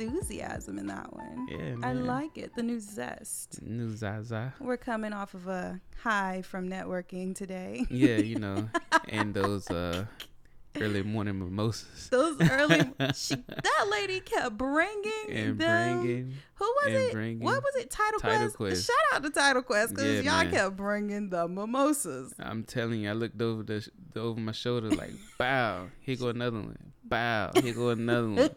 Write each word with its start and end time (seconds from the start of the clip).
enthusiasm 0.00 0.78
in 0.78 0.86
that 0.86 1.12
one. 1.12 1.46
Yeah, 1.50 1.76
I 1.82 1.92
like 1.92 2.36
it. 2.38 2.54
The 2.54 2.62
new 2.62 2.80
zest. 2.80 3.60
New 3.62 3.90
Zaza. 3.90 4.54
We're 4.60 4.76
coming 4.76 5.12
off 5.12 5.34
of 5.34 5.46
a 5.48 5.80
high 6.02 6.42
from 6.42 6.68
networking 6.68 7.34
today. 7.34 7.86
Yeah, 7.90 8.16
you 8.16 8.38
know, 8.38 8.68
and 9.08 9.34
those 9.34 9.68
uh 9.70 10.06
early 10.80 11.02
morning 11.02 11.38
mimosas. 11.38 12.08
Those 12.10 12.40
early, 12.48 12.78
she, 13.14 13.34
that 13.34 13.86
lady 13.90 14.20
kept 14.20 14.56
bringing 14.56 15.12
and 15.28 15.58
them. 15.58 15.98
bringing 16.02 16.34
Who 16.54 16.64
was 16.64 16.92
it? 16.94 17.12
bringing 17.12 17.40
What 17.40 17.62
was 17.62 17.74
it? 17.82 17.90
Title, 17.90 18.20
Title 18.20 18.50
Quest? 18.50 18.56
Quest. 18.56 18.86
Shout 18.86 18.96
out 19.16 19.22
to 19.24 19.30
Title 19.30 19.62
Quest 19.62 19.90
because 19.94 20.24
Yeah, 20.24 20.32
y'all 20.32 20.44
man. 20.44 20.50
kept 20.52 20.76
bringing 20.76 21.30
the 21.30 21.48
mimosas. 21.48 22.34
I'm 22.38 22.62
telling 22.64 23.00
you, 23.00 23.10
I 23.10 23.14
looked 23.14 23.40
over 23.42 23.62
the, 23.64 23.86
the 24.12 24.20
over 24.20 24.38
my 24.40 24.52
shoulder 24.52 24.90
like, 24.90 25.12
bow, 25.38 25.88
here 26.00 26.16
go 26.16 26.28
another 26.28 26.60
one. 26.60 26.92
Bow, 27.02 27.50
here 27.60 27.74
go 27.74 27.88
another 27.88 28.28
one. 28.30 28.50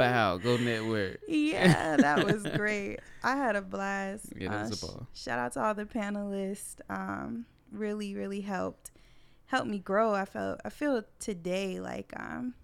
Bow, 0.00 0.38
go 0.38 0.56
network. 0.56 1.20
yeah, 1.28 1.96
that 1.96 2.24
was 2.24 2.46
great. 2.56 3.00
I 3.22 3.36
had 3.36 3.56
a 3.56 3.62
blast. 3.62 4.26
Yeah, 4.36 4.48
that 4.48 4.70
was 4.70 4.82
a 4.82 4.86
ball. 4.86 5.06
shout 5.14 5.38
out 5.38 5.52
to 5.52 5.62
all 5.64 5.74
the 5.74 5.84
panelists. 5.84 6.76
Um, 6.88 7.46
really, 7.72 8.14
really 8.14 8.40
helped 8.40 8.90
helped 9.46 9.68
me 9.68 9.78
grow. 9.78 10.14
I 10.14 10.24
felt 10.24 10.60
I 10.64 10.70
feel 10.70 11.02
today 11.18 11.80
like 11.80 12.12
um, 12.18 12.54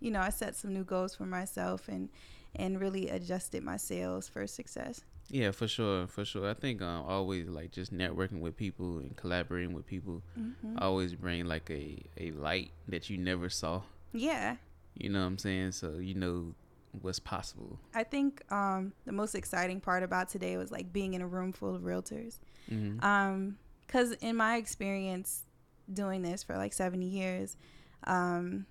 you 0.00 0.10
know, 0.10 0.20
I 0.20 0.30
set 0.30 0.54
some 0.56 0.72
new 0.72 0.84
goals 0.84 1.14
for 1.14 1.24
myself 1.26 1.88
and 1.88 2.08
and 2.54 2.80
really 2.80 3.08
adjusted 3.08 3.62
my 3.62 3.76
sales 3.76 4.28
for 4.28 4.46
success. 4.46 5.04
Yeah, 5.28 5.50
for 5.50 5.66
sure, 5.66 6.06
for 6.06 6.24
sure. 6.24 6.48
I 6.48 6.54
think 6.54 6.80
um, 6.82 7.04
always 7.06 7.48
like 7.48 7.72
just 7.72 7.92
networking 7.92 8.40
with 8.40 8.56
people 8.56 8.98
and 8.98 9.16
collaborating 9.16 9.72
with 9.74 9.86
people 9.86 10.22
hmm 10.34 10.52
always 10.78 11.14
bring 11.14 11.46
like 11.46 11.68
a 11.70 11.98
a 12.18 12.30
light 12.32 12.70
that 12.88 13.08
you 13.10 13.18
never 13.18 13.48
saw. 13.48 13.82
Yeah, 14.12 14.56
You 14.94 15.10
know 15.10 15.20
what 15.20 15.26
I'm 15.26 15.38
saying? 15.38 15.72
So 15.72 15.94
you 15.98 16.14
know 16.14 16.54
what's 17.02 17.18
possible. 17.18 17.78
I 17.94 18.04
think 18.04 18.42
um, 18.52 18.92
the 19.04 19.12
most 19.12 19.34
exciting 19.34 19.80
part 19.80 20.02
about 20.02 20.28
today 20.28 20.56
was 20.56 20.70
like 20.70 20.92
being 20.92 21.14
in 21.14 21.22
a 21.22 21.26
room 21.26 21.52
full 21.52 21.74
of 21.74 21.82
realtors. 21.82 22.38
hmm 22.68 22.98
Um, 23.04 23.58
cause 23.88 24.12
in 24.20 24.36
my 24.36 24.56
experience 24.56 25.44
doing 25.92 26.22
this 26.22 26.42
for 26.42 26.56
like 26.56 26.72
seven 26.72 27.02
years, 27.02 27.56
um, 28.04 28.66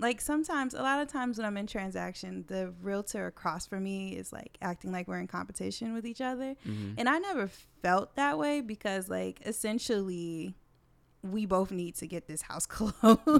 like 0.00 0.20
sometimes, 0.20 0.74
a 0.74 0.82
lot 0.82 1.00
of 1.00 1.08
times 1.08 1.38
when 1.38 1.44
I'm 1.44 1.56
in 1.56 1.66
transaction, 1.66 2.44
the 2.46 2.72
realtor 2.80 3.26
across 3.26 3.66
from 3.66 3.82
me 3.82 4.16
is 4.16 4.32
like 4.32 4.56
acting 4.62 4.92
like 4.92 5.08
we're 5.08 5.18
in 5.18 5.26
competition 5.26 5.92
with 5.92 6.06
each 6.06 6.20
other, 6.20 6.54
hmm 6.64 6.92
and 6.96 7.08
I 7.08 7.18
never 7.18 7.48
felt 7.82 8.14
that 8.16 8.38
way 8.38 8.60
because 8.60 9.08
like 9.08 9.40
essentially. 9.46 10.54
We 11.22 11.46
both 11.46 11.70
need 11.72 11.96
to 11.96 12.06
get 12.06 12.26
this 12.28 12.42
house 12.42 12.66
closed 12.74 12.94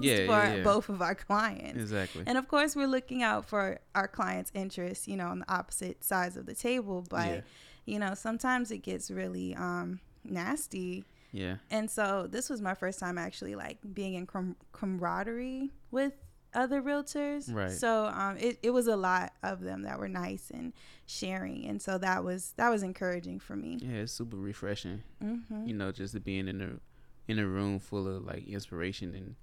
Yeah, 0.05 0.27
for 0.27 0.33
yeah, 0.33 0.55
yeah. 0.57 0.63
both 0.63 0.89
of 0.89 1.01
our 1.01 1.15
clients. 1.15 1.81
Exactly. 1.81 2.25
And 2.27 2.37
of 2.37 2.49
course, 2.49 2.75
we're 2.75 2.89
looking 2.89 3.23
out 3.23 3.45
for 3.47 3.79
our 3.95 4.09
clients' 4.09 4.51
interests, 4.55 5.07
you 5.07 5.17
know, 5.17 5.29
on 5.29 5.41
the 5.41 5.53
opposite 5.53 6.03
sides 6.03 6.37
of 6.37 6.47
the 6.47 6.55
table. 6.55 7.05
But, 7.09 7.45
you 7.87 7.99
know, 7.99 8.15
sometimes 8.15 8.71
it 8.71 8.79
gets 8.79 9.11
really 9.11 9.55
um, 9.55 10.01
nasty. 10.25 11.05
yeah. 11.33 11.57
And 11.71 11.89
so 11.91 12.27
this 12.29 12.51
was 12.51 12.61
my 12.61 12.75
first 12.75 12.99
time 12.99 13.17
actually 13.19 13.55
like 13.55 13.79
being 13.95 14.15
in 14.15 14.27
com- 14.27 14.57
camaraderie 14.73 15.71
with 15.91 16.13
other 16.55 16.81
realtors. 16.83 17.53
Right. 17.55 17.71
So 17.71 18.07
um, 18.07 18.37
it, 18.39 18.59
it 18.63 18.71
was 18.71 18.87
a 18.89 18.97
lot 18.97 19.33
of 19.43 19.61
them 19.61 19.83
that 19.83 19.99
were 19.99 20.09
nice 20.09 20.51
and 20.53 20.73
sharing. 21.07 21.67
And 21.67 21.81
so 21.81 21.99
that 21.99 22.25
was 22.25 22.55
that 22.57 22.71
was 22.71 22.83
encouraging 22.83 23.39
for 23.39 23.55
me. 23.55 23.79
Yeah, 23.81 23.99
it's 23.99 24.13
super 24.13 24.37
refreshing. 24.37 25.03
hmm 25.23 25.67
You 25.67 25.75
know, 25.75 25.93
just 25.93 26.23
being 26.25 26.49
in 26.49 26.61
a 26.63 26.71
in 27.29 27.39
a 27.39 27.47
room 27.47 27.79
full 27.79 28.09
of 28.09 28.25
like 28.25 28.49
inspiration 28.49 29.15
and 29.15 29.37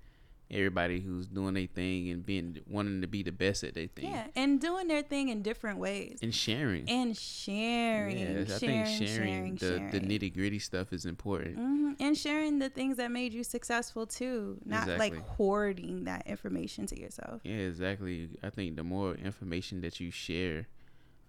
everybody 0.52 1.00
who's 1.00 1.28
doing 1.28 1.56
their 1.56 1.66
thing 1.66 2.10
and 2.10 2.26
being 2.26 2.60
wanting 2.68 3.02
to 3.02 3.08
be 3.08 3.24
the 3.24 3.32
best 3.32 3.64
at 3.64 3.74
their 3.74 3.88
thing. 3.88 4.12
Yeah. 4.12 4.28
And 4.36 4.60
doing 4.60 4.88
their 4.88 5.02
thing 5.02 5.30
in 5.30 5.42
different 5.42 5.80
ways. 5.80 6.20
And 6.22 6.34
sharing. 6.34 6.90
And 6.90 7.18
sharing. 7.18 8.18
Yes, 8.20 8.52
I 8.56 8.60
sharing, 8.60 8.86
think 8.86 9.10
sharing, 9.10 9.58
sharing, 9.58 9.90
the, 9.90 10.00
the 10.00 10.06
nitty 10.06 10.34
gritty 10.34 10.60
stuff 10.60 10.94
is 10.94 11.06
important. 11.06 11.58
hmm 11.58 11.94
And 12.00 12.18
sharing 12.18 12.60
the 12.60 12.70
things 12.70 12.98
that 12.98 13.12
made 13.12 13.34
you 13.34 13.44
successful 13.44 14.06
too, 14.06 14.60
not 14.66 14.88
like 14.88 15.16
hoarding 15.30 16.04
that 16.04 16.28
information 16.28 16.86
to 16.88 17.00
yourself. 17.00 17.42
Yeah, 17.44 17.56
exactly. 17.56 18.30
I 18.44 18.50
think 18.50 18.76
the 18.76 18.84
more 18.84 19.16
information 19.16 19.82
that 19.82 20.00
you 20.00 20.12
share, 20.12 20.68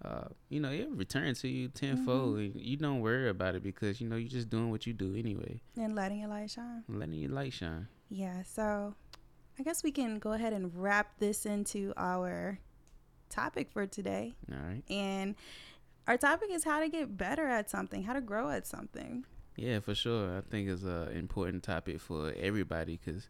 uh, 0.03 0.25
you 0.49 0.59
know, 0.59 0.69
it 0.71 0.87
returns 0.91 1.41
to 1.41 1.47
you 1.47 1.69
tenfold. 1.69 2.37
Mm-hmm. 2.37 2.59
You 2.59 2.77
don't 2.77 2.99
worry 3.01 3.29
about 3.29 3.55
it 3.55 3.63
because 3.63 3.99
you 3.99 4.07
know 4.07 4.15
you're 4.15 4.29
just 4.29 4.49
doing 4.49 4.69
what 4.69 4.85
you 4.85 4.93
do 4.93 5.15
anyway, 5.15 5.61
And 5.75 5.95
letting 5.95 6.19
your 6.19 6.29
light 6.29 6.51
shine. 6.51 6.83
letting 6.87 7.15
your 7.15 7.31
light 7.31 7.53
shine. 7.53 7.87
Yeah, 8.09 8.43
so 8.43 8.93
I 9.59 9.63
guess 9.63 9.83
we 9.83 9.91
can 9.91 10.19
go 10.19 10.33
ahead 10.33 10.53
and 10.53 10.71
wrap 10.75 11.17
this 11.19 11.45
into 11.45 11.93
our 11.97 12.59
topic 13.29 13.71
for 13.71 13.85
today. 13.87 14.35
All 14.51 14.57
right. 14.59 14.83
And 14.89 15.35
our 16.07 16.15
topic 16.17 16.49
is 16.51 16.63
how 16.63 16.79
to 16.79 16.89
get 16.89 17.17
better 17.17 17.47
at 17.47 17.69
something, 17.69 18.03
how 18.03 18.13
to 18.13 18.21
grow 18.21 18.49
at 18.49 18.65
something. 18.67 19.25
Yeah, 19.57 19.79
for 19.79 19.95
sure. 19.95 20.37
I 20.37 20.41
think 20.41 20.69
it's 20.69 20.83
a 20.83 21.09
important 21.09 21.63
topic 21.63 21.99
for 21.99 22.31
everybody 22.39 22.99
because 23.03 23.27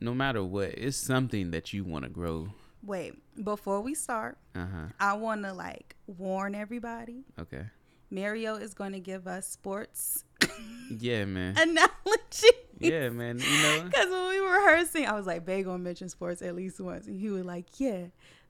no 0.00 0.12
matter 0.12 0.42
what, 0.42 0.70
it's 0.70 1.06
something 1.06 1.52
that 1.52 1.72
you 1.72 1.84
want 1.84 2.04
to 2.04 2.10
grow. 2.10 2.48
Wait, 2.84 3.14
before 3.44 3.80
we 3.80 3.94
start, 3.94 4.38
Uh 4.54 4.66
huh. 4.66 4.86
I 4.98 5.14
want 5.14 5.42
to 5.44 5.52
like 5.52 5.94
warn 6.06 6.54
everybody. 6.54 7.24
Okay. 7.38 7.62
Mario 8.10 8.56
is 8.56 8.74
going 8.74 8.92
to 8.92 9.00
give 9.00 9.26
us 9.26 9.46
sports 9.46 10.24
Yeah, 10.90 11.24
man. 11.24 11.56
analogy. 11.56 12.56
Yeah, 12.78 13.08
man. 13.10 13.38
You 13.38 13.62
know. 13.62 13.84
Because 13.84 14.06
when 14.10 14.28
we 14.28 14.40
were 14.40 14.50
rehearsing, 14.56 15.06
I 15.06 15.12
was 15.14 15.26
like, 15.26 15.44
Bay 15.46 15.62
gonna 15.62 15.78
mention 15.78 16.08
sports 16.08 16.42
at 16.42 16.54
least 16.54 16.80
once. 16.80 17.06
And 17.06 17.18
he 17.18 17.30
was 17.30 17.44
like, 17.44 17.66
Yeah, 17.80 18.06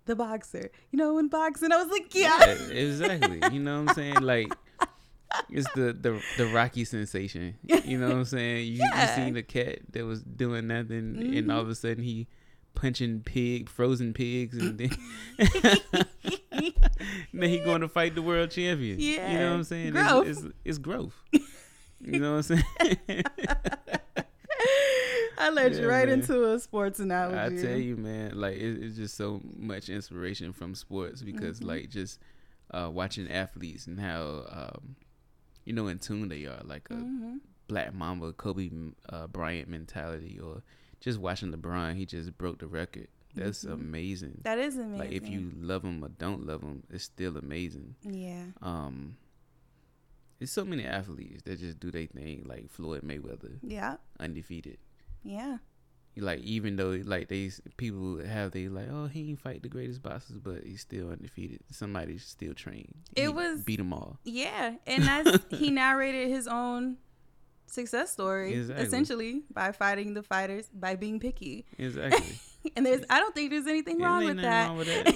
the 0.07 0.17
boxer. 0.17 0.71
You 0.91 0.99
know, 0.99 1.19
in 1.19 1.29
boxing, 1.29 1.71
I 1.71 1.77
was 1.77 1.91
like, 1.93 2.15
Yeah. 2.15 2.39
Yeah, 2.41 2.69
exactly. 2.75 3.41
You 3.53 3.61
know 3.61 3.83
what 3.83 3.91
I'm 3.91 3.95
saying? 3.95 4.15
Like 4.23 4.53
it's 5.51 5.71
the 5.75 5.93
the 5.99 6.21
the 6.39 6.47
Rocky 6.47 6.85
sensation. 6.85 7.55
You 7.63 7.99
know 7.99 8.09
what 8.09 8.17
I'm 8.17 8.25
saying? 8.25 8.67
You, 8.67 8.79
Yeah. 8.79 9.17
you 9.17 9.25
seen 9.25 9.35
the 9.35 9.43
cat 9.43 9.79
that 9.93 10.05
was 10.05 10.23
doing 10.23 10.67
nothing, 10.67 11.35
and 11.37 11.51
all 11.53 11.61
of 11.61 11.69
a 11.69 11.75
sudden 11.75 12.03
he 12.03 12.27
punching 12.75 13.21
pig, 13.21 13.69
frozen 13.69 14.13
pigs, 14.13 14.57
and 14.57 14.79
then, 14.79 14.91
then 17.33 17.49
he 17.51 17.59
going 17.61 17.81
to 17.81 17.89
fight 17.89 18.15
the 18.15 18.23
world 18.23 18.51
champion. 18.51 18.99
Yeah, 19.01 19.33
you 19.33 19.39
know 19.39 19.51
what 19.51 19.57
I'm 19.57 19.65
saying? 19.65 19.93
Growth. 19.93 20.27
It's, 20.27 20.41
it's, 20.43 20.55
it's 20.65 20.79
growth. 20.79 21.15
You 22.05 22.19
know 22.19 22.33
what 22.39 22.51
I'm 22.51 22.59
saying? 22.59 23.25
I 25.39 25.51
led 25.51 25.75
you 25.75 25.89
right 25.89 26.09
man. 26.09 26.19
into 26.21 26.51
a 26.53 26.59
sports 26.59 26.99
analogy. 27.01 27.59
I 27.59 27.63
tell 27.63 27.77
you, 27.77 27.97
man, 27.97 28.33
like 28.39 28.57
it, 28.57 28.83
it's 28.83 28.97
just 28.97 29.17
so 29.17 29.41
much 29.57 29.89
inspiration 29.89 30.53
from 30.53 30.75
sports 30.75 31.23
because, 31.23 31.61
Mhm. 31.61 31.67
like, 31.67 31.91
just 31.91 32.19
uh, 32.73 32.91
watching 32.93 33.31
athletes 33.31 33.87
and 33.87 34.01
how 34.01 34.45
um, 34.51 34.97
you 35.65 35.73
know 35.73 35.87
in 35.87 35.99
tune 36.01 36.29
they 36.29 36.47
are, 36.47 36.61
like 36.65 36.89
a 36.91 36.95
hmm 36.95 37.37
Black 37.69 37.95
Mamba, 37.95 38.33
Kobe 38.33 38.69
uh, 39.09 39.29
Bryant 39.29 39.69
mentality, 39.69 40.39
or 40.43 40.63
just 41.03 41.19
watching 41.19 41.53
LeBron, 41.53 41.97
he 41.97 42.07
just 42.07 42.39
broke 42.39 42.59
the 42.61 42.67
record. 42.67 43.09
That's 43.35 43.65
Mhm. 43.65 43.73
amazing. 43.75 44.41
That 44.45 44.59
is 44.59 44.77
amazing. 44.77 44.99
Like 44.99 45.13
if 45.13 45.29
you 45.29 45.53
love 45.57 45.83
him 45.85 46.03
or 46.05 46.09
don't 46.09 46.47
love 46.47 46.63
him, 46.63 46.83
it's 46.91 47.05
still 47.05 47.37
amazing. 47.37 47.97
Yeah. 48.03 48.45
Um, 48.63 49.17
there's 50.39 50.51
so 50.53 50.65
many 50.65 50.85
athletes 50.85 51.43
that 51.45 51.59
just 51.61 51.79
do 51.81 51.91
their 51.91 52.07
thing, 52.07 52.45
like 52.47 52.69
Floyd 52.71 53.03
Mayweather, 53.03 53.59
Yeah. 53.63 53.97
undefeated. 54.19 54.79
Yeah. 55.23 55.59
like 56.19 56.41
even 56.41 56.77
though 56.77 56.91
like 57.07 57.29
they 57.29 57.51
people 57.79 58.23
have 58.23 58.51
they 58.53 58.69
like 58.69 58.87
oh 58.91 59.07
he 59.07 59.31
ain't 59.31 59.39
fight 59.39 59.63
the 59.63 59.69
greatest 59.71 60.03
boxers 60.03 60.37
but 60.37 60.63
he's 60.63 60.83
still 60.83 61.09
undefeated 61.11 61.59
somebody 61.71 62.19
still 62.19 62.53
trained 62.53 62.93
It 63.17 63.23
He 63.23 63.29
was- 63.29 63.63
beat 63.65 63.77
them 63.79 63.95
all 63.95 64.19
Yeah. 64.23 64.77
And 64.87 65.05
that's 65.05 65.39
he 65.59 65.71
narrated 65.83 66.29
his 66.29 66.47
own 66.47 66.99
success 67.73 68.11
story 68.13 68.53
Exactly. 68.55 68.85
essentially 68.87 69.43
by 69.53 69.73
fighting 69.73 70.13
the 70.15 70.23
fighters 70.23 70.69
by 70.75 70.95
being 70.95 71.19
picky. 71.19 71.65
exactly 71.79 72.35
And 72.77 72.87
there's 72.87 73.03
I 73.11 73.19
don't 73.19 73.35
think 73.35 73.51
there's 73.51 73.67
anything 73.67 73.99
wrong 74.01 74.25
with 74.25 74.41
that. 74.41 74.69
wrong 74.69 74.77
with 74.77 74.87
that. 74.87 75.07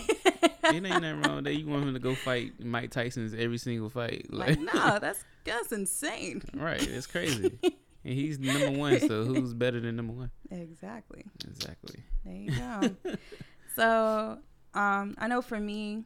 it 0.65 0.75
ain't 0.75 0.83
nothing 0.83 1.21
wrong 1.23 1.37
with 1.37 1.45
that 1.45 1.55
you 1.55 1.67
want 1.67 1.85
him 1.85 1.95
to 1.95 2.01
go 2.01 2.15
fight 2.15 2.53
Mike 2.59 2.91
Tyson's 2.91 3.35
every 3.35 3.59
single 3.59 3.89
fight 3.89 4.27
like 4.33 4.57
like, 4.57 4.59
no, 4.61 4.99
that's 4.99 5.25
that's 5.45 5.71
insane. 5.71 6.43
right 6.55 6.83
it's 6.83 7.07
crazy 7.07 7.59
and 7.63 8.15
he's 8.15 8.39
number 8.39 8.71
one 8.79 8.99
so 9.01 9.25
who's 9.25 9.53
better 9.55 9.79
than 9.81 9.95
number 9.97 10.13
one 10.15 10.31
Exactly. 10.51 11.25
exactly 11.47 12.03
There 12.25 12.35
you 12.35 12.51
go. 12.53 13.17
so, 13.77 14.39
um, 14.75 15.15
I 15.19 15.29
know 15.29 15.43
for 15.43 15.61
me, 15.61 16.05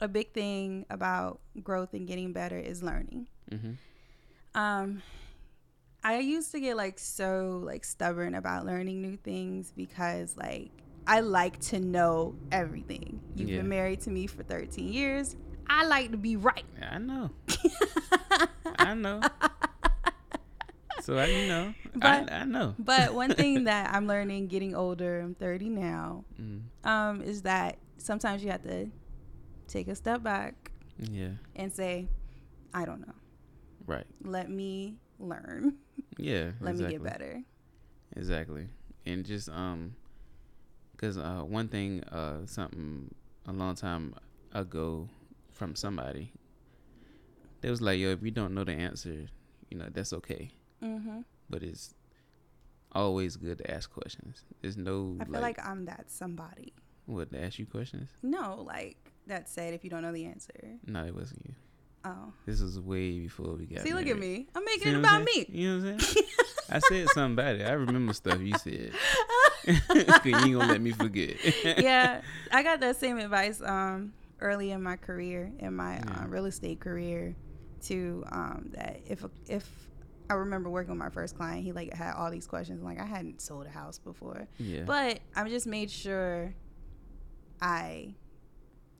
a 0.00 0.08
big 0.08 0.32
thing 0.32 0.84
about 0.90 1.40
growth 1.62 1.94
and 1.94 2.06
getting 2.06 2.32
better 2.32 2.58
is 2.58 2.82
learning. 2.82 3.28
hmm 3.50 3.72
Um, 4.54 5.02
I 6.04 6.18
used 6.18 6.52
to 6.52 6.60
get 6.60 6.76
like 6.76 6.98
so 6.98 7.60
like 7.64 7.84
stubborn 7.84 8.34
about 8.34 8.66
learning 8.66 9.00
new 9.00 9.16
things 9.16 9.72
because 9.74 10.36
like 10.36 10.70
I 11.06 11.20
like 11.20 11.58
to 11.70 11.80
know 11.80 12.34
everything. 12.52 13.20
You've 13.36 13.48
Yeah. 13.50 13.58
been 13.58 13.68
married 13.68 14.00
to 14.02 14.10
me 14.10 14.26
for 14.26 14.42
13 14.42 14.92
years. 14.92 15.34
I 15.68 15.86
like 15.86 16.10
to 16.10 16.18
be 16.18 16.36
right. 16.36 16.64
I 16.82 16.98
know 16.98 17.30
I 18.78 18.92
know 18.94 19.20
so 21.00 21.16
I 21.18 21.26
you 21.26 21.48
know 21.48 21.74
But- 21.94 22.30
I, 22.30 22.40
I 22.40 22.44
know 22.44 22.74
But 22.78 23.14
one 23.14 23.34
thing 23.34 23.64
that 23.64 23.94
I'm 23.94 24.06
learning 24.06 24.48
getting 24.48 24.74
older, 24.74 25.20
I'm 25.20 25.34
30 25.34 25.70
now, 25.70 26.24
mm. 26.40 26.62
um, 26.84 27.22
is 27.22 27.42
that 27.42 27.78
sometimes 27.98 28.42
you 28.44 28.50
have 28.50 28.62
to 28.64 28.90
take 29.68 29.88
a 29.88 29.94
step 29.94 30.22
back 30.22 30.70
Yeah. 30.98 31.30
and 31.56 31.72
say, 31.72 32.08
I 32.74 32.84
don't 32.84 33.00
know. 33.00 33.14
Right. 33.86 34.06
Let 34.22 34.50
me 34.50 34.96
learn. 35.18 35.74
Yeah. 36.18 36.50
Let 36.60 36.72
exactly. 36.72 36.84
me 36.84 36.90
get 36.90 37.02
better. 37.02 37.42
Exactly. 38.16 38.66
And 39.06 39.24
just 39.24 39.48
um, 39.48 39.94
cause 40.96 41.18
uh, 41.18 41.42
one 41.46 41.68
thing 41.68 42.02
uh, 42.04 42.46
something 42.46 43.12
a 43.46 43.52
long 43.52 43.74
time 43.74 44.14
ago 44.52 45.08
from 45.52 45.74
somebody, 45.76 46.32
they 47.60 47.70
was 47.70 47.80
like, 47.82 47.98
yo, 47.98 48.10
if 48.10 48.22
you 48.22 48.30
don't 48.30 48.54
know 48.54 48.64
the 48.64 48.72
answer, 48.72 49.26
you 49.70 49.78
know 49.78 49.86
that's 49.92 50.12
okay, 50.12 50.52
Mm-hmm. 50.82 51.20
but 51.50 51.62
it's 51.62 51.94
always 52.92 53.36
good 53.36 53.58
to 53.58 53.70
ask 53.70 53.92
questions. 53.92 54.44
There's 54.62 54.76
no 54.76 55.16
I 55.20 55.24
feel 55.24 55.32
like, 55.34 55.42
like 55.58 55.66
I'm 55.66 55.84
that 55.86 56.10
somebody. 56.10 56.72
what 57.06 57.30
to 57.32 57.42
ask 57.42 57.58
you 57.58 57.66
questions. 57.66 58.08
No, 58.22 58.62
like 58.66 58.96
that 59.26 59.48
said, 59.48 59.74
if 59.74 59.82
you 59.84 59.90
don't 59.90 60.02
know 60.02 60.12
the 60.12 60.24
answer. 60.26 60.52
No, 60.86 61.04
it 61.04 61.14
wasn't 61.14 61.42
you. 61.46 61.54
Oh. 62.04 62.32
This 62.44 62.60
was 62.60 62.78
way 62.78 63.18
before 63.20 63.54
we 63.54 63.64
got. 63.66 63.80
See, 63.80 63.94
look 63.94 64.06
at 64.06 64.18
me. 64.18 64.46
I'm 64.54 64.62
See 64.66 64.76
making 64.76 64.92
it 64.94 64.98
about 64.98 65.24
me. 65.24 65.46
You 65.48 65.78
know 65.78 65.84
what 65.84 65.92
I'm 65.94 66.00
saying? 66.00 66.26
I 66.70 66.78
said 66.80 67.08
something 67.10 67.32
about 67.32 67.56
it. 67.56 67.66
I 67.66 67.72
remember 67.72 68.12
stuff 68.12 68.40
you 68.40 68.54
said. 68.58 68.92
You 69.66 70.36
ain't 70.36 70.52
gonna 70.52 70.66
let 70.66 70.80
me 70.82 70.92
forget. 70.92 71.36
yeah, 71.78 72.20
I 72.52 72.62
got 72.62 72.80
that 72.80 72.96
same 72.96 73.16
advice 73.18 73.62
um, 73.62 74.12
early 74.40 74.70
in 74.72 74.82
my 74.82 74.96
career, 74.96 75.50
in 75.58 75.74
my 75.74 75.94
Yeah. 75.96 76.22
uh, 76.22 76.26
real 76.26 76.44
estate 76.44 76.80
career, 76.80 77.34
too. 77.80 78.24
Um, 78.30 78.70
that 78.74 79.00
if 79.06 79.24
if 79.48 79.66
I 80.28 80.34
remember 80.34 80.68
working 80.68 80.90
with 80.90 80.98
my 80.98 81.08
first 81.08 81.36
client, 81.36 81.64
he 81.64 81.72
like 81.72 81.94
had 81.94 82.14
all 82.14 82.30
these 82.30 82.46
questions. 82.46 82.82
Like 82.82 83.00
I 83.00 83.06
hadn't 83.06 83.40
sold 83.40 83.64
a 83.66 83.70
house 83.70 83.98
before, 83.98 84.46
yeah. 84.58 84.82
but 84.84 85.20
I 85.34 85.48
just 85.48 85.66
made 85.66 85.90
sure 85.90 86.54
I 87.60 88.14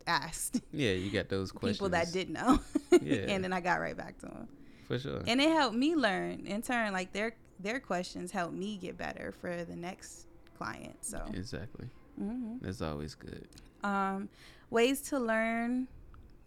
asked 0.06 0.60
yeah, 0.72 0.92
you 0.92 1.10
got 1.10 1.28
those 1.28 1.50
questions. 1.52 1.76
people 1.78 1.88
that 1.90 2.12
didn't 2.12 2.34
know, 2.34 2.60
Yeah. 3.02 3.26
and 3.28 3.42
then 3.42 3.52
I 3.52 3.60
got 3.60 3.80
right 3.80 3.96
back 3.96 4.18
to 4.18 4.26
them, 4.26 4.48
For 4.88 4.98
sure. 4.98 5.22
and 5.26 5.40
it 5.40 5.48
helped 5.50 5.76
me 5.76 5.94
learn 5.96 6.46
in 6.46 6.62
turn. 6.62 6.92
Like 6.92 7.12
their 7.12 7.34
their 7.60 7.80
questions 7.80 8.30
helped 8.30 8.54
me 8.54 8.76
get 8.76 8.96
better 8.98 9.32
for 9.40 9.64
the 9.64 9.76
next 9.76 10.26
client. 10.58 10.96
So. 11.04 11.22
exactly. 11.32 11.88
hmm 12.18 12.56
That's 12.60 12.82
always 12.82 13.14
good. 13.14 13.46
um, 13.82 14.28
ways 14.70 15.00
to 15.10 15.18
learn 15.18 15.88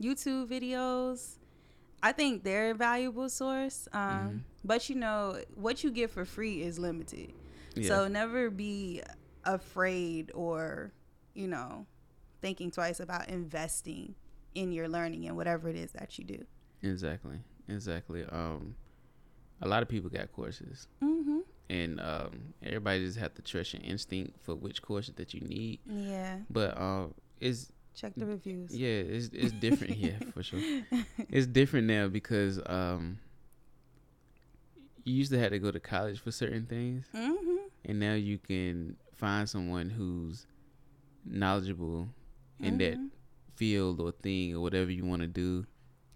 youtube 0.01 0.47
videos 0.47 1.37
i 2.03 2.11
think 2.11 2.43
they're 2.43 2.69
a 2.71 2.75
valuable 2.75 3.29
source 3.29 3.87
um, 3.93 4.01
Mhm. 4.03 4.39
but 4.63 4.89
you 4.89 4.95
know 4.95 5.39
what 5.55 5.83
you 5.83 5.89
get 5.91 6.11
for 6.11 6.23
free 6.25 6.61
is 6.61 6.77
limited 6.77 7.33
Yeah. 7.75 7.87
so 7.87 8.07
never 8.07 8.49
be 8.51 9.01
afraid 9.43 10.31
or 10.35 10.91
you 11.33 11.47
know 11.47 11.85
thinking 12.41 12.71
twice 12.71 12.99
about 12.99 13.27
investing 13.29 14.15
in 14.55 14.71
your 14.71 14.87
learning 14.87 15.25
and 15.27 15.35
whatever 15.35 15.69
it 15.69 15.75
is 15.75 15.91
that 15.93 16.17
you 16.17 16.23
do 16.25 16.43
exactly. 16.81 17.37
Exactly. 17.69 18.23
Um 18.31 18.75
a 19.61 19.67
lot 19.67 19.81
of 19.81 19.89
people 19.89 20.09
got 20.09 20.31
courses 20.31 20.87
mm-hmm 21.03 21.39
and 21.69 21.99
um 21.99 22.53
everybody 22.63 23.03
just 23.05 23.17
have 23.17 23.33
to 23.33 23.41
trust 23.41 23.73
your 23.73 23.81
instinct 23.83 24.37
for 24.41 24.55
which 24.55 24.81
course 24.81 25.11
that 25.15 25.33
you 25.33 25.41
need. 25.41 25.79
yeah 25.85 26.37
But 26.49 26.79
um 26.79 27.13
it's 27.41 27.71
check 27.95 28.13
the 28.15 28.25
reviews 28.25 28.75
yeah, 28.75 28.87
it's 28.87 29.29
it's 29.33 29.51
different, 29.53 29.97
yeah, 29.97 30.17
for 30.33 30.43
sure. 30.43 30.59
It's 31.29 31.47
different 31.47 31.87
now 31.87 32.07
because 32.07 32.59
um 32.67 33.17
you 35.03 35.13
used 35.15 35.31
to 35.31 35.39
have 35.39 35.51
to 35.51 35.59
go 35.59 35.71
to 35.71 35.79
college 35.79 36.19
for 36.19 36.31
certain 36.31 36.65
things 36.65 37.05
mm-hmm 37.13 37.55
and 37.85 37.99
now 37.99 38.13
you 38.13 38.37
can 38.37 38.95
find 39.15 39.47
someone 39.49 39.89
who's 39.89 40.45
knowledgeable 41.25 42.07
in 42.59 42.77
that 42.79 42.97
Mhm. 42.97 43.09
field 43.55 43.99
or 43.99 44.11
thing 44.11 44.55
or 44.55 44.59
whatever 44.61 44.91
you 44.91 45.05
want 45.05 45.21
to 45.21 45.27
do 45.27 45.65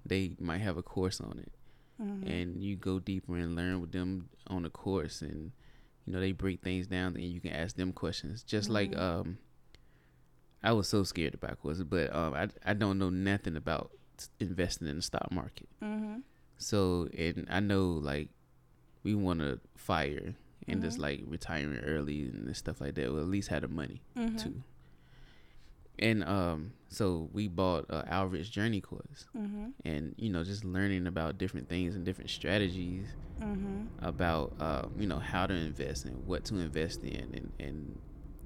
they 0.05 0.35
might 0.39 0.59
have 0.61 0.77
a 0.77 0.83
course 0.83 1.19
on 1.21 1.38
it 1.39 1.51
Mhm. 1.99 2.27
and 2.29 2.63
you 2.63 2.75
go 2.75 2.99
deeper 2.99 3.35
and 3.35 3.55
learn 3.55 3.79
with 3.81 3.91
them 3.91 4.29
on 4.47 4.63
the 4.63 4.69
course 4.69 5.21
and 5.21 5.51
you 6.05 6.13
know 6.13 6.19
they 6.19 6.31
break 6.31 6.61
things 6.61 6.88
down 6.88 7.15
and 7.15 7.23
you 7.25 7.39
can 7.39 7.51
ask 7.51 7.75
them 7.75 7.91
questions 7.93 8.43
just 8.43 8.69
like 8.69 8.91
Mhm. 8.91 8.99
um 8.99 9.38
i 10.63 10.71
was 10.71 10.88
so 10.88 11.03
scared 11.03 11.33
about 11.33 11.59
courses 11.61 11.83
but 11.83 12.13
um 12.15 12.33
i, 12.33 12.47
I 12.65 12.73
don't 12.73 12.97
know 12.99 13.09
nothing 13.09 13.55
about 13.55 13.91
investing 14.39 14.88
in 14.88 14.95
the 14.97 15.01
stock 15.01 15.31
market 15.31 15.67
Mhm. 15.81 16.23
so 16.57 17.09
and 17.17 17.47
i 17.49 17.59
know 17.59 17.88
like 17.93 18.29
we 19.03 19.15
want 19.15 19.39
to 19.39 19.59
fire 19.75 20.35
and 20.67 20.81
just 20.81 20.97
Mhm. 20.97 21.01
like 21.01 21.21
retiring 21.25 21.79
early 21.79 22.21
and 22.29 22.55
stuff 22.55 22.81
like 22.81 22.93
that 22.95 23.11
well 23.11 23.21
at 23.23 23.27
least 23.29 23.47
have 23.49 23.63
the 23.63 23.67
money 23.67 24.01
Mhm. 24.15 24.38
too 24.38 24.63
and 26.01 26.24
um 26.24 26.74
so 26.89 27.30
we 27.31 27.48
bought 27.48 27.86
uh, 27.89 28.03
our 28.09 28.27
rich 28.27 28.51
journey 28.51 28.81
course 28.81 29.25
Mhm. 29.36 29.74
and 29.86 30.13
you 30.18 30.30
know 30.30 30.44
just 30.44 30.65
learning 30.65 31.07
about 31.07 31.38
different 31.38 31.69
things 31.69 31.95
and 31.95 32.03
different 32.06 32.30
strategies 32.30 33.07
Mhm. 33.42 33.88
about 34.00 34.53
uh, 34.59 34.83
you 34.98 35.07
know 35.07 35.19
how 35.19 35.48
to 35.48 35.53
invest 35.53 36.06
and 36.06 36.25
what 36.25 36.44
to 36.45 36.57
invest 36.57 37.03
in 37.03 37.33
and, 37.33 37.51
and 37.59 38.00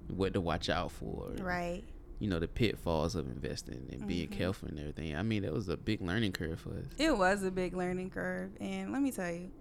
what 0.08 0.34
to 0.34 0.42
watch 0.42 0.70
out 0.70 0.92
for 0.92 1.34
right 1.42 1.84
you 2.20 2.30
know 2.30 2.40
the 2.40 2.48
pitfalls 2.48 3.16
of 3.16 3.28
investing 3.28 3.88
and 3.92 4.08
being 4.08 4.28
Mhm. 4.30 4.32
careful 4.32 4.70
and 4.70 4.80
everything 4.80 5.16
i 5.16 5.22
mean 5.24 5.42
that 5.44 5.52
was 5.54 5.68
a 5.68 5.76
big 5.76 6.02
learning 6.02 6.32
curve 6.32 6.60
for 6.60 6.72
us 6.78 6.86
It 6.98 7.18
was 7.18 7.44
a 7.44 7.52
big 7.52 7.76
learning 7.76 8.10
curve, 8.12 8.52
and 8.62 8.92
let 8.94 9.02
me 9.02 9.12
tell 9.12 9.32
you, 9.32 9.52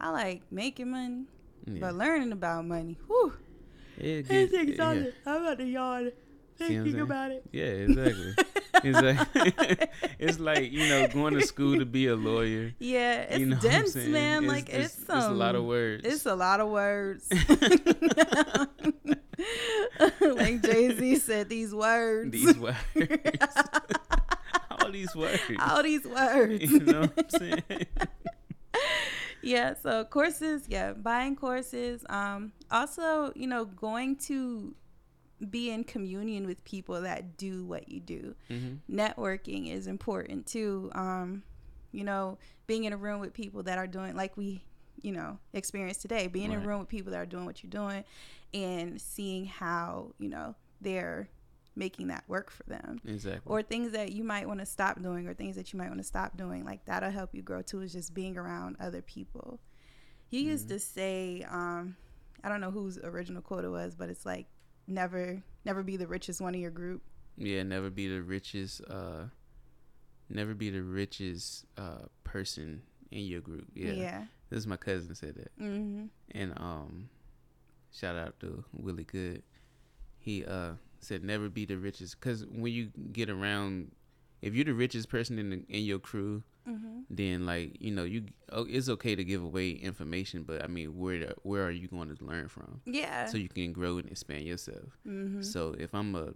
I 0.00 0.10
like 0.10 0.42
making 0.52 0.90
money, 0.90 1.24
yeah. 1.66 1.80
but 1.80 1.94
learning 1.94 2.30
about 2.32 2.66
money, 2.66 2.98
whew, 3.08 3.32
it 3.96 4.02
it's 4.02 4.28
gets, 4.28 4.52
yeah. 4.52 4.60
exhausting. 4.60 5.12
I'm 5.26 5.42
about 5.42 5.58
to 5.58 5.64
yawn 5.66 6.12
thinking 6.56 7.00
about 7.00 7.30
it. 7.30 7.42
yeah 7.52 7.64
exactly 7.64 8.34
exactly 8.82 9.88
it's 10.18 10.38
like 10.38 10.70
you 10.72 10.88
know 10.88 11.06
going 11.08 11.34
to 11.34 11.42
school 11.42 11.78
to 11.78 11.84
be 11.86 12.06
a 12.06 12.16
lawyer 12.16 12.72
Yeah, 12.78 13.22
it's 13.22 13.38
you 13.38 13.46
know 13.46 13.56
dense, 13.58 13.94
man. 13.96 14.46
like 14.46 14.68
it's, 14.68 14.96
it's, 14.96 15.06
some, 15.06 15.18
it's 15.18 15.26
a 15.26 15.30
lot 15.30 15.54
of 15.54 15.64
words 15.64 16.04
It's 16.06 16.26
a 16.26 16.34
lot 16.34 16.60
of 16.60 16.68
words. 16.70 17.28
like 20.20 20.62
Jay 20.62 20.94
Z 20.96 21.16
said, 21.16 21.48
these 21.48 21.74
words. 21.74 22.30
these 22.30 22.56
words 22.58 22.78
all 24.70 24.90
these 24.90 25.14
words 25.16 25.40
All 25.60 25.82
these 25.82 26.04
words. 26.04 26.70
you 26.70 26.80
know 26.80 27.00
what 27.02 27.18
i'm 27.18 27.30
saying 27.40 27.86
yeah 29.42 29.74
so 29.82 30.04
courses 30.04 30.64
yeah 30.68 30.92
buying 30.92 31.36
courses 31.36 32.04
um 32.08 32.52
also 32.70 33.32
you 33.34 33.46
know 33.46 33.64
going 33.64 34.16
to 34.16 34.74
be 35.50 35.70
in 35.70 35.84
communion 35.84 36.46
with 36.46 36.64
people 36.64 37.00
that 37.02 37.36
do 37.36 37.64
what 37.64 37.88
you 37.88 38.00
do. 38.00 38.34
Hmm 38.48 38.74
networking 38.90 39.72
is 39.72 39.86
important 39.86 40.46
too. 40.46 40.90
Um 40.94 41.42
you 41.92 42.04
know 42.04 42.38
being 42.66 42.84
in 42.84 42.92
a 42.92 42.96
room 42.96 43.20
with 43.20 43.32
people 43.32 43.62
that 43.64 43.78
are 43.78 43.86
doing 43.86 44.16
like 44.16 44.36
we 44.36 44.62
you 45.02 45.12
know 45.12 45.38
experience 45.52 45.98
today 45.98 46.26
being 46.28 46.50
in 46.52 46.60
a 46.62 46.66
room 46.66 46.80
with 46.80 46.88
people 46.88 47.12
that 47.12 47.18
are 47.18 47.26
doing 47.26 47.44
what 47.44 47.62
you're 47.62 47.70
doing 47.70 48.04
and 48.54 49.00
seeing 49.00 49.44
how 49.44 50.12
you 50.18 50.28
know 50.28 50.54
they're 50.80 51.28
making 51.76 52.06
that 52.06 52.22
work 52.28 52.50
for 52.52 52.62
them. 52.64 53.00
Exactly. 53.04 53.42
Or 53.52 53.60
things 53.60 53.90
that 53.92 54.12
you 54.12 54.22
might 54.22 54.46
want 54.46 54.60
to 54.60 54.66
stop 54.66 55.02
doing 55.02 55.26
or 55.26 55.34
things 55.34 55.56
that 55.56 55.72
you 55.72 55.78
might 55.78 55.88
want 55.88 55.98
to 55.98 56.04
stop 56.06 56.36
doing 56.36 56.64
like 56.64 56.84
that'll 56.84 57.10
help 57.10 57.34
you 57.34 57.42
grow 57.42 57.62
too 57.62 57.80
is 57.80 57.92
just 57.92 58.14
being 58.14 58.36
around 58.38 58.76
other 58.78 59.02
people. 59.02 59.58
He 60.28 60.42
used 60.42 60.68
Mm-hmm. 60.68 60.74
to 60.74 60.78
say 60.80 61.46
um 61.50 61.96
i 62.42 62.48
don't 62.48 62.60
know 62.60 62.70
whose 62.70 62.98
original 62.98 63.40
quote 63.42 63.64
it 63.64 63.68
was 63.68 63.94
but 63.94 64.08
it's 64.08 64.24
like 64.26 64.46
never 64.86 65.42
never 65.64 65.82
be 65.82 65.96
the 65.96 66.06
richest 66.06 66.40
one 66.40 66.54
in 66.54 66.60
your 66.60 66.70
group 66.70 67.02
Yeah, 67.36 67.62
never 67.62 67.90
be 67.90 68.06
the 68.08 68.22
richest. 68.22 68.82
Uh, 68.88 69.24
never 70.28 70.54
be 70.54 70.70
the 70.70 70.82
richest 70.82 71.66
uh 71.76 72.06
person 72.24 72.82
in 73.10 73.24
your 73.26 73.40
group. 73.40 73.66
Yeah, 73.74 73.92
yeah, 73.92 74.24
this 74.50 74.58
is 74.58 74.66
my 74.66 74.76
cousin 74.76 75.14
said 75.14 75.34
that, 75.36 75.56
Mm-hmm. 75.60 76.06
and 76.32 76.52
um, 76.58 77.08
shout 77.92 78.16
out 78.16 78.38
to 78.40 78.64
Willie 78.72 79.04
Good. 79.04 79.42
He 80.18 80.44
uh 80.44 80.72
said 81.00 81.22
never 81.24 81.48
be 81.48 81.64
the 81.66 81.76
richest 81.76 82.18
because 82.20 82.46
when 82.46 82.72
you 82.72 82.90
get 83.12 83.28
around, 83.28 83.92
if 84.42 84.54
you're 84.54 84.64
the 84.64 84.74
richest 84.74 85.08
person 85.08 85.38
in 85.38 85.50
the, 85.50 85.64
in 85.68 85.84
your 85.84 85.98
crew, 85.98 86.42
Mm-hmm. 86.68 87.00
then 87.10 87.44
like 87.44 87.76
you 87.78 87.90
know 87.90 88.04
you 88.04 88.24
oh, 88.50 88.66
it's 88.68 88.88
okay 88.88 89.14
to 89.14 89.22
give 89.22 89.42
away 89.44 89.70
information, 89.70 90.44
but 90.44 90.64
I 90.64 90.66
mean 90.66 90.96
where 90.98 91.34
where 91.42 91.64
are 91.66 91.70
you 91.70 91.88
going 91.88 92.14
to 92.14 92.24
learn 92.24 92.48
from 92.48 92.80
yeah 92.86 93.26
so 93.26 93.36
you 93.36 93.50
can 93.50 93.72
grow 93.72 93.98
and 93.98 94.08
expand 94.10 94.44
yourself. 94.44 94.96
mm-hmm. 95.06 95.42
So 95.42 95.74
if 95.78 95.94
I'm 95.94 96.14
a 96.14 96.32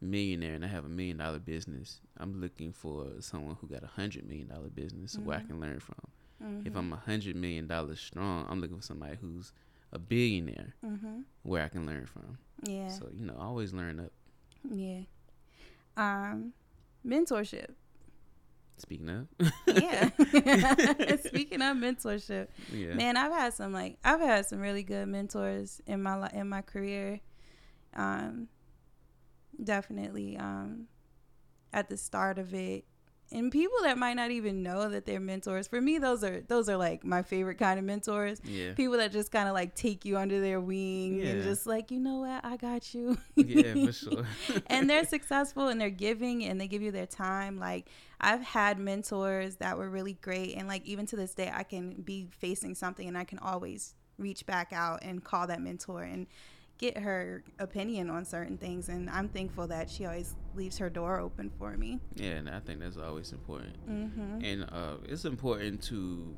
millionaire 0.00 0.54
and 0.54 0.64
I 0.64 0.68
have 0.68 0.84
a 0.84 0.88
million 0.88 1.18
dollar 1.18 1.38
business, 1.38 2.00
I'm 2.18 2.40
looking 2.40 2.72
for 2.72 3.06
someone 3.20 3.56
who 3.60 3.68
got 3.68 3.84
a 3.84 3.86
hundred 3.86 4.26
million 4.26 4.48
dollar 4.48 4.68
business 4.70 5.16
where 5.18 5.38
I 5.38 5.42
can 5.42 5.60
learn 5.60 5.78
from. 5.78 5.94
mm-hmm. 6.42 6.66
If 6.66 6.74
I'm 6.74 6.92
a 6.92 6.96
hundred 6.96 7.36
million 7.36 7.66
dollars 7.66 8.00
strong, 8.00 8.46
I'm 8.48 8.60
looking 8.60 8.78
for 8.78 8.82
somebody 8.82 9.16
who's 9.20 9.52
a 9.92 9.98
billionaire 9.98 10.74
mm-hmm. 10.84 11.20
where 11.42 11.62
I 11.64 11.68
can 11.68 11.86
learn 11.86 12.06
from. 12.06 12.38
yeah 12.64 12.88
So 12.88 13.08
you 13.14 13.24
know, 13.24 13.36
always 13.38 13.72
learn 13.72 14.00
up. 14.00 14.12
yeah 14.68 15.00
um 15.96 16.52
mentorship 17.06 17.70
Speaking 18.80 19.08
of, 19.10 19.26
yeah. 19.66 20.08
Speaking 21.24 21.60
of 21.60 21.76
mentorship. 21.76 22.48
Yeah, 22.72 22.94
Man, 22.94 23.16
I've 23.16 23.32
had 23.32 23.54
some 23.54 23.72
like 23.72 23.98
I've 24.04 24.20
had 24.20 24.46
some 24.46 24.58
really 24.58 24.82
good 24.82 25.06
mentors 25.08 25.80
in 25.86 26.02
my 26.02 26.28
in 26.32 26.48
my 26.48 26.62
career. 26.62 27.20
Um, 27.94 28.48
definitely 29.62 30.36
um, 30.36 30.86
at 31.72 31.88
the 31.88 31.96
start 31.96 32.38
of 32.38 32.54
it. 32.54 32.84
And 33.32 33.52
people 33.52 33.76
that 33.82 33.96
might 33.96 34.14
not 34.14 34.32
even 34.32 34.64
know 34.64 34.88
that 34.88 35.06
they're 35.06 35.20
mentors 35.20 35.68
for 35.68 35.80
me 35.80 35.98
those 35.98 36.24
are 36.24 36.40
those 36.48 36.68
are 36.68 36.76
like 36.76 37.04
my 37.04 37.22
favorite 37.22 37.58
kind 37.58 37.78
of 37.78 37.84
mentors. 37.84 38.40
Yeah. 38.44 38.72
people 38.74 38.96
that 38.96 39.12
just 39.12 39.30
kind 39.30 39.46
of 39.46 39.54
like 39.54 39.76
take 39.76 40.04
you 40.04 40.16
under 40.18 40.40
their 40.40 40.60
wing 40.60 41.20
and 41.22 41.42
just 41.44 41.64
like 41.64 41.92
you 41.92 42.00
know 42.00 42.20
what? 42.20 42.44
I 42.44 42.56
got 42.56 42.92
you. 42.92 43.18
Yeah, 43.36 43.86
for 43.86 43.92
sure. 43.92 44.24
and 44.66 44.90
they're 44.90 45.04
successful 45.04 45.68
and 45.68 45.80
they're 45.80 45.90
giving 45.90 46.44
and 46.44 46.60
they 46.60 46.66
give 46.66 46.82
you 46.82 46.90
their 46.90 47.06
time. 47.06 47.56
Like 47.60 47.86
i've 48.20 48.42
had 48.42 48.78
mentors 48.78 49.56
that 49.56 49.76
were 49.76 49.88
really 49.90 50.14
great 50.14 50.54
and 50.56 50.68
like 50.68 50.84
even 50.84 51.06
to 51.06 51.16
this 51.16 51.34
day 51.34 51.50
i 51.54 51.62
can 51.62 51.94
be 52.02 52.28
facing 52.38 52.74
something 52.74 53.08
and 53.08 53.16
i 53.16 53.24
can 53.24 53.38
always 53.38 53.94
reach 54.18 54.44
back 54.46 54.72
out 54.72 55.02
and 55.02 55.24
call 55.24 55.46
that 55.46 55.60
mentor 55.60 56.02
and 56.02 56.26
get 56.78 56.96
her 56.96 57.44
opinion 57.58 58.08
on 58.08 58.24
certain 58.24 58.56
things 58.56 58.88
and 58.88 59.08
i'm 59.10 59.28
thankful 59.28 59.66
that 59.66 59.88
she 59.90 60.06
always 60.06 60.34
leaves 60.54 60.78
her 60.78 60.88
door 60.88 61.20
open 61.20 61.50
for 61.58 61.76
me 61.76 62.00
yeah, 62.14 62.32
and 62.32 62.48
I 62.50 62.60
think 62.60 62.80
that's 62.80 62.96
always 62.96 63.32
important. 63.32 63.76
mm-hmm. 63.88 64.44
And 64.44 64.64
uh, 64.64 64.96
it's 65.04 65.24
important 65.24 65.82
to 65.84 66.34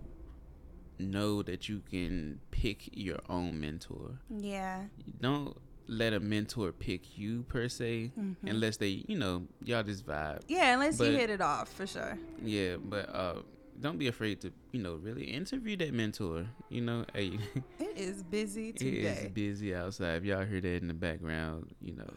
know 0.99 1.43
that 1.43 1.69
you 1.69 1.81
can 1.91 2.41
pick 2.51 2.89
your 2.93 3.19
own 3.29 3.61
mentor. 3.61 4.19
yeah 4.31 4.85
Don't 5.21 5.57
let 5.89 6.12
a 6.12 6.21
mentor 6.21 6.73
pick 6.73 7.19
you 7.19 7.43
per 7.45 7.69
se, 7.69 8.12
Mhm. 8.19 8.37
unless 8.47 8.77
they, 8.79 9.05
you 9.09 9.19
know, 9.19 9.47
y'all 9.65 9.83
just 9.83 10.07
vibe. 10.07 10.41
yeah 10.49 10.75
unless 10.75 10.99
you 11.01 11.07
hit 11.12 11.31
it 11.31 11.41
off 11.41 11.73
for 11.73 11.87
sure 11.87 12.17
Yeah, 12.43 12.77
but 12.77 13.09
uh, 13.15 13.43
don't 13.81 13.99
be 13.99 14.07
afraid 14.09 14.41
to, 14.43 14.53
you 14.73 14.81
know, 14.81 14.95
really 14.97 15.25
interview 15.25 15.77
that 15.79 15.93
mentor. 15.93 16.47
You 16.69 16.83
know, 16.83 17.05
hey, 17.15 17.39
it 17.81 17.97
is 17.97 18.23
busy 18.23 18.69
it 18.71 18.77
today 18.77 19.25
is 19.25 19.31
busy 19.33 19.75
outside. 19.75 20.17
If 20.19 20.25
y'all 20.25 20.45
hear 20.45 20.61
that 20.61 20.77
in 20.83 20.89
the 20.89 20.95
background, 20.95 21.75
you 21.81 21.95
know, 21.95 22.11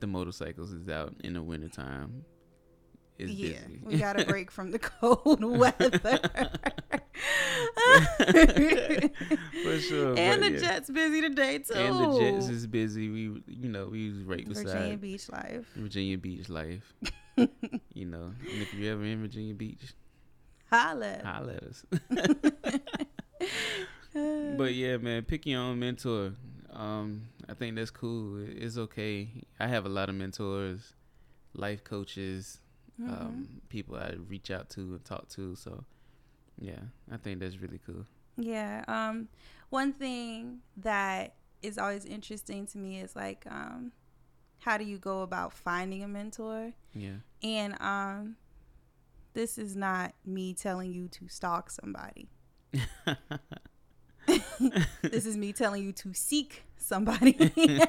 the 0.00 0.06
motorcycles 0.06 0.72
is 0.72 0.88
out 0.88 1.14
in 1.24 1.34
the 1.34 1.42
wintertime. 1.42 2.24
It's 3.18 3.30
yeah 3.32 3.48
busy. 3.66 3.80
we 3.84 3.96
got 3.98 4.20
a 4.20 4.24
break 4.24 4.50
from 4.56 4.70
the 4.70 4.78
cold 4.78 5.42
weather 5.62 5.90
For 9.62 9.78
sure. 9.80 10.18
and 10.18 10.42
the 10.42 10.50
yeah. 10.52 10.58
Jets 10.58 10.90
busy 10.90 11.20
today 11.20 11.58
too. 11.58 11.74
And 11.74 11.98
the 11.98 12.18
Jets 12.20 12.48
is 12.48 12.66
busy. 12.66 13.08
We, 13.08 13.42
you 13.46 13.68
know, 13.68 13.86
we 13.86 14.10
was 14.10 14.22
right 14.22 14.46
beside 14.46 14.66
Virginia 14.66 14.96
Beach 14.96 15.28
life. 15.28 15.66
Virginia 15.74 16.18
Beach 16.18 16.48
life. 16.48 16.94
you 17.94 18.06
know, 18.06 18.32
and 18.50 18.62
if 18.62 18.72
you're 18.74 18.92
ever 18.92 19.04
in 19.04 19.20
Virginia 19.20 19.54
Beach, 19.54 19.94
Holla. 20.70 21.20
holla 21.24 21.54
at 21.54 21.62
us. 21.62 21.84
but 24.56 24.74
yeah, 24.74 24.96
man, 24.96 25.22
pick 25.24 25.46
your 25.46 25.60
own 25.60 25.78
mentor. 25.78 26.32
Um, 26.72 27.28
I 27.48 27.54
think 27.54 27.76
that's 27.76 27.90
cool. 27.90 28.44
It's 28.46 28.76
okay. 28.76 29.28
I 29.58 29.66
have 29.68 29.86
a 29.86 29.88
lot 29.88 30.08
of 30.08 30.14
mentors, 30.14 30.92
life 31.54 31.82
coaches, 31.84 32.60
Mhm. 33.00 33.08
um, 33.08 33.48
people 33.68 33.96
I 33.96 34.14
reach 34.28 34.50
out 34.50 34.68
to 34.70 34.80
and 34.80 35.04
talk 35.04 35.28
to. 35.30 35.54
So, 35.54 35.84
yeah, 36.60 36.80
I 37.10 37.16
think 37.16 37.40
that's 37.40 37.58
really 37.58 37.80
cool. 37.86 38.04
Yeah. 38.36 38.84
Um, 38.88 39.28
one 39.70 39.92
thing 39.92 40.60
that 40.78 41.34
is 41.62 41.78
always 41.78 42.04
interesting 42.04 42.66
to 42.68 42.78
me 42.78 43.00
is 43.00 43.16
like, 43.16 43.44
um, 43.50 43.92
how 44.60 44.76
do 44.76 44.84
you 44.84 44.98
go 44.98 45.22
about 45.22 45.52
finding 45.52 46.02
a 46.02 46.08
mentor? 46.08 46.72
Yeah, 46.94 47.16
And 47.42 47.80
um, 47.80 48.36
this 49.34 49.58
is 49.58 49.76
not 49.76 50.14
me 50.24 50.54
telling 50.54 50.92
you 50.92 51.08
to 51.08 51.28
stalk 51.28 51.70
somebody. 51.70 52.28
this 55.02 55.26
is 55.26 55.36
me 55.36 55.52
telling 55.52 55.82
you 55.82 55.92
to 55.92 56.12
seek 56.12 56.64
somebody. 56.76 57.52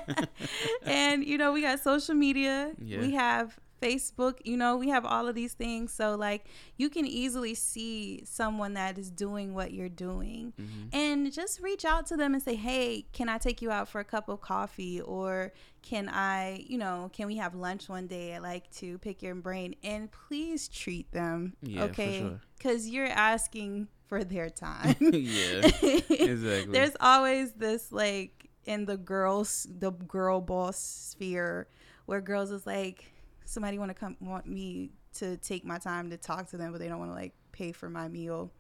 and 0.83 1.23
you 1.23 1.37
know, 1.37 1.51
we 1.51 1.61
got 1.61 1.79
social 1.79 2.15
media. 2.15 2.71
Yeah. 2.79 2.99
We 2.99 3.11
have 3.13 3.59
Facebook, 3.79 4.35
you 4.43 4.57
know, 4.57 4.77
we 4.77 4.89
have 4.89 5.05
all 5.05 5.27
of 5.27 5.35
these 5.35 5.53
things. 5.53 5.93
So 5.93 6.15
like 6.15 6.45
you 6.77 6.89
can 6.89 7.05
easily 7.05 7.53
see 7.55 8.21
someone 8.25 8.73
that 8.73 8.97
is 8.97 9.09
doing 9.09 9.53
what 9.53 9.73
you're 9.73 9.89
doing 9.89 10.53
hmm 10.57 10.65
and 10.91 11.31
just 11.31 11.61
reach 11.61 11.85
out 11.85 12.05
to 12.07 12.17
them 12.17 12.33
and 12.33 12.41
say, 12.41 12.55
"Hey, 12.55 13.05
can 13.13 13.29
I 13.29 13.37
take 13.37 13.61
you 13.61 13.69
out 13.71 13.87
for 13.87 13.99
a 14.01 14.03
cup 14.03 14.27
of 14.27 14.41
coffee 14.41 14.99
or 15.01 15.53
can 15.81 16.09
I, 16.09 16.65
you 16.67 16.77
know, 16.77 17.09
can 17.13 17.27
we 17.27 17.37
have 17.37 17.53
lunch 17.55 17.87
one 17.89 18.07
day? 18.07 18.35
I 18.35 18.39
like 18.39 18.69
to 18.77 18.97
pick 18.97 19.21
your 19.21 19.35
brain 19.35 19.75
and 19.83 20.11
please 20.11 20.67
treat 20.67 21.11
them, 21.11 21.53
Yeah, 21.61 21.83
okay? 21.85 22.19
sure. 22.19 22.41
Cuz 22.59 22.89
you're 22.89 23.05
asking 23.05 23.87
for 24.07 24.23
their 24.23 24.49
time." 24.49 24.95
yeah, 24.99 25.61
exactly. 26.09 26.71
There's 26.71 26.95
always 26.99 27.53
this 27.53 27.91
like 27.91 28.49
in 28.65 28.85
the 28.85 28.97
girls 28.97 29.67
the 29.69 29.91
girl 29.91 30.41
boss 30.41 30.77
sphere 30.77 31.67
where 32.05 32.21
girls 32.21 32.51
is 32.51 32.65
like 32.65 33.11
somebody 33.49 33.77
want 33.79 33.89
to 33.89 33.95
come 33.95 34.15
want 34.21 34.45
me 34.45 34.91
to 35.13 35.37
take 35.37 35.65
my 35.65 35.77
time 35.77 36.09
to 36.11 36.17
talk 36.17 36.47
to 36.49 36.57
them 36.57 36.71
but 36.71 36.79
they 36.79 36.87
don't 36.87 36.99
want 36.99 37.11
to 37.11 37.15
like 37.15 37.33
pay 37.51 37.71
for 37.71 37.89
my 37.89 38.07
meal. 38.07 38.51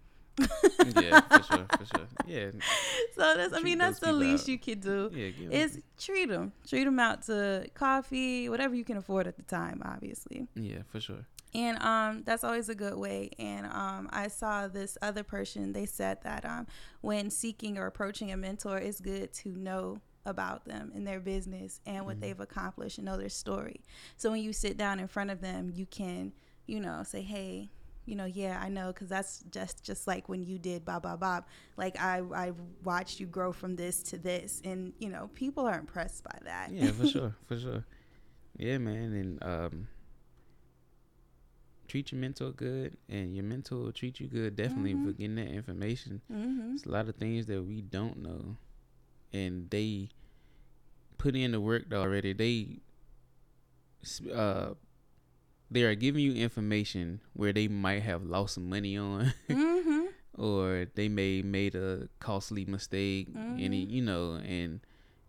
yeah, 0.99 1.19
for 1.21 1.43
sure, 1.43 1.65
for 1.77 1.85
sure. 1.85 2.07
Yeah, 2.25 2.51
So 3.15 3.35
that's 3.35 3.53
I 3.53 3.59
mean 3.61 3.77
that's 3.77 3.99
the 3.99 4.11
least 4.13 4.43
out. 4.43 4.47
you 4.47 4.57
could 4.57 4.79
do. 4.81 5.09
yeah. 5.13 5.29
Is 5.51 5.81
treat 5.97 6.29
them, 6.29 6.53
treat 6.67 6.85
them 6.85 6.99
out 6.99 7.23
to 7.23 7.67
coffee, 7.73 8.47
whatever 8.49 8.73
you 8.73 8.85
can 8.85 8.97
afford 8.97 9.27
at 9.27 9.35
the 9.35 9.43
time, 9.43 9.81
obviously. 9.83 10.47
yeah, 10.55 10.79
for 10.87 10.99
sure. 11.01 11.25
And 11.53 11.81
um, 11.81 12.21
that's 12.25 12.43
always 12.43 12.69
a 12.69 12.75
good 12.75 12.95
way. 12.95 13.31
And 13.39 13.65
um, 13.65 14.07
I 14.13 14.27
saw 14.27 14.67
this 14.67 14.97
other 15.01 15.23
person. 15.23 15.73
They 15.73 15.87
said 15.87 16.19
that 16.23 16.45
um, 16.45 16.67
when 17.01 17.31
seeking 17.31 17.77
or 17.79 17.87
approaching 17.87 18.31
a 18.31 18.37
mentor, 18.37 18.77
it's 18.77 19.01
good 19.01 19.33
to 19.33 19.49
know 19.49 19.99
about 20.29 20.65
them 20.65 20.91
and 20.95 21.05
their 21.05 21.19
business 21.19 21.81
and 21.85 22.05
what 22.05 22.17
Mhm. 22.17 22.21
they've 22.21 22.39
accomplished 22.39 22.97
and 22.97 23.05
know 23.05 23.17
their 23.17 23.29
story. 23.29 23.81
So 24.17 24.31
when 24.31 24.41
you 24.43 24.53
sit 24.53 24.77
down 24.77 24.99
in 24.99 25.07
front 25.07 25.31
of 25.31 25.41
them, 25.41 25.71
you 25.75 25.85
can, 25.85 26.33
you 26.67 26.79
know, 26.79 27.03
say, 27.03 27.21
"Hey, 27.21 27.71
you 28.05 28.15
know, 28.15 28.25
yeah, 28.25 28.59
I 28.63 28.69
know, 28.69 28.87
because 28.93 29.09
that's 29.09 29.43
just 29.51 29.83
just 29.83 30.07
like 30.07 30.29
when 30.29 30.43
you 30.43 30.57
did 30.57 30.85
Bob 30.85 31.03
Bob 31.03 31.19
Bob. 31.19 31.45
Like 31.77 31.99
I 31.99 32.19
I 32.33 32.53
watched 32.83 33.19
you 33.19 33.27
grow 33.27 33.51
from 33.51 33.75
this 33.75 34.01
to 34.03 34.17
this, 34.17 34.61
and 34.63 34.93
you 34.99 35.09
know, 35.09 35.29
people 35.35 35.65
are 35.67 35.77
impressed 35.77 36.23
by 36.23 36.37
that. 36.43 36.71
Yeah, 36.71 36.91
for 36.91 37.05
sure, 37.13 37.35
for 37.45 37.57
sure. 37.59 37.85
Yeah, 38.57 38.77
man, 38.79 39.13
and 39.13 39.43
um, 39.43 39.87
treat 41.87 42.11
your 42.11 42.21
mentor 42.21 42.51
good, 42.51 42.97
and 43.07 43.35
your 43.35 43.43
mentor 43.43 43.77
will 43.77 43.91
treat 43.91 44.19
you 44.19 44.27
good. 44.27 44.55
Definitely 44.55 44.93
for 44.95 45.11
Mhm. 45.11 45.17
getting 45.17 45.35
that 45.35 45.47
information. 45.47 46.21
hmm 46.27 46.73
It's 46.73 46.85
a 46.85 46.89
lot 46.89 47.09
of 47.09 47.15
things 47.15 47.45
that 47.47 47.63
we 47.63 47.81
don't 47.81 48.17
know, 48.17 48.57
and 49.33 49.69
they 49.69 50.09
put 51.19 51.35
in 51.35 51.51
the 51.51 51.61
work 51.61 51.83
already. 51.93 52.33
They 52.33 52.79
uh, 54.33 54.73
they 55.71 55.83
are 55.83 55.95
giving 55.95 56.23
you 56.23 56.33
information 56.33 57.21
where 57.33 57.53
they 57.53 57.67
might 57.67 58.01
have 58.01 58.23
lost 58.23 58.55
some 58.55 58.69
money 58.69 58.97
on, 58.97 59.33
hmm 59.47 60.05
or 60.37 60.87
they 60.95 61.09
may 61.09 61.41
made 61.41 61.75
a 61.75 62.07
costly 62.19 62.65
mistake, 62.65 63.27
and 63.35 63.59
it, 63.59 63.69
Mhm. 63.71 63.91
you 63.91 64.01
know, 64.01 64.35
and 64.35 64.79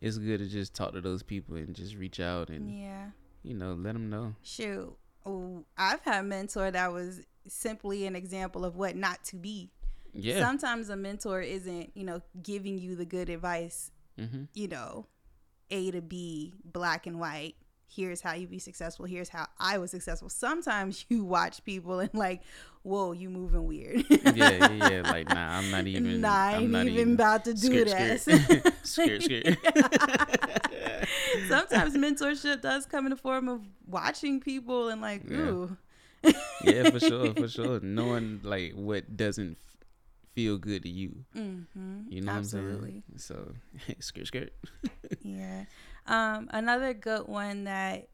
it's 0.01 0.17
good 0.19 0.39
to 0.39 0.47
just 0.47 0.73
talk 0.75 0.93
to 0.93 1.01
those 1.01 1.23
people 1.23 1.57
and 1.57 1.75
just 1.75 1.97
reach 1.97 2.21
out 2.21 2.49
and 2.49 2.71
Yeah. 2.71 3.11
you 3.43 3.55
know 3.55 3.75
let 3.75 3.93
them 3.93 4.09
know. 4.09 4.35
Shoot. 4.43 4.97
Oh, 5.27 5.65
I've 5.77 6.01
had 6.01 6.21
a 6.21 6.23
mentor 6.23 6.71
that 6.71 6.93
was 6.93 7.21
simply 7.47 8.07
an 8.07 8.17
example 8.17 8.65
of 8.65 8.77
what 8.77 8.97
not 8.97 9.23
to 9.25 9.37
be. 9.37 9.71
Yeah. 10.15 10.41
Sometimes 10.41 10.89
a 10.89 10.97
mentor 10.97 11.41
isn't, 11.43 11.91
you 11.95 12.05
know, 12.05 12.23
giving 12.43 12.79
you 12.79 12.97
the 12.97 13.05
good 13.05 13.29
advice, 13.29 13.91
mm-hmm. 14.19 14.45
you 14.55 14.67
know, 14.69 15.07
A 15.71 15.91
to 15.93 16.01
B, 16.01 16.55
black 16.65 17.07
and 17.07 17.19
white. 17.21 17.55
Here's 17.93 18.21
how 18.21 18.35
you 18.35 18.47
be 18.47 18.61
successful. 18.61 19.05
Here's 19.05 19.29
how 19.29 19.47
I 19.59 19.79
was 19.79 19.91
successful. 19.91 20.29
Sometimes 20.29 21.05
you 21.09 21.25
watch 21.25 21.65
people 21.65 21.99
and 21.99 22.11
like, 22.15 22.43
whoa, 22.85 23.11
you 23.13 23.29
moving 23.31 23.67
weird. 23.67 24.05
yeah, 24.09 24.33
yeah, 24.37 24.89
yeah. 24.91 25.03
Like, 25.11 25.29
nah, 25.29 25.59
I'm 25.59 25.71
not 25.73 25.87
even. 25.89 26.21
nah, 26.21 26.29
I 26.33 26.53
I'm 26.57 26.63
ain't 26.63 26.71
not 26.71 26.87
even 26.87 27.15
about 27.15 27.45
to 27.47 27.55
do 27.55 27.67
skirt, 27.67 27.89
that. 27.89 28.21
skirt. 28.85 29.19
skirt. 29.27 29.59
Sometimes 31.49 31.97
mentorship 31.97 32.61
does 32.61 32.87
come 32.87 33.07
in 33.07 33.11
the 33.11 33.17
form 33.17 33.49
of 33.49 33.63
watching 33.87 34.41
people 34.41 34.89
and 34.89 35.01
like, 35.01 35.23
Yeah. 35.29 35.37
ooh. 35.39 35.77
yeah, 36.65 36.91
for 36.91 37.01
sure, 37.01 37.35
for 37.35 37.49
sure. 37.49 37.81
Knowing 37.81 38.41
like 38.45 38.75
what 38.75 39.17
doesn't 39.17 39.57
feel 40.35 40.59
good 40.59 40.83
to 40.85 40.89
you. 40.89 41.25
Mm-hmm. 41.37 42.01
You 42.09 42.21
know 42.23 42.33
Absolutely. 42.33 43.03
what 43.07 43.13
I'm 43.13 43.19
saying? 43.19 43.55
So, 43.87 43.95
skirt, 44.01 44.27
skirt. 44.27 44.53
yeah. 45.23 45.65
Um, 46.07 46.49
another 46.53 46.95
good 46.95 47.27
one 47.29 47.65
that 47.65 48.09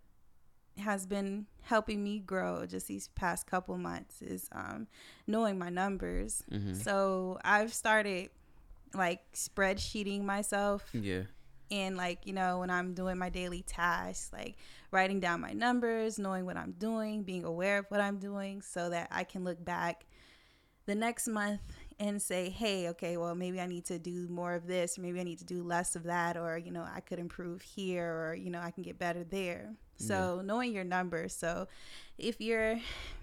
has 0.78 1.06
been 1.06 1.46
helping 1.62 2.04
me 2.04 2.18
grow 2.18 2.66
just 2.66 2.86
these 2.86 3.08
past 3.14 3.46
couple 3.46 3.76
months 3.78 4.20
is 4.22 4.48
um, 4.52 4.86
knowing 5.26 5.58
my 5.58 5.70
numbers. 5.70 6.42
hmm 6.50 6.74
So 6.74 7.38
I've 7.44 7.72
started 7.72 8.30
like 8.94 9.20
spreadsheeting 9.32 10.22
myself 10.22 10.88
Yeah. 10.92 11.22
and 11.70 11.96
like 11.96 12.24
you 12.24 12.32
know 12.32 12.60
when 12.60 12.70
i'm 12.70 12.94
doing 12.94 13.18
my 13.18 13.28
daily 13.28 13.62
tasks 13.66 14.30
like 14.32 14.56
writing 14.92 15.18
down 15.20 15.40
my 15.40 15.52
numbers 15.52 16.18
knowing 16.18 16.46
what 16.46 16.56
i'm 16.56 16.72
doing 16.78 17.22
being 17.24 17.44
aware 17.44 17.78
of 17.78 17.86
what 17.90 18.00
i'm 18.00 18.18
doing 18.18 18.62
so 18.62 18.88
that 18.88 19.08
i 19.10 19.24
can 19.24 19.42
look 19.44 19.62
back 19.62 20.06
the 20.86 20.94
next 20.94 21.26
month 21.26 21.60
and 21.98 22.20
say, 22.20 22.50
hey, 22.50 22.88
okay, 22.90 23.16
well, 23.16 23.34
maybe 23.34 23.60
I 23.60 23.66
need 23.66 23.86
to 23.86 23.98
do 23.98 24.28
more 24.28 24.54
of 24.54 24.66
this, 24.66 24.98
or 24.98 25.02
maybe 25.02 25.18
I 25.20 25.22
need 25.22 25.38
to 25.38 25.44
do 25.44 25.62
less 25.62 25.96
of 25.96 26.04
that, 26.04 26.36
or, 26.36 26.58
you 26.58 26.70
know, 26.70 26.84
I 26.94 27.00
could 27.00 27.18
improve 27.18 27.62
here, 27.62 28.06
or, 28.06 28.34
you 28.34 28.50
know, 28.50 28.60
I 28.60 28.70
can 28.70 28.82
get 28.82 28.98
better 28.98 29.24
there. 29.24 29.74
So, 29.98 30.42
knowing 30.44 30.74
your 30.74 30.84
numbers. 30.84 31.34
So, 31.34 31.68
if 32.18 32.38
you're 32.38 32.78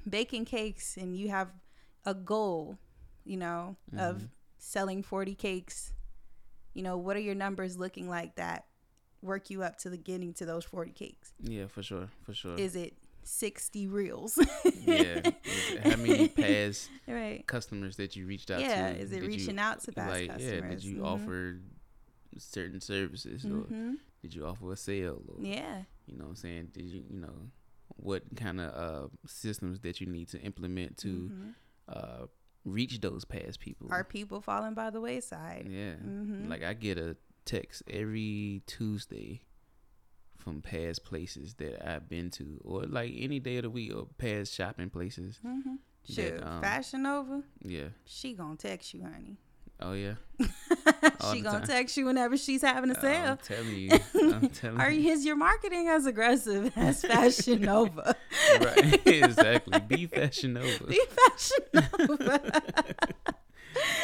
baking 0.10 0.46
cakes 0.46 0.98
and 0.98 1.16
you 1.16 1.30
have 1.30 1.50
a 2.04 2.16
goal, 2.16 2.80
you 3.26 3.38
know, 3.38 3.76
of 3.96 4.18
mm-hmm. 4.18 4.26
selling 4.58 5.04
40 5.04 5.36
cakes, 5.36 5.94
you 6.74 6.82
know, 6.82 6.98
what 6.98 7.16
are 7.16 7.22
your 7.22 7.36
numbers 7.36 7.78
looking 7.78 8.10
like 8.10 8.36
that 8.38 8.66
work 9.22 9.50
you 9.50 9.64
up 9.64 9.78
to 9.78 9.90
the 9.90 9.98
getting 9.98 10.34
to 10.34 10.46
those 10.46 10.66
40 10.66 10.92
cakes? 10.92 11.34
Yeah, 11.40 11.68
for 11.68 11.84
sure, 11.84 12.10
for 12.24 12.34
sure. 12.34 12.56
Is 12.56 12.76
it 12.76 12.94
60 13.28 13.88
reels? 13.88 14.38
yeah. 14.86 15.22
How 15.84 15.96
many 15.98 16.28
past 16.28 16.90
right. 17.08 17.46
customers 17.48 17.98
that 17.98 18.16
you 18.16 18.26
reached 18.26 18.52
out 18.52 18.62
Yeah, 18.62 18.90
to? 18.92 18.96
Yeah, 18.98 19.02
is 19.04 19.12
it 19.12 19.22
Did 19.22 19.24
you- 19.32 19.38
reaching 19.38 19.60
out 19.60 19.82
to 19.84 19.92
past 19.92 20.12
like, 20.12 20.30
customers? 20.30 20.54
yeah, 20.64 20.70
did 20.70 20.84
you 20.84 20.98
Mhm. 20.98 21.06
offer 21.06 21.60
certain 22.38 22.82
services 22.82 23.46
or 23.46 23.66
Mhm. 23.66 23.98
did 24.22 24.34
you 24.34 24.46
offer 24.46 24.72
a 24.72 24.76
sale 24.76 25.22
or 25.28 25.44
Yeah. 25.46 25.84
you 26.08 26.18
know 26.18 26.24
what 26.26 26.30
I'm 26.32 26.36
saying? 26.36 26.68
Did 26.74 26.86
you 26.86 27.04
you 27.10 27.20
know 27.20 27.52
what 27.96 28.24
kind 28.36 28.60
of 28.60 28.74
uh 28.74 29.08
systems 29.28 29.82
that 29.82 30.02
you 30.02 30.08
need 30.08 30.28
to 30.30 30.40
implement 30.42 30.98
to 30.98 31.08
Mhm. 31.30 31.54
uh 31.88 32.26
reach 32.66 33.00
those 33.02 33.24
past 33.26 33.60
people? 33.60 33.88
Are 33.92 34.04
people 34.04 34.42
falling 34.42 34.74
by 34.74 34.90
the 34.90 35.00
wayside? 35.02 35.68
Yeah. 35.70 35.96
Mhm. 35.96 36.48
Like 36.50 36.64
I 36.64 36.74
get 36.74 36.98
a 36.98 37.16
text 37.46 37.84
every 37.88 38.64
Tuesday 38.66 39.42
from 40.44 40.62
past 40.62 41.06
places 41.06 41.54
that 41.56 41.88
I've 41.88 42.10
been 42.10 42.30
to 42.32 42.60
or 42.64 42.84
like 42.84 43.14
any 43.18 43.40
day 43.40 43.58
of 43.58 43.64
the 43.64 43.70
week 43.70 43.94
or 43.96 44.08
past 44.18 44.54
shopping 44.54 44.90
places. 44.90 45.40
Mm-hmm. 45.46 45.76
that, 46.16 46.46
um, 46.48 46.62
Fashion 46.62 47.04
Nova, 47.04 47.44
Yeah. 47.62 47.88
she 48.06 48.34
gonna 48.34 48.56
text 48.58 48.94
you, 48.94 49.04
honey. 49.04 49.38
Oh 49.82 49.94
yeah. 49.94 50.14
she 51.32 51.42
gonna 51.42 51.60
time. 51.60 51.68
text 51.68 51.98
you 51.98 52.06
whenever 52.06 52.38
she's 52.38 52.62
having 52.62 52.92
a 52.92 52.94
I'm 52.96 53.02
sale. 53.02 53.38
telling 53.44 53.76
you. 53.76 53.90
I'm 54.34 54.50
telling 54.50 54.80
Are 54.80 54.92
you. 54.92 55.12
is 55.12 55.26
your 55.26 55.36
marketing 55.36 55.88
as 55.90 56.06
aggressive 56.06 56.72
as 56.78 57.02
Fashion 57.02 57.62
Nova? 57.62 58.16
right. 58.62 59.02
exactly. 59.08 59.80
Be 59.88 60.06
Fashion 60.08 60.54
Nova. 60.54 60.86
Be 60.86 61.02
Fashion 61.10 61.84
Nova. 62.08 62.62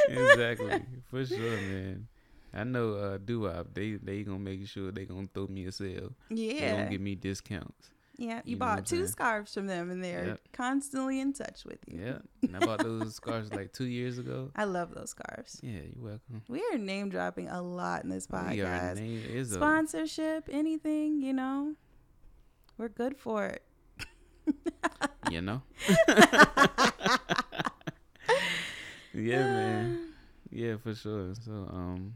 exactly. 0.09 0.81
For 1.09 1.25
sure, 1.25 1.37
man. 1.61 2.07
I 2.53 2.63
know 2.63 2.93
uh 2.95 3.17
doo 3.17 3.49
they 3.73 3.93
they 3.93 4.23
gonna 4.23 4.39
make 4.39 4.65
sure 4.67 4.91
they 4.91 5.05
gonna 5.05 5.27
throw 5.33 5.47
me 5.47 5.65
a 5.65 5.71
sale. 5.71 6.13
They 6.29 6.35
yeah, 6.59 6.71
gonna 6.71 6.89
give 6.89 7.01
me 7.01 7.15
discounts. 7.15 7.89
yeah. 8.17 8.41
You, 8.43 8.53
you 8.53 8.55
know 8.57 8.65
what 8.65 8.71
I'm 8.71 8.75
bought 8.77 8.85
two 8.85 9.07
scarves 9.07 9.53
from 9.53 9.67
them, 9.67 9.89
and 9.91 10.03
they're 10.03 10.25
Yep. 10.27 10.39
constantly 10.51 11.19
in 11.19 11.31
touch 11.33 11.63
with 11.65 11.79
you. 11.87 11.99
Yeah. 12.03 12.17
And 12.43 12.55
I 12.57 12.59
bought 12.65 12.79
those 12.79 13.15
scarves 13.15 13.53
like 13.59 13.71
two 13.71 13.85
years 13.85 14.17
ago. 14.17 14.51
I 14.55 14.65
love 14.65 14.93
those 14.93 15.11
scarves. 15.11 15.59
Yeah, 15.63 15.81
you're 15.93 16.03
welcome. 16.03 16.41
We 16.49 16.61
are 16.73 16.77
name 16.77 17.09
dropping 17.09 17.47
a 17.49 17.61
lot 17.61 18.03
in 18.03 18.09
this 18.09 18.27
podcast. 18.27 18.95
name 18.95 19.23
is 19.29 19.51
a 19.51 19.55
Sponsorship, 19.55 20.49
anything, 20.51 21.21
you 21.21 21.33
know, 21.33 21.75
we're 22.77 22.89
good 22.89 23.15
for 23.17 23.45
it. 23.45 23.63
you 25.31 25.41
know. 25.41 25.61
yeah, 29.13 29.45
man. 29.45 30.05
Yeah, 30.51 30.77
for 30.77 30.95
sure. 30.95 31.35
So 31.45 31.51
um 31.71 32.15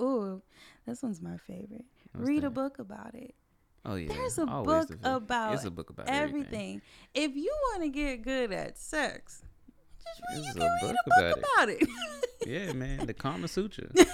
Ooh, 0.00 0.42
this 0.86 1.02
one's 1.02 1.20
my 1.22 1.36
favorite. 1.46 1.84
what's 2.12 2.28
Read 2.28 2.44
a 2.44 2.50
book 2.50 2.78
about 2.78 3.14
it. 3.14 3.34
Oh 3.84 3.94
yeah. 3.94 4.08
There's 4.12 4.38
a 4.38 4.46
always 4.46 4.86
book 4.86 4.98
about 5.04 5.54
It's 5.54 5.64
a 5.64 5.70
book 5.70 5.90
about 5.90 6.08
Everything. 6.08 6.80
everything. 6.80 6.82
If 7.14 7.36
you 7.36 7.52
want 7.70 7.82
to 7.84 7.88
get 7.88 8.22
good 8.22 8.52
at 8.52 8.76
sex, 8.78 9.42
just 10.02 10.20
read, 10.30 10.36
you 10.38 10.42
There's 10.42 10.54
can 10.54 10.62
a 10.62 10.86
read 10.86 10.96
book 11.04 11.06
a 11.06 11.20
book 11.32 11.38
about 11.38 11.68
about 11.68 11.68
it. 11.82 11.88
Yeah, 12.46 12.72
man. 12.74 13.06
The 13.06 13.14
Kama 13.14 13.48
Sutra. 13.48 13.86
There's 13.94 14.06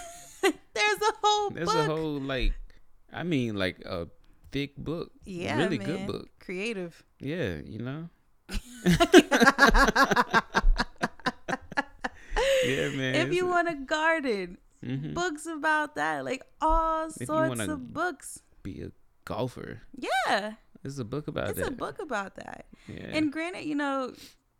a 0.43 1.13
whole 1.23 1.51
There's 1.51 1.67
book. 1.69 1.77
a 1.77 1.85
whole 1.85 2.21
like 2.21 2.53
I 3.13 3.25
mean 3.25 3.57
like 3.57 3.81
a 3.85 4.09
thick 4.53 4.77
book. 4.77 5.11
yeah, 5.25 5.57
really 5.59 5.79
man. 5.79 5.87
good 5.87 6.07
book. 6.07 6.29
Creative. 6.39 7.03
Yeah, 7.21 7.59
you 7.65 7.79
know. 7.81 8.09
yeah, 12.65 12.89
man. 12.91 13.15
if 13.17 13.33
you 13.33 13.47
a- 13.47 13.51
want 13.51 13.69
a 13.69 13.75
garden, 13.75 14.59
mhm. 14.83 15.15
books 15.15 15.47
about 15.47 15.95
that, 15.97 16.25
like 16.25 16.43
all 16.61 17.07
you 17.19 17.27
sorts 17.27 17.61
of 17.61 17.93
books. 17.93 18.43
be 18.63 18.83
a 18.83 18.91
golfer. 19.25 19.83
Yeah, 19.97 20.55
There's 20.83 20.99
a 20.99 21.05
book 21.05 21.29
about 21.29 21.51
it's 21.51 21.59
that. 21.61 21.69
a 21.69 21.71
book 21.73 22.01
about 22.01 22.35
that. 22.37 22.67
Yeah. 22.89 23.11
And 23.13 23.33
granted, 23.33 23.65
you 23.65 23.75
know, 23.75 24.13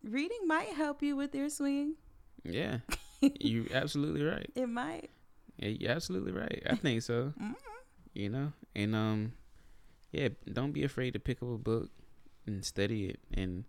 reading 0.05 0.47
might 0.47 0.69
help 0.69 1.03
you 1.03 1.17
with 1.17 1.35
your 1.35 1.49
swing. 1.51 1.95
yeah. 2.45 2.79
You're 3.41 3.67
absolutely 3.73 4.25
right. 4.25 4.51
It 4.57 4.67
might. 4.69 5.11
Yeah, 5.59 5.69
you're 5.69 5.93
absolutely 5.93 6.33
right. 6.33 6.61
I 6.69 6.75
think 6.75 7.03
so. 7.03 7.33
Mhm. 7.41 7.55
You 8.15 8.29
know, 8.31 8.53
and 8.75 8.97
um, 8.97 9.33
yeah, 10.11 10.29
don't 10.53 10.73
be 10.73 10.83
afraid 10.83 11.13
to 11.13 11.21
pick 11.21 11.41
up 11.43 11.49
a 11.49 11.59
book 11.59 11.91
and 12.47 12.65
study 12.65 13.07
it 13.11 13.21
and 13.33 13.65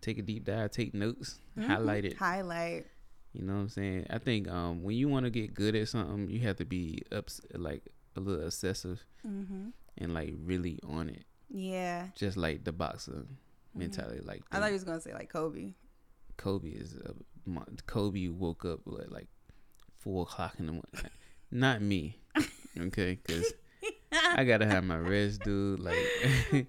take 0.00 0.18
a 0.18 0.22
deep 0.22 0.44
dive, 0.44 0.70
take 0.70 0.94
notes, 0.94 1.40
Mhm. 1.58 1.66
highlight 1.66 2.04
it. 2.04 2.14
Highlight. 2.16 2.86
You 3.32 3.42
know 3.44 3.54
what 3.54 3.60
I'm 3.60 3.68
saying? 3.70 4.06
I 4.10 4.18
think 4.18 4.48
um, 4.48 4.82
when 4.82 4.94
you 4.96 5.08
want 5.08 5.24
to 5.24 5.30
get 5.30 5.54
good 5.54 5.74
at 5.74 5.88
something, 5.88 6.28
you 6.28 6.40
have 6.40 6.56
to 6.56 6.64
be 6.66 7.02
ups 7.10 7.40
like 7.54 7.82
a 8.16 8.20
little 8.20 8.44
obsessive 8.44 9.04
Mm-hmm. 9.26 9.68
and 9.98 10.14
like 10.14 10.34
really 10.44 10.78
on 10.86 11.08
it, 11.08 11.24
Yeah. 11.48 12.08
just 12.16 12.36
like 12.36 12.64
the 12.64 12.72
boxer 12.72 13.24
mentality. 13.74 14.20
Like 14.22 14.40
Mm-hmm. 14.40 14.56
I 14.56 14.60
thought 14.60 14.66
you 14.66 14.72
was 14.74 14.84
gonna 14.84 15.00
say 15.00 15.14
like 15.14 15.30
Kobe. 15.32 15.72
Kobe 16.36 16.68
is 16.70 16.94
a, 16.94 17.14
Kobe 17.86 18.28
woke 18.28 18.64
up 18.64 18.80
at 19.00 19.10
like 19.12 19.28
four 19.98 20.22
o'clock 20.24 20.54
in 20.58 20.66
the 20.66 20.72
morning. 20.72 21.10
Not 21.50 21.80
me, 21.82 22.18
okay? 22.78 23.18
Because 23.24 23.52
I 24.12 24.44
gotta 24.44 24.66
have 24.66 24.84
my 24.84 24.96
rest, 24.98 25.42
dude. 25.42 25.80
Like, 25.80 25.96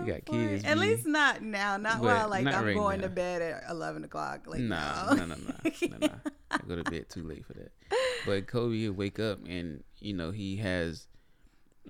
You 0.00 0.12
got 0.12 0.24
boy. 0.24 0.32
kids, 0.32 0.64
At 0.64 0.74
B. 0.74 0.80
least 0.80 1.06
not 1.06 1.42
now. 1.42 1.76
Not 1.76 1.98
But 2.00 2.04
while 2.06 2.28
like 2.28 2.44
not 2.44 2.54
I'm 2.54 2.64
right 2.66 2.74
going 2.74 3.00
now. 3.00 3.06
to 3.06 3.10
bed 3.12 3.42
at 3.42 3.64
eleven 3.70 4.04
o'clock. 4.04 4.46
Like 4.46 4.60
no. 4.60 5.06
no, 5.10 5.24
no, 5.26 5.34
no, 5.34 5.36
no, 5.82 5.96
no. 6.00 6.08
I 6.50 6.58
go 6.66 6.76
to 6.76 6.84
bed 6.90 7.06
too 7.08 7.22
late 7.22 7.44
for 7.44 7.54
that. 7.54 7.72
But 8.26 8.46
Kobe 8.46 8.86
would 8.88 8.96
wake 8.96 9.18
up 9.18 9.40
and 9.46 9.82
you 10.00 10.14
know 10.14 10.30
he 10.30 10.56
has 10.56 11.06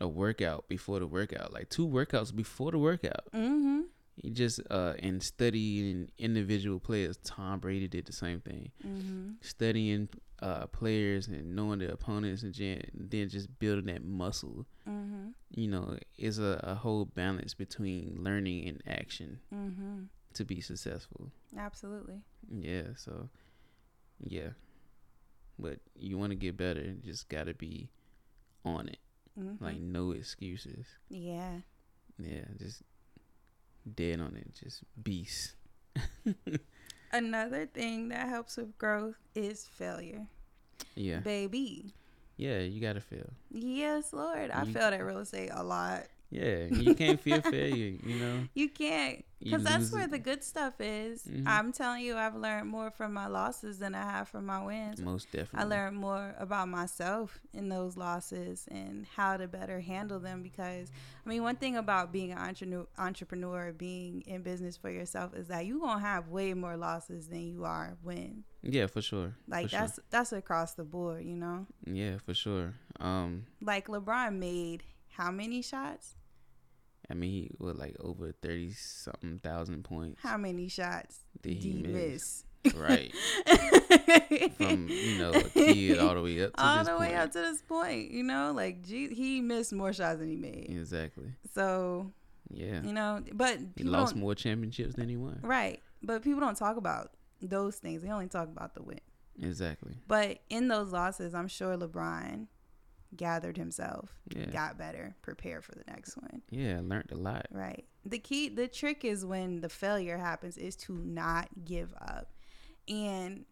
a 0.00 0.08
workout 0.08 0.68
before 0.68 0.98
the 0.98 1.06
workout, 1.06 1.52
like 1.52 1.68
two 1.68 1.86
workouts 1.86 2.34
before 2.34 2.72
the 2.72 2.78
workout. 2.78 3.24
Mm-hmm. 3.34 3.82
He 4.16 4.30
just 4.30 4.60
uh 4.70 4.94
and 5.00 5.22
studying 5.22 6.10
individual 6.18 6.78
players. 6.80 7.16
Tom 7.24 7.58
Brady 7.60 7.88
did 7.88 8.06
the 8.06 8.12
same 8.12 8.40
thing. 8.40 8.70
Mm-hmm. 8.86 9.30
Studying 9.40 10.08
uh 10.44 10.66
players 10.66 11.26
and 11.28 11.56
knowing 11.56 11.78
the 11.78 11.90
opponents 11.92 12.42
and 12.42 12.54
then 12.94 13.28
just 13.28 13.58
building 13.58 13.86
that 13.86 14.04
muscle. 14.04 14.66
Mm-hmm. 14.88 15.28
You 15.50 15.68
know, 15.68 15.96
is 16.18 16.38
a, 16.38 16.60
a 16.62 16.74
whole 16.74 17.06
balance 17.06 17.54
between 17.54 18.16
learning 18.18 18.68
and 18.68 18.82
action 18.86 19.40
Mm-hmm. 19.54 20.02
to 20.34 20.44
be 20.44 20.60
successful. 20.60 21.30
Absolutely. 21.56 22.20
Yeah, 22.50 22.88
so 22.96 23.28
yeah. 24.20 24.50
But 25.58 25.78
you 25.96 26.18
want 26.18 26.30
to 26.30 26.36
get 26.36 26.56
better, 26.56 26.94
just 27.04 27.28
got 27.28 27.46
to 27.46 27.54
be 27.54 27.88
on 28.64 28.88
it. 28.88 28.98
Mm-hmm. 29.38 29.64
Like 29.64 29.80
no 29.80 30.10
excuses. 30.12 30.86
yeah. 31.08 31.60
Yeah, 32.18 32.44
just 32.58 32.82
dead 33.94 34.20
on 34.20 34.36
it. 34.36 34.54
Just 34.54 34.82
beast. 35.02 35.54
Another 37.12 37.66
thing 37.66 38.08
that 38.08 38.28
helps 38.28 38.56
with 38.56 38.76
growth 38.78 39.16
is 39.34 39.64
failure, 39.66 40.26
Yeah. 40.94 41.18
baby. 41.20 41.92
Yeah, 42.36 42.58
you 42.58 42.80
got 42.80 42.94
to 42.94 43.00
feel. 43.00 43.30
Yes, 43.50 44.12
Lord. 44.12 44.50
I 44.50 44.64
You- 44.64 44.72
failed 44.72 44.92
at 44.94 45.04
real 45.04 45.18
estate 45.20 45.50
a 45.52 45.62
lot. 45.62 46.04
Yeah, 46.34 46.64
you 46.66 46.94
can't 46.96 47.20
feel 47.20 47.40
failure, 47.40 47.96
you 48.04 48.16
know? 48.18 48.48
You 48.54 48.68
can't, 48.68 49.24
because 49.40 49.62
that's 49.62 49.92
where 49.92 50.04
it. 50.04 50.10
the 50.10 50.18
good 50.18 50.42
stuff 50.42 50.74
is. 50.80 51.22
Mhm. 51.24 51.44
I'm 51.46 51.70
telling 51.72 52.02
you, 52.02 52.16
I've 52.16 52.34
learned 52.34 52.68
more 52.68 52.90
from 52.90 53.12
my 53.12 53.26
losses 53.28 53.78
than 53.78 53.94
I 53.94 54.02
have 54.02 54.26
from 54.28 54.46
my 54.46 54.64
wins. 54.64 55.00
Most 55.00 55.30
definitely. 55.30 55.60
I 55.60 55.64
learned 55.64 55.96
more 55.96 56.34
about 56.38 56.68
myself 56.68 57.38
in 57.52 57.68
those 57.68 57.96
losses 57.96 58.66
and 58.70 59.06
how 59.16 59.36
to 59.36 59.46
better 59.46 59.80
handle 59.80 60.18
them 60.18 60.42
because 60.42 60.90
I 61.24 61.28
mean 61.28 61.42
one 61.42 61.56
thing 61.56 61.76
about 61.76 62.10
being 62.10 62.32
an 62.32 62.38
entrepreneur, 62.38 62.86
entrepreneur 62.98 63.72
being 63.72 64.22
in 64.26 64.42
business 64.42 64.76
for 64.76 64.90
yourself 64.90 65.34
is 65.34 65.46
that 65.48 65.66
you're 65.66 65.78
going 65.78 65.98
to 65.98 66.04
have 66.04 66.28
way 66.28 66.52
more 66.54 66.76
losses 66.76 67.28
than 67.28 67.42
you 67.46 67.64
are 67.64 67.96
wins. 68.02 68.44
Yeah, 68.62 68.86
for 68.86 69.02
sure. 69.02 69.34
Like 69.46 69.66
for 69.66 69.68
sure. 69.70 69.80
that's 69.80 70.00
that's 70.10 70.32
across 70.32 70.74
the 70.74 70.84
board, 70.84 71.24
you 71.24 71.36
know? 71.36 71.66
Yeah, 71.86 72.16
for 72.24 72.34
sure. 72.34 72.74
Um, 72.98 73.46
Like 73.60 73.86
LeBron 73.88 74.38
made 74.38 74.82
how 75.10 75.30
many 75.30 75.62
shots? 75.62 76.16
I 77.10 77.14
mean, 77.14 77.30
he 77.30 77.50
was 77.58 77.76
like 77.76 77.96
over 78.00 78.32
thirty 78.32 78.72
something 78.72 79.38
thousand 79.42 79.84
points. 79.84 80.20
How 80.22 80.36
many 80.36 80.68
shots 80.68 81.20
Did 81.42 81.54
he 81.58 81.72
miss? 81.82 81.92
miss? 81.92 82.44
right 82.76 83.12
from 84.56 84.88
you 84.88 85.18
know 85.18 85.32
a 85.32 85.42
kid 85.42 85.98
all 85.98 86.14
the 86.14 86.22
way 86.22 86.42
up 86.42 86.56
to 86.56 86.62
all 86.64 86.78
this 86.78 86.88
the 86.88 86.96
way 86.96 87.08
point. 87.08 87.18
up 87.18 87.32
to 87.32 87.38
this 87.40 87.60
point, 87.62 88.10
you 88.10 88.22
know, 88.22 88.52
like 88.54 88.82
gee, 88.82 89.12
he 89.14 89.40
missed 89.42 89.72
more 89.72 89.92
shots 89.92 90.18
than 90.18 90.28
he 90.28 90.36
made. 90.36 90.68
Exactly. 90.70 91.26
So, 91.54 92.10
Yeah. 92.50 92.82
you 92.82 92.92
know, 92.94 93.22
but 93.34 93.58
He 93.76 93.84
lost 93.84 94.16
more 94.16 94.34
championships 94.34 94.94
than 94.94 95.08
he 95.10 95.16
won. 95.16 95.40
Right. 95.42 95.80
But 96.02 96.22
people 96.22 96.40
don't 96.40 96.56
talk 96.56 96.76
about 96.78 97.10
those 97.42 97.76
things. 97.76 98.02
They 98.02 98.08
only 98.10 98.28
talk 98.28 98.48
about 98.48 98.74
the 98.74 98.82
win. 98.82 99.00
Exactly. 99.42 99.92
But 100.08 100.38
in 100.48 100.68
those 100.68 100.90
losses, 100.92 101.34
I'm 101.34 101.48
sure 101.48 101.76
LeBron 101.76 102.46
gathered 103.16 103.56
himself, 103.56 104.10
Yeah. 104.34 104.46
got 104.46 104.76
better, 104.78 105.14
prepared 105.22 105.64
for 105.64 105.72
the 105.72 105.84
next 105.88 106.16
one. 106.16 106.42
Yeah, 106.50 106.80
learned 106.82 107.10
a 107.12 107.16
lot. 107.16 107.46
Right. 107.50 107.84
The 108.04 108.18
key, 108.18 108.48
the 108.48 108.68
trick 108.68 109.04
is 109.04 109.24
when 109.24 109.60
the 109.60 109.68
failure 109.68 110.18
happens, 110.18 110.56
is 110.58 110.76
to 110.76 110.92
not 110.92 111.48
give 111.64 111.94
up. 112.00 112.32
And 112.88 113.44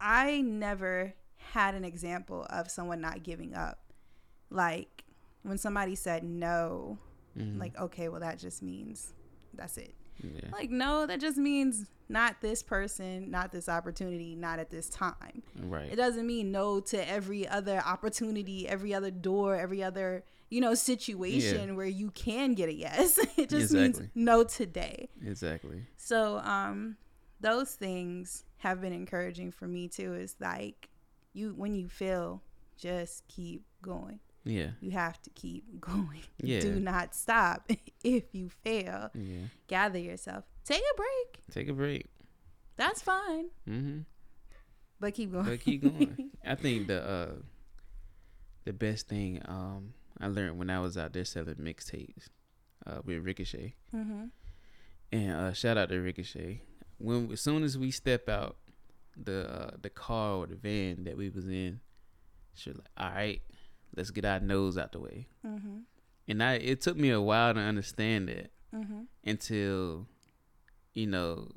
I 0.00 0.40
never 0.42 1.14
had 1.36 1.74
an 1.74 1.84
example 1.84 2.46
of 2.50 2.70
someone 2.70 3.00
not 3.00 3.22
giving 3.22 3.54
up. 3.54 3.92
Like 4.50 5.04
when 5.42 5.58
somebody 5.58 5.94
said 5.94 6.24
no, 6.24 6.98
Mhm. 7.36 7.58
like, 7.58 7.78
okay, 7.78 8.08
well, 8.08 8.20
that 8.20 8.38
just 8.38 8.62
means 8.62 9.12
that's 9.52 9.76
it. 9.78 9.94
Yeah. 10.22 10.50
Like, 10.52 10.70
no, 10.70 11.06
that 11.06 11.20
just 11.20 11.36
means 11.36 11.86
not 12.08 12.40
this 12.40 12.62
person, 12.62 13.30
not 13.30 13.52
this 13.52 13.68
opportunity, 13.68 14.34
not 14.34 14.58
at 14.58 14.70
this 14.70 14.88
time. 14.88 15.42
right. 15.62 15.90
It 15.90 15.96
doesn't 15.96 16.26
mean 16.26 16.52
no 16.52 16.80
to 16.80 17.08
every 17.08 17.48
other 17.48 17.82
opportunity, 17.84 18.68
every 18.68 18.94
other 18.94 19.10
door, 19.10 19.56
every 19.56 19.82
other, 19.82 20.24
you 20.50 20.60
know, 20.60 20.74
situation 20.74 21.76
where 21.76 21.86
you 21.86 22.10
can 22.10 22.54
get 22.54 22.68
a 22.68 22.74
yes. 22.74 23.18
it 23.36 23.48
just 23.48 23.72
means 23.72 24.00
no 24.14 24.44
today. 24.44 25.08
exactly. 25.24 25.82
So, 25.96 26.38
um, 26.38 26.96
those 27.40 27.72
things 27.74 28.44
have 28.58 28.80
been 28.80 28.92
encouraging 28.92 29.52
for 29.52 29.66
me 29.66 29.88
too. 29.88 30.14
Is 30.14 30.36
like 30.40 30.88
you 31.32 31.54
when 31.56 31.74
you 31.74 31.88
feel, 31.88 32.42
just 32.76 33.26
keep 33.28 33.64
going. 33.82 34.20
Yeah. 34.44 34.70
You 34.80 34.90
have 34.92 35.20
to 35.22 35.30
keep 35.30 35.64
going. 35.80 36.22
Yeah. 36.38 36.60
Do 36.60 36.78
not 36.78 37.14
stop 37.14 37.70
if 38.04 38.24
you 38.32 38.50
fail. 38.62 39.10
Yeah. 39.14 39.46
Gather 39.68 39.98
yourself. 39.98 40.44
Take 40.64 40.82
a 40.92 40.96
break. 40.96 41.42
Take 41.50 41.68
a 41.68 41.72
break. 41.72 42.06
That's 42.76 43.02
fine. 43.02 43.46
Mm-hmm. 43.68 44.00
But 45.00 45.14
keep 45.14 45.32
going. 45.32 45.44
But 45.44 45.60
keep 45.60 45.82
going. 45.82 46.30
I 46.46 46.54
think 46.54 46.86
the 46.88 47.02
uh 47.02 47.32
the 48.64 48.72
best 48.72 49.08
thing 49.08 49.40
um 49.44 49.94
I 50.20 50.28
learned 50.28 50.58
when 50.58 50.70
I 50.70 50.80
was 50.80 50.96
out 50.96 51.12
there 51.12 51.24
selling 51.24 51.56
mixtapes 51.56 52.28
uh 52.86 53.00
with 53.04 53.24
Ricochet. 53.24 53.74
mm-hmm. 53.94 54.24
And 55.12 55.32
uh 55.32 55.52
shout 55.52 55.76
out 55.76 55.88
to 55.90 55.98
Ricochet. 56.00 56.62
When 56.98 57.30
as 57.32 57.40
soon 57.40 57.62
as 57.62 57.76
we 57.76 57.90
step 57.90 58.28
out 58.28 58.56
the 59.16 59.48
uh 59.48 59.70
the 59.80 59.90
car 59.90 60.36
or 60.36 60.46
the 60.46 60.56
van 60.56 61.04
that 61.04 61.16
we 61.16 61.28
was 61.28 61.46
in, 61.46 61.80
she 62.54 62.70
was 62.70 62.78
like, 62.78 62.88
All 62.96 63.14
right, 63.14 63.42
let's 63.96 64.10
get 64.10 64.24
our 64.24 64.40
nose 64.40 64.76
out 64.78 64.92
the 64.92 65.00
way. 65.00 65.26
Mm-hmm. 65.46 65.78
And 66.28 66.42
I 66.42 66.54
it 66.54 66.80
took 66.80 66.96
me 66.96 67.10
a 67.10 67.20
while 67.20 67.54
to 67.54 67.60
understand 67.60 68.28
that 68.28 68.50
Mm-hmm. 68.74 69.02
until 69.24 70.06
you 70.94 71.06
know 71.06 71.48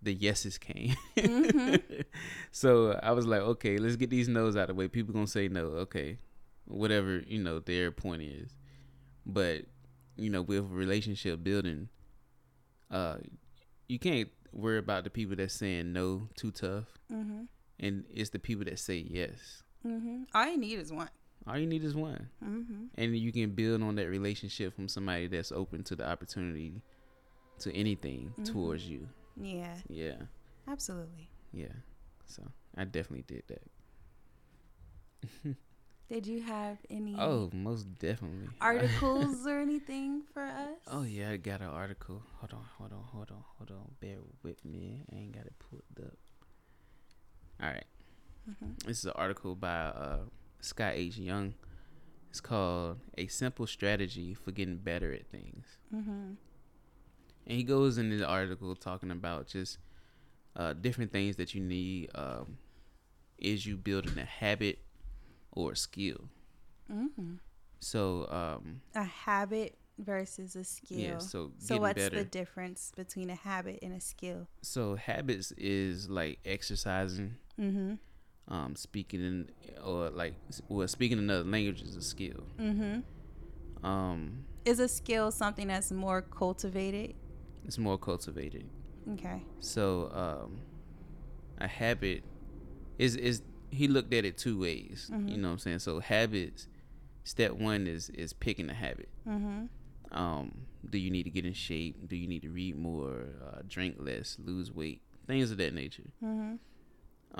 the 0.00 0.12
yeses 0.14 0.56
came. 0.58 0.96
Mm-hmm. 1.16 2.00
so 2.52 2.98
I 3.02 3.12
was 3.12 3.26
like, 3.26 3.40
okay, 3.42 3.76
let's 3.78 3.96
get 3.96 4.08
these 4.10 4.28
no's 4.28 4.56
out 4.56 4.62
of 4.62 4.68
the 4.68 4.74
way. 4.74 4.88
People 4.88 5.12
gonna 5.14 5.26
say 5.26 5.48
no, 5.48 5.66
okay, 5.84 6.18
whatever 6.66 7.22
you 7.26 7.42
know 7.42 7.58
their 7.58 7.90
point 7.90 8.22
is. 8.22 8.56
But 9.26 9.62
you 10.16 10.30
know, 10.30 10.42
with 10.42 10.64
relationship 10.70 11.42
building, 11.44 11.88
uh, 12.90 13.16
you 13.88 13.98
can't 13.98 14.28
worry 14.52 14.78
about 14.78 15.04
the 15.04 15.10
people 15.10 15.36
that's 15.36 15.54
saying 15.54 15.92
no 15.92 16.28
too 16.36 16.50
tough, 16.50 16.84
Mm-hmm. 17.12 17.42
and 17.80 18.04
it's 18.12 18.30
the 18.30 18.38
people 18.38 18.64
that 18.64 18.78
say 18.78 18.96
yes. 19.06 19.62
Mm-hmm. 19.86 20.22
All 20.34 20.46
you 20.46 20.56
need 20.56 20.78
is 20.78 20.90
one. 20.92 21.08
All 21.46 21.58
you 21.58 21.66
need 21.66 21.84
is 21.84 21.94
one, 21.94 22.28
Mm-hmm. 22.42 22.84
and 22.96 23.16
you 23.16 23.30
can 23.32 23.50
build 23.50 23.82
on 23.82 23.96
that 23.96 24.08
relationship 24.08 24.74
from 24.74 24.88
somebody 24.88 25.26
that's 25.26 25.52
open 25.52 25.82
to 25.84 25.96
the 25.96 26.08
opportunity 26.08 26.80
to 27.58 27.72
anything 27.74 28.32
Mhm. 28.38 28.44
towards 28.46 28.88
you. 28.88 29.08
Yeah, 29.36 29.76
Yeah. 29.88 30.22
absolutely. 30.66 31.28
Yeah. 31.52 31.72
So 32.26 32.42
I 32.76 32.84
definitely 32.84 33.24
did 33.26 33.42
that. 33.48 33.62
Did 36.08 36.26
you 36.26 36.42
have 36.42 36.78
any 36.90 37.16
Oh, 37.18 37.50
most 37.52 37.94
definitely. 37.98 38.48
articles 38.60 39.46
or 39.46 39.58
anything 39.60 40.22
for 40.32 40.42
us? 40.44 40.78
oh 40.88 41.02
yeah, 41.02 41.30
I 41.30 41.36
got 41.38 41.60
an 41.60 41.68
article. 41.68 42.22
Hold 42.40 42.52
on, 42.52 42.64
hold 42.78 42.92
on, 42.92 43.02
hold 43.04 43.30
on, 43.30 43.44
hold 43.58 43.70
on. 43.70 43.90
Bear 44.00 44.18
with 44.42 44.62
me. 44.64 45.02
I 45.12 45.16
ain't 45.16 45.32
got 45.32 45.46
it 45.46 45.54
pulled 45.58 45.82
up. 46.06 46.16
All 47.62 47.68
right. 47.70 47.86
Mhm. 48.48 48.84
This 48.84 48.98
is 48.98 49.04
an 49.06 49.12
article 49.14 49.54
by 49.56 49.74
uh, 49.86 50.24
Scott 50.64 50.92
H. 50.94 51.16
Young. 51.18 51.54
It's 52.30 52.40
called 52.40 52.98
"A 53.16 53.26
Simple 53.28 53.66
Strategy 53.66 54.34
for 54.34 54.50
Getting 54.50 54.78
Better 54.78 55.12
at 55.12 55.26
Things." 55.30 55.66
Mm-hmm. 55.94 56.32
And 57.46 57.56
he 57.58 57.62
goes 57.62 57.98
in 57.98 58.10
the 58.16 58.26
article 58.26 58.74
talking 58.74 59.10
about 59.10 59.46
just 59.46 59.78
uh, 60.56 60.72
different 60.72 61.12
things 61.12 61.36
that 61.36 61.54
you 61.54 61.60
need. 61.60 62.10
Um, 62.14 62.58
is 63.38 63.66
you 63.66 63.76
building 63.76 64.18
a 64.18 64.24
habit 64.24 64.78
or 65.52 65.72
a 65.72 65.76
skill? 65.76 66.28
Mm-hmm. 66.92 67.34
So 67.80 68.26
um, 68.30 68.80
A 68.94 69.04
habit 69.04 69.76
versus 69.98 70.56
a 70.56 70.64
skill. 70.64 70.98
yeah, 70.98 71.18
so 71.18 71.52
so 71.58 71.76
what's 71.78 71.94
better. 71.94 72.16
the 72.16 72.24
difference 72.24 72.92
between 72.96 73.28
a 73.30 73.34
habit 73.34 73.78
and 73.82 73.92
a 73.92 74.00
skill? 74.00 74.48
so 74.62 74.96
habits 74.96 75.52
is 75.52 76.08
like 76.08 76.38
exercising, 76.44 77.34
Mm-hmm. 77.60 77.94
Um, 78.48 78.76
speaking 78.76 79.20
in 79.20 79.50
or 79.84 80.10
like 80.10 80.34
well 80.68 80.86
speaking 80.88 81.18
another 81.18 81.44
language 81.44 81.82
is 81.82 81.96
a 81.96 82.02
skill. 82.02 82.44
Mm-hmm. 82.58 83.86
Um, 83.86 84.44
Is 84.64 84.78
a 84.80 84.88
skill 84.88 85.30
something 85.30 85.68
that's 85.68 85.90
more 85.92 86.22
cultivated? 86.22 87.14
it's 87.66 87.78
more 87.78 87.96
cultivated. 87.98 88.68
Okay. 89.14 89.42
So 89.60 90.10
um, 90.12 90.58
a 91.58 91.66
habit 91.68 92.22
is 92.98 93.16
is 93.16 93.42
he 93.70 93.88
looked 93.88 94.12
at 94.14 94.24
it 94.24 94.36
two 94.38 94.58
ways. 94.60 95.08
You 95.10 95.16
Mhm. 95.18 95.36
know 95.38 95.48
what 95.48 95.52
I'm 95.54 95.58
saying? 95.58 95.78
So 95.80 96.00
habits, 96.00 96.68
step 97.24 97.52
one 97.52 97.86
is 97.86 98.10
is 98.10 98.32
picking 98.32 98.68
a 98.70 98.74
habit. 98.74 99.08
Mm-hmm. 99.26 99.64
Um, 100.16 100.66
do 100.88 100.98
you 100.98 101.10
need 101.10 101.24
to 101.24 101.30
get 101.30 101.44
in 101.44 101.54
shape? 101.54 102.06
Do 102.08 102.14
you 102.16 102.28
need 102.28 102.42
to 102.42 102.50
read 102.50 102.76
more? 102.76 103.26
Uh, 103.44 103.62
drink 103.66 103.96
less? 103.98 104.36
Lose 104.44 104.70
weight? 104.70 105.00
Things 105.26 105.50
of 105.50 105.56
that 105.58 105.74
nature. 105.74 106.10
Mm-hmm. 106.22 106.54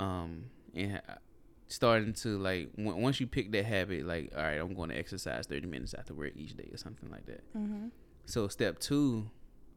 um 0.01 0.47
and 0.75 1.01
starting 1.69 2.13
to 2.13 2.39
like 2.39 2.71
w- 2.77 2.97
once 2.97 3.21
you 3.21 3.27
pick 3.27 3.51
that 3.53 3.65
habit 3.65 4.07
like 4.07 4.31
all 4.37 4.43
right 4.43 4.61
i'm 4.61 4.75
going 4.75 4.91
to 4.91 4.97
exercise 4.99 5.47
30 5.47 5.67
minutes 5.67 5.95
after 5.95 6.13
work 6.15 6.33
each 6.37 6.57
day 6.57 6.69
or 6.73 6.77
something 6.77 7.11
like 7.11 7.25
that 7.27 7.43
Mm-hmm. 7.57 7.87
so 8.27 8.49
step 8.49 8.79
two 8.79 9.31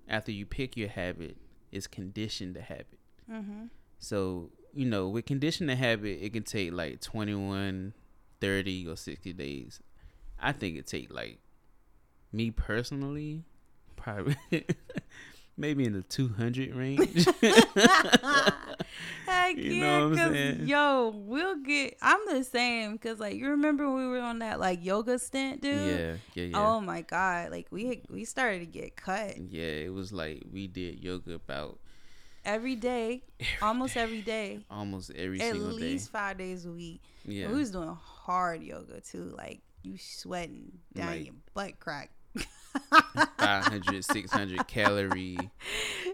after 0.10 0.32
you 0.32 0.46
pick 0.46 0.76
your 0.78 0.90
habit 0.90 1.38
is 1.72 1.88
condition 1.88 2.54
the 2.54 2.62
habit 2.62 3.00
Mm-hmm. 3.32 3.66
so 4.00 4.52
you 4.74 4.86
know 4.86 5.08
with 5.10 5.26
condition 5.26 5.68
the 5.68 5.76
habit 5.76 6.20
it 6.22 6.34
can 6.34 6.44
take 6.44 6.72
like 6.74 7.02
21 7.02 7.94
30 8.42 8.88
or 8.88 8.96
60 8.96 9.34
days 9.34 9.80
i 10.40 10.52
think 10.52 10.78
it 10.78 10.86
take 10.88 11.12
like 11.14 11.40
me 12.32 12.52
personally 12.52 13.44
probably 13.96 14.36
maybe 15.58 15.86
in 15.86 15.94
the 15.94 16.02
200 16.04 16.76
range 16.76 17.26
Heck 19.26 19.58
You 19.58 19.72
yeah, 19.74 19.82
know 19.82 20.10
what 20.10 20.20
I'm 20.20 20.34
saying? 20.34 20.68
yo, 20.68 21.14
we'll 21.16 21.56
get. 21.58 21.98
I'm 22.02 22.20
the 22.30 22.44
same 22.44 22.94
because 22.94 23.20
like 23.20 23.36
you 23.36 23.50
remember 23.50 23.86
when 23.90 24.04
we 24.04 24.08
were 24.18 24.20
on 24.24 24.40
that 24.40 24.60
like 24.60 24.84
yoga 24.86 25.20
stint, 25.20 25.62
dude. 25.62 25.76
yeah 26.00 26.14
yeah 26.34 26.44
yeah 26.46 26.68
Oh 26.68 26.80
my 26.80 27.02
god, 27.02 27.52
like 27.52 27.68
we 27.72 28.02
we 28.10 28.26
started 28.26 28.60
to 28.60 28.66
get 28.66 28.96
cut 28.96 29.38
Yeah, 29.38 29.64
it 29.66 29.94
was 29.94 30.12
like 30.14 30.44
we 30.52 30.68
did 30.68 31.04
yoga 31.04 31.34
about 31.34 31.80
every 32.46 32.76
day, 32.76 33.24
almost 33.62 33.98
every 33.98 34.22
day, 34.22 34.60
almost 34.72 35.12
every 35.16 35.42
at 35.42 35.52
single 35.52 35.72
least 35.72 36.10
five 36.12 36.38
days 36.38 36.66
a 36.66 36.72
week. 36.72 37.02
Yeah, 37.26 37.48
We 37.52 37.58
was 37.60 37.72
doing 37.72 37.90
hard 38.02 38.64
yoga 38.64 39.02
too, 39.02 39.34
like 39.38 39.60
you 39.84 39.98
sweating 39.98 40.72
down 40.94 41.08
Like- 41.08 41.26
your 41.26 41.36
butt 41.54 41.80
crack. 41.80 42.12
500, 43.38 44.04
600 44.06 44.68
calorie 44.68 45.52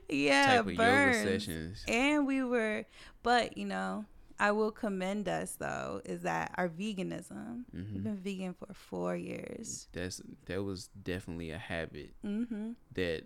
yeah, 0.10 0.44
type 0.46 0.68
of 0.68 0.76
burns. 0.76 0.80
yoga 0.82 1.13
sessions. 1.13 1.84
And 1.88 2.28
we 2.28 2.44
were, 2.44 2.86
but 3.24 3.58
you 3.58 3.66
know, 3.66 4.06
I 4.39 4.52
will 4.52 4.72
commend 4.72 5.28
us 5.30 5.56
though, 5.56 6.02
is 6.06 6.22
that 6.24 6.54
our 6.58 6.70
veganism. 6.70 7.63
We've 7.94 8.04
hmm 8.04 8.04
been 8.04 8.18
vegan 8.18 8.54
for 8.54 8.74
four 8.74 9.16
years. 9.16 9.88
That's 9.94 10.22
that 10.46 10.63
was 10.63 10.89
definitely 11.02 11.52
a 11.52 11.58
habit 11.58 12.13
Mm-hmm. 12.26 12.72
that 12.96 13.24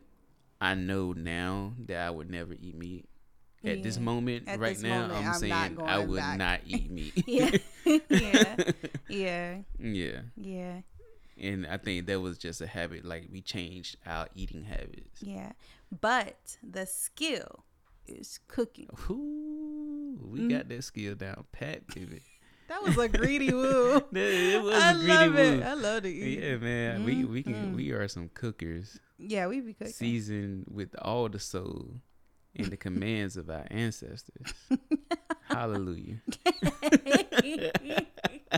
I 0.61 0.75
know 0.75 1.13
now 1.13 1.73
that 1.85 1.99
I 2.05 2.09
would 2.09 2.29
never 2.29 2.53
eat 2.53 2.75
meat. 2.77 3.05
At 3.65 3.83
this 3.83 3.97
moment, 3.99 4.47
At 4.47 4.59
right 4.59 4.75
this 4.75 4.81
now, 4.81 5.07
moment, 5.07 5.13
I'm, 5.13 5.25
I'm 5.27 5.33
saying 5.33 5.79
I 5.85 5.99
would 5.99 6.15
back. 6.15 6.37
not 6.37 6.61
eat 6.65 6.89
meat. 6.91 7.13
Yeah. 7.27 7.51
yeah. 8.09 8.57
Yeah. 9.07 9.57
yeah. 9.79 10.21
Yeah. 10.35 10.81
And 11.39 11.67
I 11.67 11.77
think 11.77 12.07
that 12.07 12.19
was 12.19 12.37
just 12.37 12.61
a 12.61 12.67
habit. 12.67 13.05
Like 13.05 13.27
we 13.31 13.41
changed 13.41 13.97
our 14.05 14.27
eating 14.35 14.63
habits. 14.63 15.21
Yeah. 15.21 15.51
But 16.01 16.57
the 16.63 16.85
skill 16.85 17.63
is 18.07 18.39
cooking. 18.47 18.89
Ooh, 19.09 20.17
we 20.23 20.39
Mm. 20.41 20.49
got 20.49 20.69
that 20.69 20.83
skill 20.83 21.15
down 21.15 21.45
pat, 21.51 21.85
baby. 21.87 22.21
That 22.69 22.83
was 22.83 22.97
a 22.97 23.07
greedy 23.07 23.53
woo. 23.53 23.95
it 24.11 24.61
was 24.61 24.73
I 24.75 24.91
a 24.91 24.93
greedy 24.95 25.07
love 25.13 25.35
it. 25.37 25.51
move. 25.57 25.63
I 25.65 25.73
love 25.73 26.03
to 26.03 26.09
eat. 26.09 26.39
Yeah, 26.43 26.57
man. 26.57 27.05
We 27.05 27.23
we 27.23 27.41
can 27.43 27.53
Mhm. 27.71 27.75
we 27.75 27.91
are 27.91 28.09
some 28.09 28.27
cookers, 28.33 28.99
Yeah, 29.17 29.47
we 29.47 29.61
be 29.61 29.73
cooking. 29.73 29.93
seasoned 29.93 30.65
with 30.69 30.93
all 31.01 31.29
the 31.29 31.39
soul 31.39 32.01
and 32.57 32.67
the 32.67 32.75
commands 32.75 33.37
of 33.37 33.49
our 33.49 33.65
ancestors. 33.71 34.53
Hallelujah. 35.43 36.17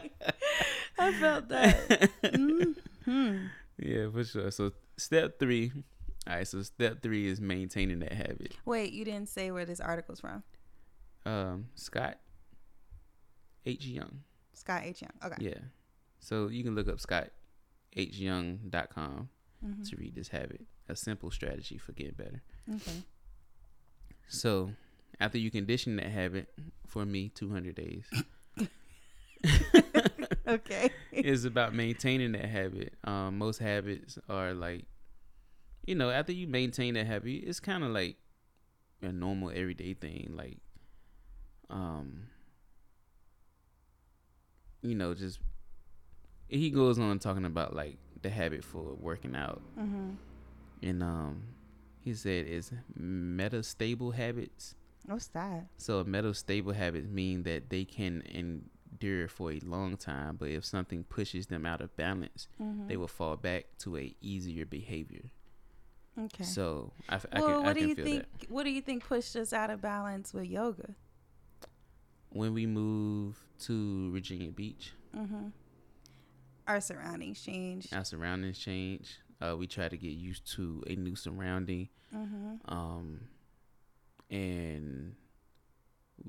I 0.99 1.11
felt 1.13 1.47
that. 1.49 2.09
hmm 3.05 3.37
Yeah, 3.77 4.09
for 4.11 4.23
sure. 4.23 4.51
So 4.51 4.71
step 4.97 5.39
three. 5.39 5.71
All 6.27 6.35
right. 6.35 6.47
So 6.47 6.61
step 6.63 7.01
three 7.01 7.27
is 7.27 7.39
maintaining 7.41 7.99
that 7.99 8.13
habit. 8.13 8.55
Wait, 8.65 8.91
you 8.93 9.05
didn't 9.05 9.29
say 9.29 9.51
where 9.51 9.65
this 9.65 9.79
article's 9.79 10.19
from. 10.19 10.43
Um, 11.25 11.67
Scott 11.75 12.17
H 13.65 13.85
Young. 13.85 14.21
Scott 14.53 14.81
H. 14.83 15.01
Young. 15.01 15.11
Okay. 15.23 15.35
Yeah. 15.39 15.59
So 16.19 16.47
you 16.47 16.63
can 16.63 16.75
look 16.75 16.87
up 16.89 16.97
scotthyoung.com 17.95 19.29
Mhm. 19.65 19.89
to 19.89 19.95
read 19.97 20.15
this 20.15 20.27
habit. 20.29 20.61
A 20.87 20.95
simple 20.95 21.31
strategy 21.31 21.77
for 21.77 21.91
getting 21.93 22.13
better. 22.13 22.41
Okay. 22.73 23.03
So 24.27 24.71
after 25.19 25.37
you 25.37 25.51
condition 25.51 25.95
that 25.97 26.07
habit, 26.11 26.49
for 26.87 27.05
me, 27.05 27.29
200 27.29 27.75
days. 27.75 28.05
Okay. 30.49 30.89
is 31.11 31.45
about 31.45 31.73
maintaining 31.73 32.31
that 32.33 32.45
habit. 32.45 32.93
Um, 33.03 33.37
most 33.37 33.59
habits 33.59 34.17
are 34.29 34.53
like, 34.53 34.85
you 35.85 35.95
know, 35.95 36.09
after 36.09 36.31
you 36.31 36.47
maintain 36.47 36.93
that 36.95 37.07
habit, 37.07 37.43
it's 37.45 37.59
kind 37.59 37.83
of 37.83 37.91
like 37.91 38.17
a 39.01 39.11
normal 39.11 39.49
everyday 39.49 39.93
thing. 39.93 40.33
Like, 40.35 40.59
um, 41.69 42.27
you 44.81 44.95
know, 44.95 45.13
just 45.13 45.39
he 46.47 46.69
goes 46.69 46.99
on 46.99 47.19
talking 47.19 47.45
about 47.45 47.75
like 47.75 47.97
the 48.21 48.29
habit 48.29 48.63
for 48.63 48.95
working 48.99 49.35
out, 49.35 49.61
hmm 49.77 50.11
and 50.81 51.03
um, 51.03 51.43
he 52.01 52.13
said 52.13 52.45
it's 52.47 52.71
metastable 52.99 54.13
habits. 54.13 54.75
What's 55.05 55.27
that? 55.29 55.65
So 55.77 56.03
metastable 56.03 56.75
habits 56.75 57.07
mean 57.07 57.43
that 57.43 57.69
they 57.69 57.85
can 57.85 58.23
endure 58.91 59.27
for 59.27 59.51
a 59.51 59.59
long 59.59 59.97
time, 59.97 60.35
but 60.37 60.49
if 60.49 60.65
something 60.65 61.03
pushes 61.03 61.47
them 61.47 61.65
out 61.65 61.81
of 61.81 61.95
balance, 61.95 62.47
hmm 62.57 62.87
they 62.87 62.97
will 62.97 63.07
fall 63.07 63.35
back 63.37 63.65
to 63.79 63.97
a 63.97 64.15
easier 64.21 64.65
behavior. 64.65 65.25
Okay. 66.17 66.43
So 66.43 66.91
I, 67.07 67.15
f- 67.15 67.25
I 67.31 67.39
well, 67.39 67.47
can, 67.47 67.55
I 67.55 67.67
what 67.67 67.73
do 67.75 67.81
you 67.87 67.95
feel 67.95 68.05
think? 68.05 68.25
that. 68.39 68.49
What 68.51 68.63
do 68.63 68.71
you 68.71 68.81
think 68.81 69.05
pushed 69.07 69.35
us 69.35 69.53
out 69.53 69.69
of 69.69 69.81
balance 69.81 70.33
with 70.33 70.45
yoga? 70.45 70.95
When 72.31 72.53
we 72.53 72.65
move 72.65 73.39
to 73.61 74.11
Virginia 74.11 74.51
Beach, 74.51 74.91
hmm 75.13 75.47
Our 76.67 76.81
surroundings 76.81 77.41
changed. 77.41 77.93
our 77.93 78.03
surroundings 78.05 78.59
change. 78.59 79.19
Uh, 79.41 79.55
we 79.57 79.67
try 79.67 79.87
to 79.87 79.97
get 79.97 80.11
used 80.11 80.45
to 80.55 80.83
a 80.87 80.95
new 80.95 81.15
surrounding, 81.15 81.89
hmm 82.11 82.55
um, 82.65 83.21
and 84.29 85.15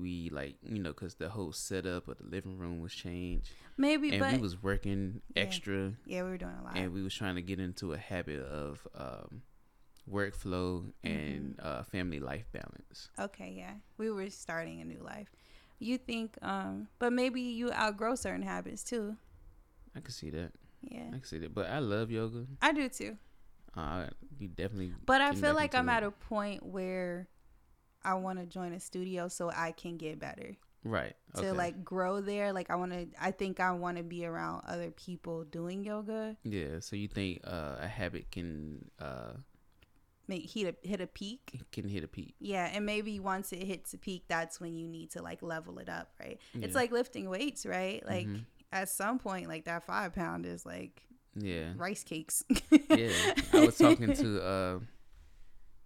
we 0.01 0.31
like 0.31 0.57
you 0.63 0.81
know 0.81 0.91
because 0.91 1.15
the 1.17 1.29
whole 1.29 1.53
setup 1.53 2.09
of 2.09 2.19
the 2.19 2.25
living 2.25 2.57
room 2.59 2.81
was 2.81 2.93
changed, 2.93 3.51
Maybe, 3.77 4.11
and 4.11 4.21
but 4.21 4.33
we 4.33 4.39
was 4.39 4.63
working 4.63 5.21
Yeah. 5.35 5.43
extra. 5.43 5.93
yeah, 6.07 6.23
we 6.23 6.31
were 6.31 6.39
doing 6.39 6.57
a 6.61 6.65
lot. 6.65 6.77
and 6.77 6.93
we 6.93 7.03
was 7.03 7.15
trying 7.15 7.35
to 7.37 7.43
get 7.43 7.61
into 7.61 7.93
a 7.93 7.99
habit 7.99 8.41
of 8.41 8.87
um, 8.95 9.43
workflow 10.11 10.91
and 11.05 11.57
Mm-hmm. 11.57 11.67
uh, 11.67 11.83
family 11.85 12.21
life 12.21 12.47
balance. 12.53 13.11
Okay, 13.19 13.55
yeah. 13.57 13.75
We 13.99 14.11
were 14.11 14.31
starting 14.31 14.81
a 14.81 14.85
new 14.85 15.01
life. 15.03 15.29
You 15.79 15.97
think 15.99 16.37
um 16.43 16.89
but 16.99 17.13
maybe 17.13 17.41
you 17.41 17.73
outgrow 17.73 18.15
certain 18.15 18.43
habits 18.43 18.83
too. 18.85 19.17
I 19.97 20.01
can 20.01 20.13
see 20.13 20.31
that. 20.31 20.53
Yeah. 20.83 21.09
I 21.09 21.13
can 21.19 21.25
see 21.25 21.39
that. 21.39 21.55
But 21.55 21.67
I 21.71 21.79
love 21.79 22.11
yoga. 22.11 22.47
I 22.61 22.73
do 22.73 22.89
too. 22.89 23.17
Uh, 23.77 24.07
you 24.39 24.49
definitely. 24.49 24.93
But 25.07 25.21
I 25.21 25.33
feel 25.35 25.55
like 25.55 25.75
I'm 25.75 25.89
it. 25.89 25.93
at 25.93 26.03
a 26.03 26.11
point 26.11 26.65
where 26.67 27.29
I 28.05 28.15
want 28.15 28.39
to 28.39 28.47
join 28.47 28.73
a 28.73 28.81
studio 28.81 29.29
so 29.29 29.51
I 29.51 29.73
can 29.73 29.97
get 29.97 30.19
better. 30.19 30.57
right 30.85 31.15
To 31.35 31.41
okay. 31.41 31.53
like 31.53 31.85
grow 31.85 32.21
there, 32.21 32.53
like 32.53 32.71
I 32.71 32.77
want 32.77 32.93
to 32.93 33.07
I 33.21 33.31
think 33.33 33.61
I 33.61 33.71
want 33.73 33.99
to 33.99 34.03
be 34.03 34.25
around 34.25 34.63
other 34.67 34.91
people 34.91 35.45
doing 35.45 35.85
yoga. 35.85 36.37
Yeah. 36.45 36.81
So 36.81 36.97
you 36.97 37.09
think 37.09 37.41
uh, 37.45 37.77
a 37.81 37.87
habit 37.89 38.31
can 38.31 38.91
uh, 38.99 39.33
Make 40.29 40.49
hit 40.49 40.79
a 40.85 40.89
hit 40.89 41.01
a 41.01 41.07
peak. 41.09 41.61
can 41.73 41.89
hit 41.89 42.05
a 42.05 42.09
peak? 42.09 42.37
Yeah, 42.39 42.71
and 42.73 42.87
maybe 42.87 43.19
once 43.19 43.53
it 43.53 43.65
hits 43.65 43.95
a 43.95 43.99
peak, 43.99 44.25
that's 44.29 44.61
when 44.61 44.77
you 44.77 44.87
need 44.87 45.11
to 45.13 45.23
like 45.23 45.43
level 45.43 45.79
it 45.81 45.89
up, 45.89 46.13
right? 46.21 46.39
It's 46.55 46.75
like 46.77 46.93
lifting 46.93 47.29
weights, 47.29 47.67
right? 47.67 48.01
Like 48.07 48.27
Mhm. 48.29 48.45
at 48.71 48.89
some 48.89 49.19
point, 49.19 49.49
like 49.49 49.65
that 49.65 49.85
five 49.87 50.15
pound 50.15 50.47
is 50.47 50.65
like 50.65 51.03
Yeah. 51.35 51.73
rice 51.77 52.05
cakes. 52.05 52.45
yeah. 52.71 53.11
I 53.53 53.67
was 53.67 53.77
talking 53.77 54.15
to 54.15 54.43
uh, 54.55 54.79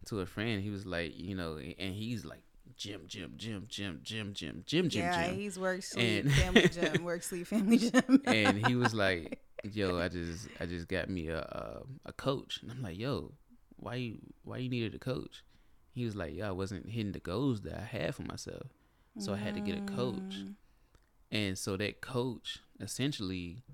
to 0.07 0.21
a 0.21 0.27
friend. 0.27 0.63
He 0.63 0.71
was 0.71 0.87
like, 0.87 1.19
you 1.19 1.35
know, 1.35 1.59
and 1.59 1.95
he's 1.95 2.25
like 2.25 2.43
gym, 2.77 3.03
gym, 3.07 3.35
gym, 3.37 3.67
gym, 3.69 4.01
gym, 4.03 4.33
gym, 4.35 4.63
gym, 4.67 4.89
gym. 4.89 5.03
Yeah, 5.03 5.27
he's 5.29 5.59
work 5.59 5.83
sleep 5.83 6.25
and 6.25 6.33
family 6.33 6.69
gym, 6.69 7.05
work 7.05 7.23
sleep 7.23 7.47
family 7.47 7.79
gym. 7.79 8.23
and 8.27 8.67
he 8.67 8.75
was 8.75 8.95
like, 8.95 9.41
"Yo, 9.65 9.99
I 9.99 10.09
just 10.09 10.49
I 10.61 10.67
just 10.67 10.89
got 10.89 11.09
me 11.09 11.29
a 11.29 11.39
a, 11.39 11.83
a 12.07 12.13
coach," 12.13 12.61
and 12.63 12.71
I'm 12.71 12.83
like, 12.83 12.99
"Yo, 12.99 13.33
why 13.77 13.97
you 13.97 14.19
why 14.43 14.59
you 14.59 14.69
needed 14.69 14.95
a 14.95 14.99
coach?" 14.99 15.45
He 15.93 16.05
was 16.05 16.17
like, 16.17 16.35
"Yo, 16.35 16.49
I 16.49 16.53
wasn't 16.53 16.89
hitting 16.89 17.13
the 17.13 17.21
goals 17.21 17.63
that 17.63 17.75
I 17.75 17.85
had 17.85 18.15
for 18.15 18.23
myself, 18.23 18.67
so 19.19 19.33
mm. 19.33 19.35
I 19.35 19.39
had 19.39 19.55
to 19.55 19.61
get 19.61 19.79
a 19.79 19.83
coach." 19.83 20.39
Mm. 20.39 20.55
And 21.31 21.59
so 21.59 21.77
that 21.77 22.01
coach 22.01 22.61
essentially 22.81 23.65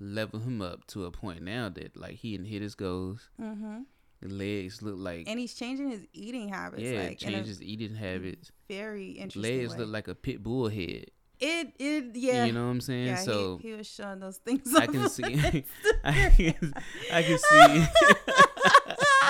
leveled 0.00 0.42
him 0.42 0.60
up 0.60 0.86
to 0.88 1.04
a 1.04 1.10
point 1.10 1.42
now 1.42 1.68
that 1.68 1.96
like 1.96 2.16
he 2.16 2.32
didn't 2.32 2.46
hit 2.46 2.62
his 2.62 2.74
goals. 2.74 3.30
Mm-hmm 3.40 3.82
the 4.22 4.28
legs 4.28 4.80
look 4.82 4.94
like 4.98 5.28
And 5.28 5.38
he's 5.38 5.54
changing 5.54 5.90
his 5.90 6.00
eating 6.12 6.48
habits. 6.48 6.82
yeah, 6.82 7.00
like 7.02 7.18
changes 7.18 7.62
eating 7.62 7.94
habits. 7.94 8.50
very 8.68 9.10
interesting 9.12 9.42
Legs 9.60 9.72
way. 9.72 9.78
look 9.80 9.88
like 9.90 10.08
a 10.08 10.14
pit 10.14 10.42
bull 10.42 10.68
head. 10.68 11.06
it. 11.38 11.72
It 11.78 12.16
yeah. 12.16 12.44
You 12.46 12.52
know 12.52 12.64
what 12.64 12.70
I'm 12.70 12.80
saying? 12.80 13.06
yeah, 13.08 13.16
so 13.16 13.58
he, 13.60 13.68
he 13.68 13.74
was 13.74 13.86
showing 13.86 14.20
those 14.20 14.38
things. 14.38 14.74
I 14.74 14.86
can 14.86 15.08
see, 15.10 15.22
I 16.04 16.30
can, 16.30 16.74
I 17.12 17.22
can 17.22 17.38
see. 17.38 17.86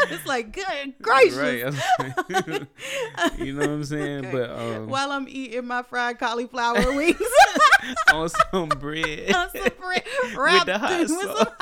it's 0.15 0.25
like 0.27 0.53
good 0.53 0.95
gracious. 1.03 1.75
Right. 1.99 2.67
You 3.39 3.53
know 3.55 3.61
what 3.61 3.71
I'm 3.71 3.85
saying? 3.85 4.27
Okay. 4.27 4.31
But 4.33 4.51
um, 4.51 4.87
While 4.89 5.11
I'm 5.11 5.27
eating 5.29 5.67
my 5.67 5.83
fried 5.83 6.19
cauliflower 6.19 6.93
wings 6.95 7.21
on 8.13 8.29
some 8.29 8.69
bread. 8.69 9.33
on 9.35 9.51
some 9.51 9.69
bread, 9.81 10.05
wrapped 10.37 10.67
the 10.67 10.73
with 11.01 11.09
sauce. 11.11 11.21
hot 11.21 11.37
sauce, 11.37 11.37
some 11.39 11.56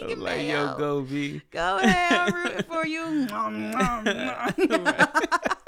I 0.00 0.06
was 0.06 0.18
like, 0.18 0.46
yo, 0.46 0.76
go 0.78 1.00
V. 1.02 1.42
Go 1.50 1.78
ahead, 1.78 2.32
I'm 2.32 2.34
rooting 2.34 2.62
for 2.64 2.86
you. 2.86 3.26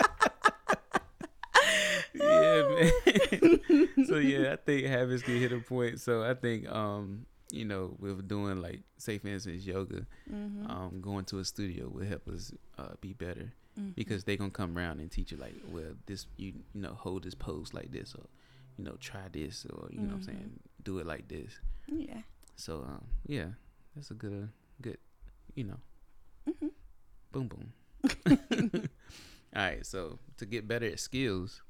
Yeah, 2.12 2.62
man. 2.68 3.88
so 4.06 4.16
yeah, 4.16 4.52
I 4.52 4.56
think 4.56 4.86
habits 4.86 5.22
can 5.22 5.38
hit 5.38 5.52
a 5.52 5.60
point. 5.60 6.00
So 6.00 6.22
I 6.24 6.34
think 6.34 6.68
um, 6.68 7.26
you 7.52 7.64
know, 7.64 7.94
with 7.98 8.26
doing 8.28 8.60
like 8.60 8.80
say 8.98 9.18
for 9.18 9.28
instance 9.28 9.64
yoga, 9.64 10.06
Mhm. 10.30 10.68
um, 10.70 11.00
going 11.00 11.24
to 11.26 11.38
a 11.38 11.44
studio 11.44 11.88
will 11.88 12.04
help 12.04 12.28
us 12.28 12.52
uh, 12.78 12.94
be 13.00 13.12
better 13.12 13.52
Mhm. 13.78 13.94
because 13.94 14.24
they 14.24 14.36
gonna 14.36 14.50
come 14.50 14.76
around 14.76 15.00
and 15.00 15.10
teach 15.10 15.30
you 15.32 15.38
like, 15.38 15.54
well, 15.68 15.94
this 16.06 16.26
you 16.36 16.52
you 16.74 16.80
know 16.80 16.94
hold 16.94 17.24
this 17.24 17.34
pose 17.34 17.72
like 17.72 17.90
this 17.92 18.14
or 18.14 18.24
you 18.76 18.84
know 18.84 18.96
try 19.00 19.28
this 19.32 19.64
or 19.70 19.88
you 19.90 19.98
know 20.00 20.08
what 20.08 20.14
I'm 20.16 20.22
saying 20.22 20.60
do 20.82 20.98
it 20.98 21.06
like 21.06 21.28
this. 21.28 21.58
yeah. 21.88 22.22
So 22.56 22.82
um, 22.88 23.04
yeah, 23.26 23.50
that's 23.94 24.10
a 24.10 24.14
good, 24.14 24.48
good, 24.80 24.98
you 25.54 25.64
know, 25.64 25.80
Mhm. 26.48 26.70
boom 27.32 27.48
boom. 27.48 27.72
All 29.54 29.62
right, 29.62 29.84
so 29.84 30.18
to 30.36 30.46
get 30.46 30.68
better 30.68 30.86
at 30.86 31.00
skills, 31.00 31.62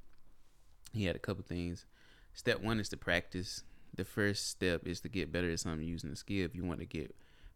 he 0.92 1.04
had 1.04 1.16
a 1.16 1.18
couple 1.18 1.42
things. 1.44 1.86
Step 2.34 2.60
one 2.60 2.78
is 2.78 2.88
to 2.90 2.96
practice. 2.96 3.62
The 3.94 4.04
first 4.04 4.48
step 4.48 4.86
is 4.86 5.00
to 5.00 5.08
get 5.08 5.32
better 5.32 5.50
at 5.50 5.60
something 5.60 5.86
using 5.86 6.10
a 6.10 6.16
skill. 6.16 6.44
If 6.44 6.54
you 6.54 6.64
want 6.64 6.80
to 6.80 6.86
get 6.86 7.14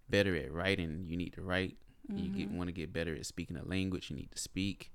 better 0.09 0.35
at 0.37 0.51
writing, 0.53 1.05
you 1.07 1.17
need 1.17 1.35
to 1.35 1.43
write. 1.43 1.77
You 2.15 2.29
get 2.29 2.51
Mhm. 2.51 2.57
want 2.57 2.69
to 2.69 2.73
get 2.73 2.93
better 2.93 3.15
at 3.15 3.25
speaking 3.27 3.57
a 3.57 3.65
language, 3.65 4.11
you 4.11 4.17
need 4.17 4.31
to 4.33 4.39
speak. 4.39 4.91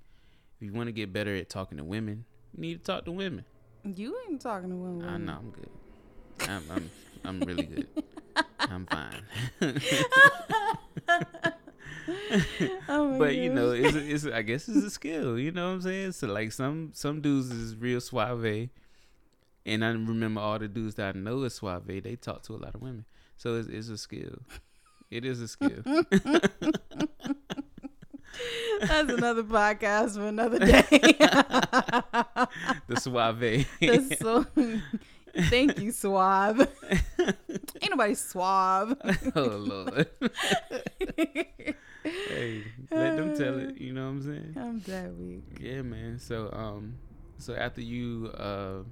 If 0.59 0.65
you 0.65 0.73
want 0.73 0.87
to 0.87 0.91
get 0.91 1.13
better 1.13 1.35
at 1.35 1.49
talking 1.49 1.77
to 1.77 1.83
women, 1.83 2.25
you 2.53 2.61
need 2.61 2.79
to 2.79 2.83
talk 2.83 3.05
to 3.05 3.11
women. 3.11 3.45
You 3.83 4.19
ain't 4.29 4.41
talking 4.41 4.69
to 4.69 4.75
women. 4.75 5.05
I 5.09 5.17
know 5.17 5.37
I'm 5.39 5.51
good. 5.51 5.69
I'm 6.47 6.69
I'm 6.69 6.91
I'm 7.23 7.45
really 7.45 7.65
good. 7.65 7.87
I'm 8.69 8.85
fine. 8.85 9.23
Oh 12.87 13.11
my 13.11 13.17
but 13.19 13.35
you 13.35 13.53
know, 13.53 13.75
gosh. 13.79 13.93
it's, 13.95 14.25
it's 14.25 14.33
I 14.35 14.41
guess 14.41 14.67
it's 14.67 14.83
a 14.83 14.89
skill. 14.89 15.37
You 15.37 15.51
know 15.51 15.67
what 15.67 15.73
I'm 15.75 15.81
saying? 15.81 16.13
So 16.13 16.27
like 16.27 16.51
some 16.51 16.89
some 16.93 17.21
dudes 17.21 17.51
is 17.51 17.75
real 17.75 18.01
suave, 18.01 18.69
and 19.65 19.85
I 19.85 19.89
remember 19.89 20.41
all 20.41 20.57
the 20.57 20.67
dudes 20.67 20.95
that 20.95 21.15
I 21.15 21.19
know 21.19 21.43
is 21.43 21.53
suave. 21.55 21.85
They 21.85 22.15
talk 22.15 22.41
to 22.43 22.53
a 22.53 22.57
lot 22.57 22.73
of 22.73 22.81
women, 22.81 23.05
so 23.37 23.55
it's, 23.57 23.67
it's 23.69 23.89
a 23.89 23.97
skill. 23.97 24.39
It 25.11 25.25
is 25.25 25.41
a 25.41 25.47
skill. 25.47 25.83
That's 28.81 29.11
another 29.11 29.43
podcast 29.43 30.13
for 30.15 30.27
another 30.27 30.59
day. 30.65 31.15
the 32.87 32.99
suave. 32.99 33.67
So. 34.19 34.45
Thank 35.49 35.79
you, 35.79 35.91
Suave. 35.91 36.67
Ain't 37.89 37.97
nobody 37.97 38.13
suave. 38.13 38.95
oh 39.35 39.41
lord. 39.41 40.07
hey, 42.03 42.63
let 42.91 43.15
them 43.15 43.35
tell 43.35 43.57
it. 43.59 43.77
You 43.79 43.93
know 43.93 44.03
what 44.03 44.09
I'm 44.11 44.21
saying? 44.21 44.55
I'm 44.57 44.79
that 44.81 45.11
weak. 45.15 45.43
Yeah, 45.59 45.81
man. 45.81 46.19
So 46.19 46.51
um, 46.53 46.95
So 47.39 47.55
after 47.55 47.81
you, 47.81 48.27
uh, 48.37 48.83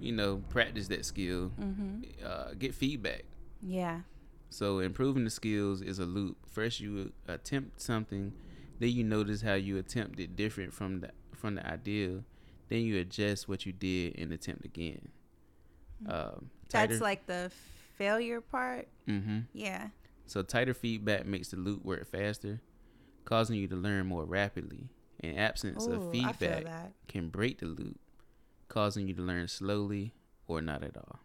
you 0.00 0.12
know, 0.12 0.38
practice 0.48 0.88
that 0.88 1.04
skill, 1.04 1.52
Mhm. 1.60 2.04
uh, 2.24 2.54
get 2.58 2.74
feedback. 2.74 3.24
Yeah. 3.60 4.00
So 4.48 4.78
improving 4.78 5.24
the 5.24 5.30
skills 5.30 5.82
is 5.82 5.98
a 5.98 6.06
loop. 6.06 6.36
First 6.48 6.80
you 6.80 7.12
attempt 7.28 7.80
something, 7.82 8.32
then 8.78 8.88
you 8.90 9.04
notice 9.04 9.42
how 9.42 9.54
you 9.54 9.76
attempt 9.76 10.18
it 10.18 10.34
different 10.34 10.72
from 10.72 11.00
the 11.00 11.10
from 11.34 11.56
the 11.56 11.66
ideal. 11.66 12.24
Then 12.68 12.80
you 12.82 12.98
adjust 12.98 13.48
what 13.50 13.66
you 13.66 13.72
did 13.72 14.18
and 14.18 14.32
attempt 14.32 14.64
again. 14.64 15.08
Um, 16.06 16.48
That's 16.70 17.00
like 17.00 17.26
the 17.26 17.50
failure 17.96 18.40
part. 18.40 18.88
mm-hmm. 19.08 19.40
Yeah. 19.52 19.88
So 20.26 20.42
tighter 20.42 20.74
feedback 20.74 21.26
makes 21.26 21.48
the 21.48 21.56
loop 21.56 21.84
work 21.84 22.06
faster, 22.06 22.60
causing 23.24 23.58
you 23.58 23.68
to 23.68 23.76
learn 23.76 24.06
more 24.06 24.24
rapidly. 24.24 24.88
And 25.20 25.38
absence 25.38 25.86
Ooh, 25.86 25.92
of 25.92 26.10
feedback 26.10 26.92
can 27.06 27.28
break 27.28 27.60
the 27.60 27.66
loop, 27.66 27.98
causing 28.68 29.06
you 29.06 29.14
to 29.14 29.22
learn 29.22 29.46
slowly 29.46 30.14
or 30.48 30.60
not 30.60 30.82
at 30.82 30.96
all. 30.96 31.20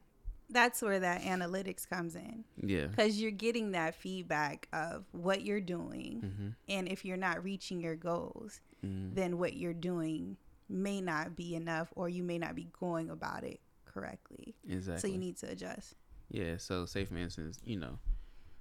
That's 0.49 0.81
where 0.81 0.99
that 0.99 1.23
analytics 1.23 1.89
comes 1.89 2.15
in. 2.15 2.43
Yeah. 2.61 2.85
Because 2.87 3.19
you're 3.19 3.31
getting 3.31 3.71
that 3.71 3.95
feedback 3.95 4.67
of 4.71 5.05
what 5.11 5.41
you're 5.43 5.59
doing. 5.61 6.21
Mm-hmm. 6.23 6.47
And 6.69 6.87
if 6.87 7.03
you're 7.05 7.17
not 7.17 7.43
reaching 7.43 7.81
your 7.81 7.95
goals, 7.95 8.61
Mm-hmm. 8.85 9.15
then 9.15 9.39
what 9.39 9.55
you're 9.57 9.73
doing 9.73 10.37
may 10.69 11.01
not 11.01 11.35
be 11.35 11.55
enough 11.55 11.91
or 11.95 12.09
you 12.09 12.23
may 12.23 12.37
not 12.37 12.53
be 12.53 12.67
going 12.79 13.09
about 13.09 13.43
it 13.43 13.59
correctly. 13.85 14.53
Exactly. 14.69 15.01
So 15.01 15.07
you 15.11 15.17
need 15.17 15.35
to 15.37 15.49
adjust. 15.49 15.95
Yeah, 16.29 16.57
so 16.57 16.85
say 16.85 17.05
for 17.05 17.17
instance, 17.17 17.59
you 17.63 17.77
know, 17.77 17.99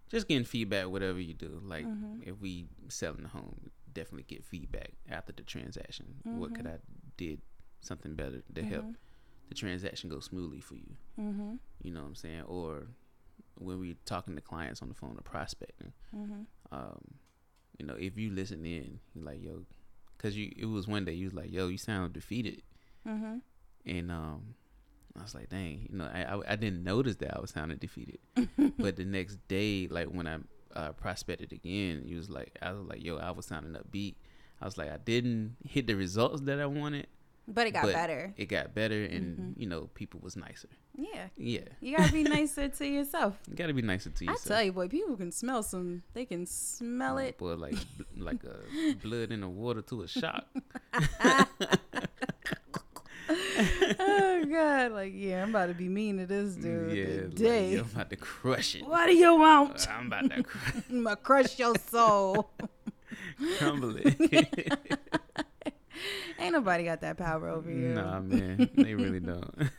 just 0.08 0.28
getting 0.28 0.44
feedback, 0.44 0.86
whatever 0.88 1.18
you 1.20 1.34
do. 1.34 1.60
Like 1.64 1.84
Mhm. 1.86 2.26
if 2.26 2.40
we 2.40 2.68
selling 2.88 3.24
a 3.24 3.28
home, 3.28 3.70
definitely 3.92 4.24
get 4.24 4.44
feedback 4.44 4.92
after 5.08 5.32
the 5.32 5.42
transaction. 5.42 6.16
What 6.24 6.54
could 6.54 6.66
I 6.66 6.78
did 7.16 7.40
something 7.80 8.14
better 8.14 8.42
to 8.54 8.62
help 8.64 8.84
the 9.48 9.54
transaction 9.54 10.08
go 10.10 10.20
smoothly 10.20 10.60
for 10.60 10.74
you? 10.76 10.96
Mm-hmm. 11.18 11.56
You 11.82 11.90
know 11.92 12.02
what 12.02 12.08
I'm 12.08 12.14
saying? 12.14 12.42
Or 12.42 12.88
when 13.58 13.80
we 13.80 13.96
talking 14.04 14.34
to 14.36 14.40
clients 14.42 14.82
on 14.82 14.88
the 14.88 14.94
phone 14.94 15.16
or 15.18 15.22
prospecting, 15.22 15.92
Mm-hmm. 16.14 16.42
um, 16.72 17.00
you 17.78 17.86
know, 17.86 17.94
if 17.94 18.16
you 18.16 18.30
listen 18.30 18.64
in, 18.64 19.00
you're 19.14 19.24
like, 19.24 19.42
yo, 19.42 19.64
cause 20.18 20.34
you 20.36 20.52
it 20.56 20.66
was 20.66 20.86
one 20.86 21.04
day 21.04 21.12
you 21.14 21.26
was 21.26 21.34
like, 21.34 21.50
yo, 21.50 21.68
you 21.68 21.78
sound 21.78 22.12
defeated, 22.12 22.62
Mm-hmm. 23.06 23.38
and 23.86 24.10
um, 24.12 24.54
I 25.18 25.22
was 25.22 25.34
like, 25.34 25.48
dang, 25.48 25.88
you 25.90 25.96
know, 25.98 26.08
I, 26.12 26.22
I, 26.24 26.52
I 26.52 26.56
didn't 26.56 26.84
notice 26.84 27.16
that 27.16 27.36
I 27.36 27.40
was 27.40 27.50
sounding 27.50 27.78
defeated. 27.78 28.18
but 28.78 28.96
the 28.96 29.04
next 29.04 29.36
day, 29.48 29.88
like 29.90 30.08
when 30.08 30.26
I 30.26 30.38
uh, 30.74 30.92
prospected 30.92 31.52
again, 31.52 32.02
he 32.06 32.14
was 32.14 32.28
like, 32.30 32.56
I 32.62 32.72
was 32.72 32.86
like, 32.86 33.02
yo, 33.04 33.16
I 33.16 33.30
was 33.30 33.46
sounding 33.46 33.72
upbeat. 33.74 34.14
I 34.60 34.64
was 34.64 34.76
like, 34.78 34.90
I 34.90 34.96
didn't 34.98 35.56
hit 35.68 35.86
the 35.86 35.94
results 35.94 36.40
that 36.42 36.60
I 36.60 36.66
wanted. 36.66 37.06
But 37.48 37.68
it 37.68 37.70
got 37.74 37.84
but 37.84 37.92
better. 37.94 38.34
It 38.36 38.46
got 38.46 38.74
better, 38.74 39.04
and 39.04 39.38
Mhm. 39.38 39.52
you 39.56 39.68
know, 39.68 39.88
people 39.94 40.18
was 40.20 40.34
nicer. 40.36 40.68
Yeah. 40.98 41.28
Yeah, 41.36 41.60
You 41.80 41.96
gotta 41.96 42.12
be 42.12 42.22
nicer 42.38 42.68
to 42.68 42.84
yourself. 42.86 43.38
you 43.48 43.54
gotta 43.54 43.72
be 43.72 43.82
nicer 43.82 44.10
to 44.10 44.24
yourself. 44.24 44.46
I 44.46 44.48
tell 44.54 44.62
you, 44.64 44.72
boy, 44.72 44.88
people 44.88 45.16
can 45.16 45.30
smell 45.30 45.62
some. 45.62 46.02
They 46.12 46.24
can 46.24 46.44
smell 46.46 47.18
it. 47.18 47.38
boy, 47.38 47.54
like 47.54 47.76
like 48.16 48.42
a 48.42 48.94
blood 49.02 49.30
in 49.30 49.42
the 49.42 49.48
water 49.48 49.80
to 49.82 50.02
a 50.02 50.08
shock. 50.08 50.44
God! 54.52 54.92
Like, 54.92 55.12
yeah, 55.14 55.42
I'm 55.42 55.50
about 55.50 55.66
to 55.66 55.74
be 55.74 55.88
mean 55.88 56.18
to 56.18 56.26
this 56.26 56.54
dude 56.54 56.96
yeah, 56.96 57.04
like, 57.04 57.30
today. 57.36 57.72
yo, 57.74 57.80
I'm 57.80 57.90
about 57.94 58.10
to 58.10 58.16
crush 58.16 58.74
it. 58.74 58.86
what 58.86 59.06
do 59.06 59.14
you 59.14 59.34
want? 59.36 59.86
I'm 59.90 60.06
about 60.08 60.30
to 60.30 60.42
cr- 60.42 60.78
I'm 60.90 61.04
gonna 61.04 61.16
crush 61.16 61.58
your 61.58 61.74
soul. 61.88 62.50
crumble 63.58 63.94
it. 63.98 64.78
Ain't 66.38 66.52
nobody 66.52 66.84
got 66.84 67.00
that 67.00 67.16
power 67.16 67.48
over 67.48 67.70
you. 67.70 67.88
Nah, 67.94 68.20
man, 68.20 68.68
they 68.74 68.94
really 68.94 69.20
don't. 69.20 69.70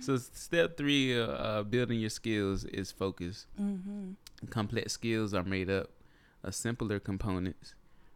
so 0.00 0.16
step 0.16 0.76
three, 0.78 1.18
uh, 1.18 1.26
uh, 1.26 1.62
building 1.62 2.00
your 2.00 2.08
skills 2.10 2.64
is 2.64 2.90
focus. 2.90 3.46
Mm-hmm. 3.60 4.12
Complex 4.48 4.94
skills 4.94 5.34
are 5.34 5.44
made 5.44 5.68
up 5.68 5.90
of 6.42 6.54
simpler 6.54 6.98
components. 6.98 7.74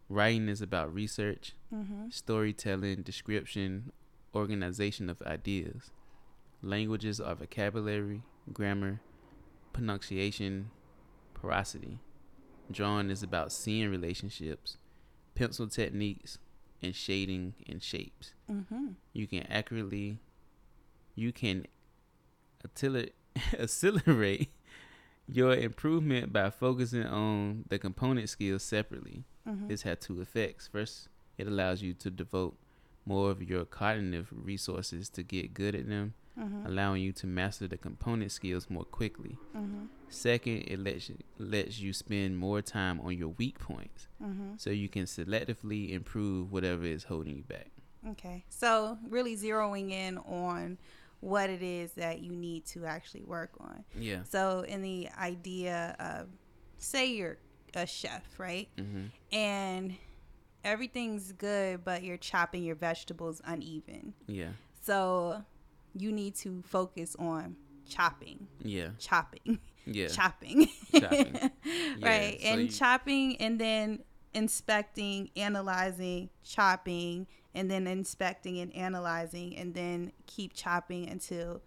Writing 0.09 0.49
is 0.49 0.63
about 0.63 0.93
research, 0.95 1.55
Mm-hmm. 1.75 2.09
storytelling, 2.11 3.03
description, 3.03 3.91
organization 4.35 5.09
of 5.09 5.23
ideas. 5.23 5.91
Languages 6.63 7.21
are 7.21 7.35
vocabulary, 7.35 8.23
grammar, 8.53 9.01
pronunciation, 9.73 10.71
porosity. 11.35 11.99
Drawing 12.71 13.11
is 13.11 13.23
about 13.23 13.53
seeing 13.53 13.91
relationships, 13.91 14.79
pencil 15.35 15.69
techniques, 15.69 16.39
and 16.83 16.95
shading 16.95 17.55
and 17.69 17.83
shapes. 17.83 18.33
Mm-hmm. 18.51 18.89
You 19.13 19.27
can 19.27 19.43
accurately, 19.51 20.19
you 21.15 21.33
can 21.33 21.67
accelerate 23.59 24.51
your 25.27 25.55
improvement 25.55 26.33
by 26.33 26.51
focusing 26.51 27.05
on 27.05 27.65
the 27.69 27.79
component 27.79 28.29
skills 28.29 28.63
separately. 28.63 29.25
Mm-hmm. 29.49 29.69
This 29.69 29.83
had 29.83 30.01
two 30.01 30.21
effects. 30.21 30.69
First, 30.69 31.09
it 31.39 31.47
allows 31.47 31.83
you 31.83 31.95
to 31.95 32.11
devote 32.11 32.57
more 33.07 33.31
of 33.31 33.43
your 33.43 33.65
cognitive 33.65 34.29
resources 34.33 35.09
to 35.11 35.23
get 35.23 35.55
good 35.55 35.75
at 35.75 35.89
them, 35.89 36.15
Mm-hmm. 36.37 36.67
allowing 36.67 37.01
you 37.01 37.13
to 37.13 37.29
master 37.29 37.69
the 37.69 37.77
component 37.77 38.33
skills 38.33 38.69
more 38.69 38.83
quickly. 38.85 39.39
Mm-hmm. 39.57 39.85
Second, 40.09 40.65
it 40.67 40.81
lets 40.81 41.09
you, 41.09 41.17
lets 41.39 41.79
you 41.79 41.93
spend 41.93 42.37
more 42.37 42.61
time 42.61 43.01
on 43.03 43.17
your 43.17 43.29
weak 43.29 43.61
points 43.61 44.09
Mm-hmm. 44.21 44.55
so 44.57 44.71
you 44.71 44.89
can 44.89 45.05
selectively 45.05 45.93
improve 45.93 46.51
whatever 46.51 46.83
is 46.87 47.05
holding 47.05 47.37
you 47.37 47.45
back. 47.45 47.71
Okay. 48.11 48.45
So 48.49 48.99
really 49.09 49.37
zeroing 49.37 49.93
in 49.93 50.19
on 50.19 50.79
what 51.21 51.51
it 51.51 51.63
is 51.63 51.93
that 51.93 52.21
you 52.21 52.33
need 52.35 52.67
to 52.67 52.85
actually 52.85 53.23
work 53.23 53.53
on. 53.61 53.85
Yeah. 53.97 54.25
So 54.25 54.63
in 54.67 54.83
the 54.83 55.11
idea 55.17 55.95
of 56.01 56.27
say 56.79 57.07
you're 57.13 57.39
a 57.75 57.87
chef, 57.87 58.23
right? 58.39 58.69
Mm-hmm. 58.77 59.37
And 59.37 59.95
everything's 60.65 61.33
good, 61.33 61.85
but 61.85 62.03
you're 62.03 62.17
chopping 62.17 62.65
your 62.65 62.75
vegetables 62.77 63.41
uneven. 63.45 64.15
Yeah. 64.27 64.49
So 64.81 65.43
you 65.97 66.11
need 66.13 66.35
to 66.37 66.63
focus 66.67 67.15
on 67.19 67.57
chopping, 67.89 68.49
Yeah. 68.63 68.89
chopping, 68.99 69.59
Yeah. 69.87 70.09
chopping. 70.19 70.69
Chopping. 70.93 71.51
right. 72.03 72.39
so 72.41 72.49
and 72.49 72.61
you- 72.63 72.69
chopping 72.69 73.37
and 73.37 73.61
then 73.61 74.03
inspecting, 74.33 75.31
analyzing, 75.37 76.29
chopping, 76.43 77.27
and 77.55 77.71
then 77.71 77.87
inspecting 77.87 78.59
and 78.59 78.75
analyzing, 78.75 79.57
and 79.57 79.75
then 79.75 80.11
keep 80.27 80.53
chopping 80.55 81.09
until 81.09 81.63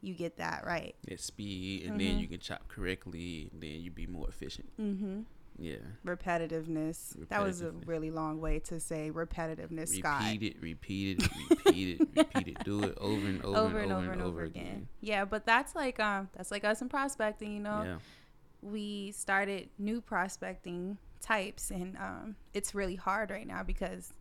you 0.00 0.14
get 0.14 0.36
that 0.38 0.64
right. 0.66 0.94
At 1.10 1.20
speed, 1.20 1.84
and 1.84 2.00
then 2.00 2.16
Mhm. 2.16 2.20
you 2.20 2.26
can 2.28 2.40
chop 2.40 2.66
correctly, 2.68 3.48
and 3.52 3.62
then 3.62 3.80
you 3.80 3.90
be 3.92 4.06
more 4.06 4.28
efficient. 4.28 4.68
Mm-hmm. 4.80 5.20
Yeah. 5.58 5.76
Repetitiveness. 6.06 7.16
That 7.28 7.42
was 7.42 7.62
a 7.62 7.72
really 7.84 8.10
long 8.10 8.40
way 8.40 8.60
to 8.60 8.78
say 8.78 9.10
repetitiveness, 9.12 9.88
Scott. 9.98 10.22
Repeat 10.22 10.42
it, 10.42 10.62
repeat 10.62 11.18
it, 11.22 11.28
repeat 11.50 12.00
it, 12.00 12.08
repeat 12.16 12.48
it. 12.48 12.64
Do 12.64 12.82
it 12.84 12.96
over 12.98 13.26
and 13.26 13.44
over, 13.44 13.58
over 13.58 13.78
and 13.80 13.92
over 13.92 14.12
and 14.12 14.22
over 14.22 14.44
again. 14.44 14.88
Yeah, 15.00 15.24
but 15.24 15.44
that's 15.44 15.74
like 15.74 15.98
um 16.00 16.28
that's 16.36 16.50
like 16.50 16.64
us 16.64 16.80
in 16.80 16.88
prospecting, 16.88 17.52
you 17.52 17.60
know. 17.60 17.82
Yeah. 17.84 17.98
We 18.62 19.12
started 19.12 19.68
new 19.78 20.00
prospecting 20.00 20.98
types 21.20 21.70
and 21.70 21.96
um 21.96 22.36
it's 22.54 22.74
really 22.74 22.94
hard 22.94 23.30
right 23.30 23.46
now 23.46 23.64
because 23.64 24.12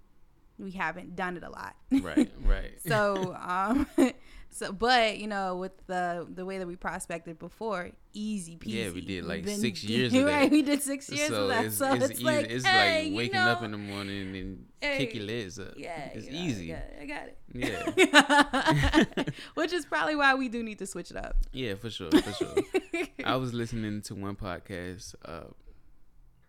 we 0.58 0.72
haven't 0.72 1.16
done 1.16 1.38
it 1.38 1.44
a 1.44 1.50
lot. 1.50 1.76
Right. 1.92 2.32
Right. 2.44 2.82
so 2.88 3.36
um 3.40 3.88
so 4.50 4.72
but 4.72 5.18
you 5.20 5.28
know 5.28 5.56
with 5.58 5.72
the 5.88 6.26
the 6.34 6.44
way 6.46 6.58
that 6.58 6.66
we 6.68 6.76
prospected 6.76 7.38
before 7.38 7.92
easy 8.14 8.56
peasy 8.58 8.74
Yeah, 8.86 8.90
we 8.92 9.02
did, 9.02 9.26
like, 9.26 9.46
been- 9.46 9.60
six 9.60 9.84
years 9.92 10.14
of 10.14 10.24
right 10.26 10.50
we 10.50 10.62
did 10.64 10.82
six 10.82 11.10
years 11.10 11.30
so 11.30 11.44
of 11.44 11.50
that 11.50 11.66
it's, 11.66 11.78
so 11.78 11.94
it's, 11.94 12.06
it's, 12.06 12.14
easy. 12.16 12.24
like 12.24 12.46
it's 12.50 12.66
hey, 12.66 13.02
like 13.04 13.12
you 13.12 13.18
waking 13.18 13.34
know, 13.36 13.50
up 13.52 13.62
in 13.64 13.72
the 13.72 13.78
morning 13.78 14.36
and 14.36 14.66
kick 14.82 15.14
your 15.16 15.26
legs 15.26 15.60
up. 15.60 15.74
yeah 15.78 16.10
It's 16.14 16.26
you 16.28 16.34
know, 16.34 16.40
easy. 16.40 16.74
I 16.74 17.06
got 17.06 17.28
it, 17.28 17.38
Yeah. 17.54 17.84
I 17.96 19.06
got 19.06 19.18
it. 19.28 19.34
which 19.54 19.74
is 19.74 19.86
probably 19.86 20.16
why 20.16 20.34
we 20.36 20.50
do 20.50 20.64
need 20.64 20.80
to 20.80 20.88
switch 20.88 21.12
it 21.12 21.18
up 21.18 21.36
Yeah, 21.54 21.76
for 21.76 21.90
sure, 21.90 22.10
for 22.12 22.34
sure. 22.34 22.56
I 23.26 23.36
was 23.36 23.54
listening 23.54 24.02
to 24.04 24.16
one 24.16 24.36
podcast, 24.36 25.14
uh, 25.26 25.52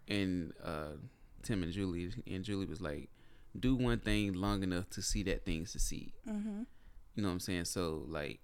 and 0.08 0.52
uh, 0.64 0.92
Tim 1.42 1.62
and 1.62 1.72
Julie, 1.72 2.10
and 2.26 2.44
Julie 2.44 2.66
was 2.66 2.80
like, 2.80 3.10
"Do 3.58 3.74
one 3.76 3.98
thing 3.98 4.32
long 4.34 4.62
enough 4.62 4.88
to 4.90 5.02
see 5.02 5.22
that 5.24 5.44
thing 5.44 5.66
succeed." 5.66 6.12
mm-hmm. 6.26 6.62
You 7.18 7.22
know 7.22 7.30
what 7.30 7.32
I'm 7.34 7.40
saying? 7.40 7.64
So 7.64 8.04
like, 8.06 8.38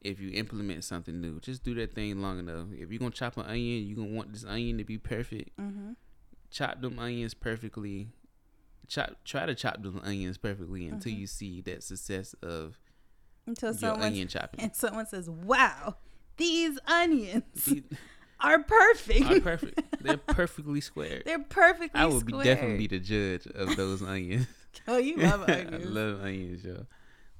if 0.00 0.20
you 0.20 0.30
implement 0.30 0.84
something 0.84 1.20
new, 1.20 1.40
just 1.40 1.64
do 1.64 1.74
that 1.74 1.92
thing 1.92 2.22
long 2.22 2.38
enough. 2.38 2.68
If 2.72 2.88
you're 2.92 3.00
gonna 3.00 3.10
chop 3.10 3.36
an 3.36 3.46
onion, 3.46 3.84
you're 3.84 3.96
gonna 3.96 4.14
want 4.16 4.32
this 4.32 4.44
onion 4.44 4.78
to 4.78 4.84
be 4.84 4.96
perfect. 4.96 5.58
Mm-hmm. 5.58 5.94
Chop 6.52 6.80
them 6.82 7.00
onions 7.00 7.34
perfectly. 7.34 8.10
Chop, 8.86 9.16
try 9.24 9.44
to 9.44 9.56
chop 9.56 9.82
them 9.82 10.00
onions 10.04 10.38
perfectly 10.38 10.86
until 10.86 11.12
Mhm. 11.12 11.18
you 11.18 11.26
see 11.26 11.60
that 11.62 11.82
success 11.82 12.32
of 12.42 12.78
until 13.44 13.74
someone 13.74 14.02
onion 14.02 14.28
chopping. 14.28 14.60
and 14.62 14.76
someone 14.76 15.06
says 15.06 15.28
wow 15.28 15.96
these 16.36 16.78
onions 16.86 17.64
These 17.64 17.82
are 18.40 18.62
perfect 18.62 19.22
are 19.32 19.40
perfect. 19.40 19.82
They're 20.00 20.16
perfectly 20.16 20.80
squared. 20.80 21.24
they're 21.26 21.40
perfectly 21.40 22.00
I 22.00 22.06
would 22.06 22.24
be 22.24 22.32
definitely 22.44 22.86
be 22.86 22.98
the 22.98 23.00
judge 23.00 23.46
of 23.52 23.74
those 23.76 24.00
onions. 24.00 24.46
oh, 24.86 24.96
you 24.98 25.16
love 25.16 25.42
onions. 25.48 25.84
I 25.86 25.88
love 25.88 26.20
onions, 26.20 26.64
yo. 26.64 26.86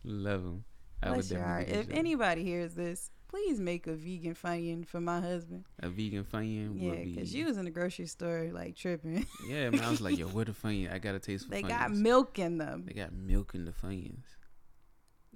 Love 0.05 0.43
them. 0.43 0.65
I 1.03 1.11
would 1.11 1.15
Bless 1.17 1.29
definitely 1.29 1.75
If 1.75 1.91
anybody 1.91 2.45
hears 2.45 2.75
this, 2.75 3.11
please 3.29 3.59
make 3.61 3.87
a 3.87 3.95
vegan 3.95 4.35
funyun 4.35 4.87
for 4.87 5.01
my 5.01 5.21
husband. 5.21 5.65
a 5.83 5.89
vegan 5.89 6.25
funyun 6.25 6.73
Yeah, 6.81 6.91
would 6.91 7.05
be. 7.05 7.13
because 7.15 7.35
you 7.35 7.47
was 7.47 7.57
in 7.57 7.65
the 7.65 7.71
grocery 7.71 8.07
store 8.07 8.51
like 8.53 8.77
tripping. 8.77 9.27
yeah, 9.49 9.71
man. 9.71 9.81
I 9.83 9.91
was 9.91 10.01
like, 10.01 10.19
yo, 10.19 10.27
where 10.35 10.45
the 10.45 10.53
funyun? 10.53 10.93
I 10.93 10.99
got 10.99 11.15
a 11.15 11.19
taste 11.19 11.45
for 11.47 11.51
they 11.53 11.63
funyuns. 11.63 11.69
got 11.69 11.91
milk 11.93 12.39
in 12.39 12.59
them. 12.59 12.85
They 12.87 12.95
got 12.95 13.13
milk 13.13 13.55
in 13.55 13.65
the 13.65 13.73
funyuns. 13.73 14.25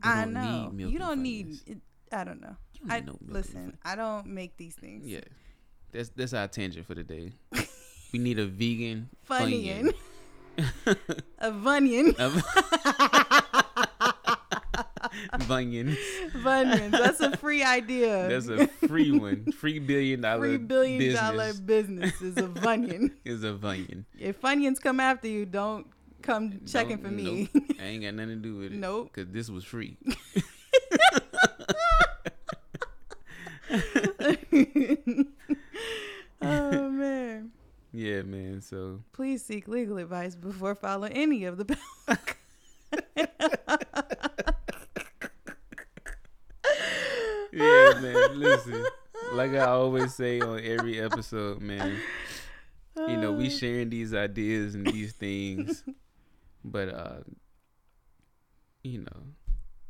They 0.03 0.09
I 0.11 0.25
know. 0.25 0.73
You 0.77 0.99
don't 0.99 1.23
need. 1.23 1.61
It, 1.67 1.79
I 2.13 2.25
don't 2.25 2.41
know. 2.41 2.57
You 2.75 2.81
don't 2.81 2.91
I 2.93 2.97
need 3.01 3.07
no 3.07 3.13
milk 3.21 3.33
listen. 3.33 3.79
I 3.85 3.95
don't 3.97 4.27
make 4.27 4.57
these 4.57 4.75
things. 4.75 5.07
Yeah, 5.07 5.21
that's 5.93 6.09
that's 6.11 6.35
our 6.35 6.49
tangent 6.49 6.87
for 6.87 6.95
the 6.95 7.05
day. 7.05 7.33
we 8.13 8.19
need 8.19 8.39
a 8.39 8.47
vegan 8.47 9.09
Funyun. 9.29 9.95
funyun. 10.59 10.97
a 11.39 11.51
vunyun. 11.53 13.44
Funyun. 15.47 15.97
Funyuns. 16.43 16.91
That's 16.91 17.21
a 17.21 17.37
free 17.37 17.63
idea. 17.63 18.29
That's 18.29 18.49
a 18.49 18.67
free 18.89 19.11
one. 19.13 19.53
Free 19.53 19.79
billion 19.79 20.21
dollar 20.21 20.41
free 20.41 20.57
billion 20.59 20.99
business 20.99 21.21
dollar 21.21 21.53
business 21.55 22.21
is 22.23 22.37
a 22.37 22.43
vunyun. 22.49 23.11
is 23.25 23.45
a 23.45 23.53
Funyun. 23.55 24.05
if 24.19 24.41
Funyuns 24.41 24.81
come 24.81 25.01
after 25.01 25.29
you, 25.29 25.47
don't 25.47 25.87
come 26.23 26.61
checking 26.67 26.97
Don't- 26.97 27.05
for 27.07 27.11
me. 27.11 27.51
nope. 27.55 27.65
I 27.81 27.85
ain't 27.85 28.03
got 28.03 28.15
nothing 28.15 28.29
to 28.31 28.37
do 28.37 28.57
with 28.57 28.73
it. 28.73 28.79
Nope. 28.79 29.13
Cause 29.13 29.27
this 29.31 29.49
was 29.51 29.65
free. 29.65 29.97
oh 36.43 36.89
man. 36.91 37.51
Yeah, 37.93 38.23
man. 38.23 38.61
So 38.61 39.01
Please 39.13 39.45
seek 39.45 39.69
legal 39.69 39.99
advice 39.99 40.35
before 40.35 40.75
following 40.75 41.13
any 41.13 41.45
of 41.45 41.59
the 41.59 41.77
yeah, 47.93 48.01
man. 48.01 48.39
Listen, 48.41 48.85
like 49.33 49.53
I 49.53 49.65
always 49.67 50.15
say 50.15 50.41
on 50.41 50.61
every 50.63 51.01
episode, 51.01 51.61
man. 51.61 51.97
You 52.97 53.17
know, 53.17 53.33
we 53.33 53.51
sharing 53.51 53.91
these 53.91 54.15
ideas 54.15 54.75
and 54.77 54.87
these 54.87 55.13
things, 55.13 55.83
but 56.65 56.89
uh, 56.89 57.17
you 58.83 59.01
know, 59.01 59.23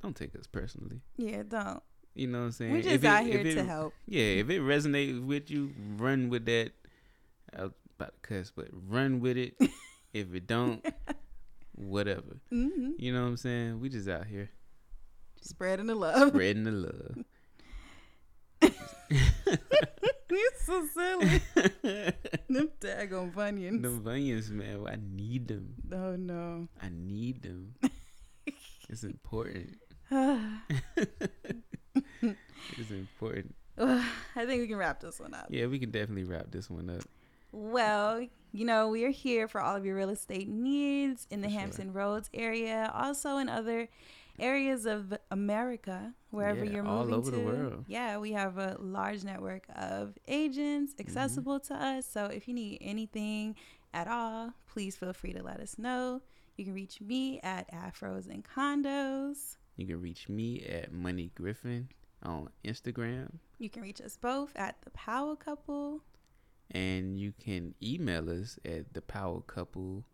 don't 0.02 0.16
take 0.16 0.34
us 0.36 0.46
personally. 0.46 1.00
Yeah, 1.16 1.42
don't. 1.46 1.82
You 2.14 2.28
know 2.28 2.38
what 2.38 2.44
I'm 2.46 2.52
saying? 2.52 2.72
We're 2.72 2.82
just 2.82 2.94
If 2.94 3.04
it- 3.04 3.06
out 3.08 3.26
if 3.26 3.32
here 3.32 3.40
it- 3.46 3.54
to 3.56 3.64
help. 3.64 3.92
Yeah, 4.06 4.22
if 4.22 4.48
it 4.50 4.60
resonates 4.60 5.24
with 5.24 5.50
you, 5.50 5.72
run 5.96 6.28
with 6.30 6.46
that. 6.46 6.72
I 7.56 7.62
was 7.64 7.72
about 7.98 8.14
to 8.22 8.28
cuss, 8.28 8.52
but 8.54 8.68
run 8.88 9.20
with 9.20 9.36
it. 9.36 9.54
if 10.12 10.32
it 10.34 10.46
don't, 10.46 10.84
whatever. 11.74 12.38
hmm 12.50 12.92
You 12.98 13.12
know 13.12 13.22
what 13.22 13.28
I'm 13.28 13.36
saying? 13.36 13.80
We 13.80 13.88
just 13.88 14.08
out 14.08 14.26
here 14.26 14.50
Spreading 15.40 15.86
the 15.88 15.94
love. 15.94 16.28
spreading 16.28 16.64
the 16.64 16.70
love. 16.70 17.16
You're 20.30 20.50
so 20.64 20.86
silly. 20.92 21.40
Them 22.48 22.70
daggone 22.80 23.32
Funyuns. 23.32 23.82
Them 23.82 24.02
Funyuns, 24.02 24.50
man. 24.50 24.84
I 24.86 24.96
need 24.98 25.48
them. 25.48 25.74
Oh 25.92 26.16
no. 26.16 26.68
I 26.82 26.88
need 26.90 27.42
them. 27.42 27.74
it's 28.88 29.04
important. 29.04 29.76
It's 32.78 32.90
important. 32.90 33.54
I 33.78 34.46
think 34.46 34.62
we 34.62 34.66
can 34.66 34.76
wrap 34.76 35.00
this 35.00 35.20
one 35.20 35.34
up. 35.34 35.46
Yeah, 35.50 35.66
we 35.66 35.78
can 35.78 35.90
definitely 35.90 36.24
wrap 36.24 36.50
this 36.50 36.70
one 36.70 36.88
up. 36.88 37.02
Well, 37.52 38.26
you 38.52 38.64
know, 38.64 38.88
we 38.88 39.04
are 39.04 39.10
here 39.10 39.48
for 39.48 39.60
all 39.60 39.76
of 39.76 39.84
your 39.84 39.96
real 39.96 40.10
estate 40.10 40.48
needs 40.48 41.26
in 41.30 41.40
the 41.40 41.48
For 41.48 41.52
sure. 41.52 41.60
Hampton 41.60 41.92
Roads 41.92 42.30
area, 42.32 42.90
also 42.94 43.36
in 43.36 43.48
other 43.48 43.88
areas 44.38 44.86
of 44.86 45.12
America, 45.30 46.12
wherever 46.30 46.64
Yeah, 46.64 46.72
you're 46.72 46.86
all 46.86 47.04
moving 47.04 47.14
over 47.14 47.30
to. 47.30 47.36
the 47.36 47.42
world. 47.42 47.84
Yeah, 47.88 48.18
we 48.18 48.32
have 48.32 48.58
a 48.58 48.76
large 48.80 49.24
network 49.24 49.66
of 49.74 50.18
agents 50.28 50.92
Mm-hmm. 50.94 51.00
accessible 51.08 51.60
to 51.60 51.74
us. 51.74 52.06
So 52.10 52.26
if 52.26 52.48
you 52.48 52.54
need 52.54 52.78
anything 52.80 53.54
at 53.92 54.08
all, 54.08 54.52
please 54.68 54.96
feel 54.96 55.12
free 55.12 55.32
to 55.32 55.42
let 55.42 55.60
us 55.60 55.78
know. 55.78 56.20
You 56.56 56.64
can 56.64 56.74
reach 56.74 57.00
me 57.00 57.40
at 57.42 57.70
Afros 57.72 58.28
and 58.28 58.44
Condos. 58.44 59.56
You 59.76 59.86
can 59.86 60.00
reach 60.00 60.28
me 60.28 60.60
at 60.64 60.92
Money 60.92 61.30
Griffin 61.34 61.88
on 62.22 62.48
Instagram, 62.64 63.28
You 63.58 63.68
can 63.68 63.82
reach 63.82 64.00
us 64.00 64.16
both 64.16 64.52
at 64.56 64.76
the 64.82 64.90
Power 64.90 65.36
Couple. 65.36 66.00
and 66.70 67.18
you 67.20 67.32
can 67.38 67.74
email 67.82 68.30
us 68.30 68.58
at 68.64 68.94
the 68.94 69.02
Power 69.02 69.42
Couple 69.42 70.04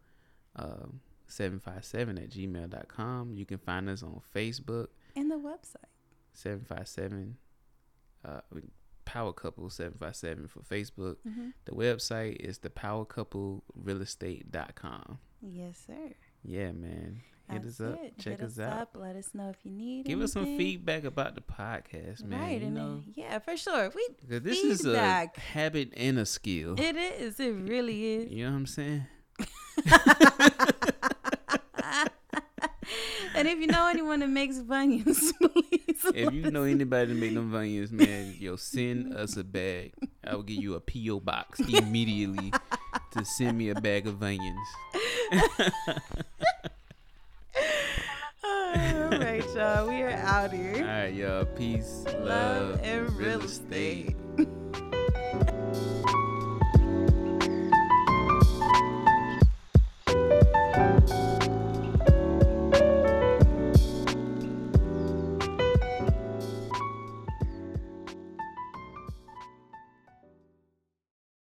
um, 0.56 1.00
757 1.30 2.18
at 2.18 2.30
gmail.com. 2.30 3.34
You 3.34 3.46
can 3.46 3.58
find 3.58 3.88
us 3.88 4.02
on 4.02 4.20
Facebook, 4.34 4.88
And 5.16 5.30
the 5.30 5.36
website. 5.36 5.76
757 6.32 7.36
uh, 8.24 8.40
Power 9.04 9.32
Couple 9.32 9.68
757 9.70 10.46
for 10.48 10.60
Facebook. 10.60 11.16
Mm-hmm. 11.26 11.48
The 11.64 11.72
website 11.72 12.36
is 12.36 12.58
the 12.58 12.70
Power 12.70 13.04
Couple 13.04 13.64
Realestate.com. 13.82 15.18
Yes, 15.42 15.82
sir. 15.86 16.14
Yeah, 16.44 16.72
man. 16.72 17.22
Hit 17.50 17.62
That's 17.64 17.80
us 17.80 17.92
up. 17.94 17.98
it. 18.04 18.18
Check 18.18 18.38
Hit 18.38 18.46
us 18.48 18.58
out. 18.60 18.82
Up. 18.82 18.96
Let 18.96 19.16
us 19.16 19.30
know 19.34 19.48
if 19.50 19.56
you 19.64 19.72
need. 19.72 20.06
Give 20.06 20.20
us 20.20 20.32
some 20.34 20.44
feedback 20.56 21.02
about 21.04 21.34
the 21.34 21.40
podcast, 21.40 22.22
man. 22.22 22.40
right, 22.40 22.60
you 22.60 22.66
and 22.68 22.74
know, 22.76 23.02
yeah, 23.14 23.40
for 23.40 23.56
sure. 23.56 23.90
We 23.92 24.06
this 24.38 24.62
is 24.62 24.82
a 24.82 24.90
feedback. 24.90 25.36
habit 25.36 25.92
and 25.96 26.18
a 26.20 26.26
skill. 26.26 26.78
it 26.78 26.94
is. 26.96 27.40
It 27.40 27.50
really 27.50 28.14
is. 28.14 28.30
You 28.32 28.44
know 28.44 28.52
what 28.52 28.56
I'm 28.58 28.66
saying? 28.66 29.06
and 33.40 33.48
if 33.48 33.58
you 33.58 33.66
know 33.68 33.86
anyone 33.88 34.20
that 34.20 34.28
makes 34.28 34.58
bunions, 34.58 35.32
please. 35.40 36.04
If 36.14 36.32
you 36.34 36.50
know 36.50 36.64
anybody 36.64 37.14
that 37.14 37.18
make 37.18 37.32
them 37.32 37.54
onions, 37.54 37.90
man, 37.90 38.34
yo, 38.38 38.56
send 38.56 39.14
us 39.14 39.38
a 39.38 39.44
bag. 39.44 39.94
I 40.22 40.34
will 40.34 40.42
give 40.42 40.58
you 40.58 40.74
a 40.74 40.80
PO 40.80 41.20
box 41.20 41.58
immediately 41.60 42.52
to 43.12 43.24
send 43.24 43.56
me 43.56 43.70
a 43.70 43.74
bag 43.74 44.06
of 44.06 44.22
onions. 44.22 44.68
All 48.44 49.10
right, 49.10 49.44
y'all. 49.54 49.88
We 49.88 50.02
are 50.02 50.10
out 50.10 50.52
here. 50.52 50.74
All 50.76 50.82
right, 50.82 51.14
y'all. 51.14 51.46
Peace, 51.46 52.04
love, 52.06 52.26
Love 52.26 52.80
and 52.82 53.10
real 53.16 53.40
estate. 53.40 54.16